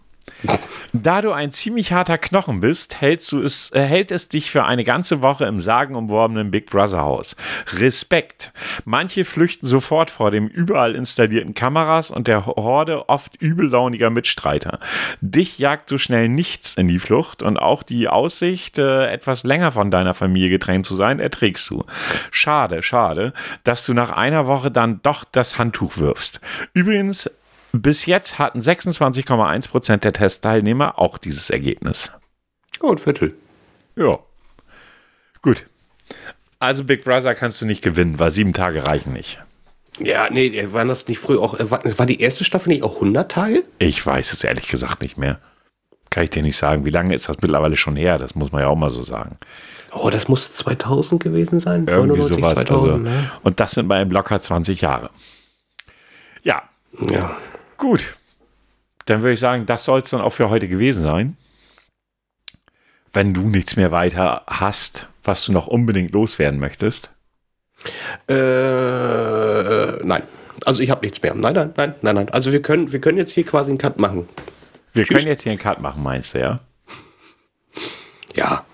Da 0.92 1.22
du 1.22 1.32
ein 1.32 1.50
ziemlich 1.50 1.92
harter 1.92 2.18
Knochen 2.18 2.60
bist, 2.60 3.00
hältst 3.00 3.32
du 3.32 3.42
es, 3.42 3.70
äh, 3.72 3.82
hält 3.82 4.10
es 4.10 4.28
dich 4.28 4.50
für 4.50 4.64
eine 4.64 4.84
ganze 4.84 5.22
Woche 5.22 5.44
im 5.44 5.60
sagenumworbenen 5.60 6.50
Big 6.50 6.70
Brother 6.70 7.00
Haus. 7.00 7.36
Respekt. 7.74 8.52
Manche 8.84 9.24
flüchten 9.24 9.66
sofort 9.66 10.10
vor 10.10 10.30
dem 10.30 10.46
überall 10.46 10.94
installierten 10.94 11.54
Kameras 11.54 12.10
und 12.10 12.28
der 12.28 12.46
Horde 12.46 13.08
oft 13.08 13.40
übellauniger 13.40 14.10
Mitstreiter. 14.10 14.78
Dich 15.20 15.58
jagt 15.58 15.88
so 15.88 15.98
schnell 15.98 16.28
nichts 16.28 16.74
in 16.76 16.88
die 16.88 16.98
Flucht 16.98 17.42
und 17.42 17.56
auch 17.56 17.82
die 17.82 18.08
Aussicht, 18.08 18.78
äh, 18.78 19.06
etwas 19.06 19.44
länger 19.44 19.72
von 19.72 19.90
deiner 19.90 20.14
Familie 20.14 20.50
getrennt 20.50 20.86
zu 20.86 20.94
sein, 20.94 21.20
erträgst 21.20 21.68
du. 21.70 21.84
Schade, 22.30 22.82
schade, 22.82 23.32
dass 23.64 23.84
du 23.84 23.94
nach 23.94 24.10
einer 24.10 24.46
Woche 24.46 24.70
dann 24.70 25.00
doch 25.02 25.24
das 25.24 25.58
Handtuch 25.58 25.96
wirfst. 25.96 26.40
Übrigens, 26.72 27.30
bis 27.82 28.06
jetzt 28.06 28.38
hatten 28.38 28.60
26,1% 28.60 29.96
der 29.98 30.12
Testteilnehmer 30.12 30.98
auch 30.98 31.18
dieses 31.18 31.50
Ergebnis. 31.50 32.12
Oh, 32.80 32.90
ein 32.90 32.98
Viertel. 32.98 33.34
Ja. 33.96 34.18
Gut. 35.42 35.66
Also 36.58 36.84
Big 36.84 37.04
Brother 37.04 37.34
kannst 37.34 37.60
du 37.60 37.66
nicht 37.66 37.82
gewinnen, 37.82 38.18
weil 38.18 38.30
sieben 38.30 38.52
Tage 38.52 38.86
reichen 38.86 39.12
nicht. 39.12 39.38
Ja, 39.98 40.28
nee, 40.30 40.46
äh, 40.48 40.72
waren 40.72 40.88
das 40.88 41.08
nicht 41.08 41.18
früher 41.18 41.40
auch, 41.40 41.58
äh, 41.58 41.70
war, 41.70 42.06
die 42.06 42.20
erste 42.20 42.44
Staffel 42.44 42.68
nicht 42.68 42.82
auch 42.82 42.96
100 42.96 43.30
Tage? 43.30 43.64
Ich 43.78 44.04
weiß 44.04 44.32
es 44.32 44.44
ehrlich 44.44 44.68
gesagt 44.68 45.02
nicht 45.02 45.16
mehr. 45.16 45.38
Kann 46.10 46.24
ich 46.24 46.30
dir 46.30 46.42
nicht 46.42 46.56
sagen. 46.56 46.84
Wie 46.84 46.90
lange 46.90 47.14
ist 47.14 47.28
das 47.28 47.38
mittlerweile 47.40 47.76
schon 47.76 47.96
her? 47.96 48.18
Das 48.18 48.34
muss 48.34 48.52
man 48.52 48.62
ja 48.62 48.68
auch 48.68 48.76
mal 48.76 48.90
so 48.90 49.02
sagen. 49.02 49.38
Oh, 49.92 50.10
das 50.10 50.28
muss 50.28 50.52
2000 50.54 51.22
gewesen 51.22 51.60
sein. 51.60 51.86
Irgendwie 51.86 52.18
99, 52.18 52.36
sowas. 52.36 52.52
2000, 52.54 52.92
also. 52.92 52.96
ne? 53.02 53.30
Und 53.42 53.60
das 53.60 53.72
sind 53.72 53.88
bei 53.88 54.00
ihm 54.02 54.10
locker 54.10 54.40
20 54.40 54.82
Jahre. 54.82 55.10
Ja, 56.42 56.62
Ja. 57.10 57.36
Gut. 57.76 58.16
Dann 59.06 59.22
würde 59.22 59.32
ich 59.34 59.40
sagen, 59.40 59.66
das 59.66 59.84
soll 59.84 60.00
es 60.00 60.10
dann 60.10 60.20
auch 60.20 60.32
für 60.32 60.50
heute 60.50 60.68
gewesen 60.68 61.02
sein. 61.02 61.36
Wenn 63.12 63.32
du 63.32 63.42
nichts 63.42 63.76
mehr 63.76 63.92
weiter 63.92 64.42
hast, 64.46 65.08
was 65.24 65.44
du 65.44 65.52
noch 65.52 65.66
unbedingt 65.66 66.10
loswerden 66.12 66.60
möchtest. 66.60 67.10
Äh, 68.28 70.04
nein. 70.04 70.22
Also 70.64 70.82
ich 70.82 70.90
habe 70.90 71.04
nichts 71.04 71.22
mehr. 71.22 71.34
Nein, 71.34 71.54
nein, 71.54 71.72
nein, 71.76 71.94
nein, 72.02 72.14
nein. 72.14 72.28
Also 72.30 72.52
wir 72.52 72.60
können, 72.60 72.92
wir 72.92 73.00
können 73.00 73.18
jetzt 73.18 73.32
hier 73.32 73.44
quasi 73.44 73.70
einen 73.70 73.78
Cut 73.78 73.98
machen. 73.98 74.28
Wir 74.92 75.04
Tschüss. 75.04 75.16
können 75.16 75.28
jetzt 75.28 75.44
hier 75.44 75.52
einen 75.52 75.60
Cut 75.60 75.80
machen, 75.80 76.02
meinst 76.02 76.34
du, 76.34 76.40
ja? 76.40 76.60
Ja. 78.34 78.65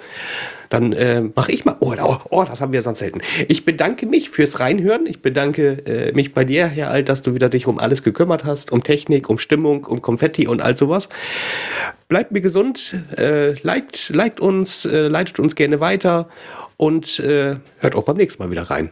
Dann 0.73 0.95
äh, 0.95 1.21
mache 1.21 1.53
ich 1.53 1.67
mal. 1.67 1.77
Oh, 1.81 1.95
oh, 2.03 2.17
oh, 2.31 2.45
das 2.45 2.63
haben 2.63 2.73
wir 2.73 2.83
sonst 2.83 3.01
selten. 3.01 3.21
Ich 3.47 3.67
bedanke 3.67 4.07
mich 4.07 4.31
fürs 4.31 4.59
Reinhören. 4.59 5.07
Ich 5.07 5.21
bedanke 5.21 5.83
äh, 5.85 6.13
mich 6.13 6.33
bei 6.33 6.47
dir, 6.47 6.67
Herr 6.67 6.91
Alt, 6.91 7.11
dass 7.11 7.21
du 7.21 7.35
wieder 7.35 7.51
dich 7.51 7.67
um 7.67 7.79
alles 7.79 8.03
gekümmert 8.03 8.45
hast. 8.45 8.73
Um 8.73 8.83
Technik, 8.83 9.29
um 9.29 9.39
Stimmung, 9.39 9.85
um 9.85 10.01
Konfetti 10.01 10.49
und 10.49 10.63
all 10.63 10.75
sowas. 10.75 11.11
Bleibt 12.09 12.33
mir 12.33 12.41
gesund. 12.41 12.95
Äh, 13.19 13.53
liked, 13.61 14.09
liked 14.15 14.41
uns, 14.41 14.87
äh, 14.87 15.09
leitet 15.09 15.41
uns 15.41 15.57
gerne 15.57 15.79
weiter. 15.81 16.31
Und 16.79 17.21
äh, 17.21 17.57
hört 17.81 17.95
auch 17.95 18.05
beim 18.05 18.17
nächsten 18.17 18.43
Mal 18.43 18.51
wieder 18.51 18.63
rein. 18.63 18.89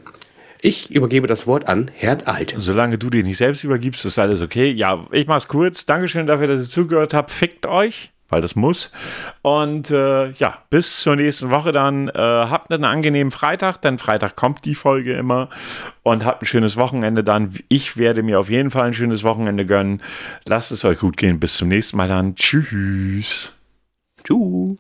Ich 0.60 0.90
übergebe 0.90 1.26
das 1.26 1.46
Wort 1.46 1.66
an 1.66 1.90
Herrn 1.94 2.20
Alt. 2.26 2.54
Solange 2.58 2.98
du 2.98 3.08
dir 3.08 3.22
nicht 3.22 3.38
selbst 3.38 3.64
übergibst, 3.64 4.04
ist 4.04 4.18
alles 4.18 4.42
okay. 4.42 4.70
Ja, 4.70 5.06
ich 5.12 5.26
mach's 5.26 5.48
kurz. 5.48 5.86
Dankeschön 5.86 6.26
dafür, 6.26 6.46
dass 6.46 6.60
ihr 6.60 6.68
zugehört 6.68 7.14
habt. 7.14 7.30
Fickt 7.30 7.64
euch, 7.64 8.12
weil 8.30 8.40
das 8.40 8.56
muss. 8.56 8.90
Und 9.42 9.90
äh, 9.90 10.30
ja, 10.30 10.58
bis 10.70 11.00
zur 11.00 11.16
nächsten 11.16 11.50
Woche 11.50 11.72
dann. 11.72 12.08
Äh, 12.08 12.12
habt 12.14 12.72
einen 12.72 12.84
angenehmen 12.84 13.30
Freitag, 13.30 13.82
denn 13.82 13.98
Freitag 13.98 14.36
kommt 14.36 14.64
die 14.64 14.74
Folge 14.74 15.14
immer. 15.14 15.48
Und 16.02 16.24
habt 16.24 16.42
ein 16.42 16.46
schönes 16.46 16.76
Wochenende 16.76 17.22
dann. 17.22 17.54
Ich 17.68 17.96
werde 17.96 18.22
mir 18.22 18.40
auf 18.40 18.48
jeden 18.48 18.70
Fall 18.70 18.84
ein 18.84 18.94
schönes 18.94 19.22
Wochenende 19.22 19.66
gönnen. 19.66 20.02
Lasst 20.46 20.72
es 20.72 20.84
euch 20.84 20.98
gut 20.98 21.16
gehen. 21.16 21.38
Bis 21.38 21.56
zum 21.56 21.68
nächsten 21.68 21.96
Mal 21.96 22.08
dann. 22.08 22.34
Tschüss. 22.34 23.54
Tschüss. 24.24 24.78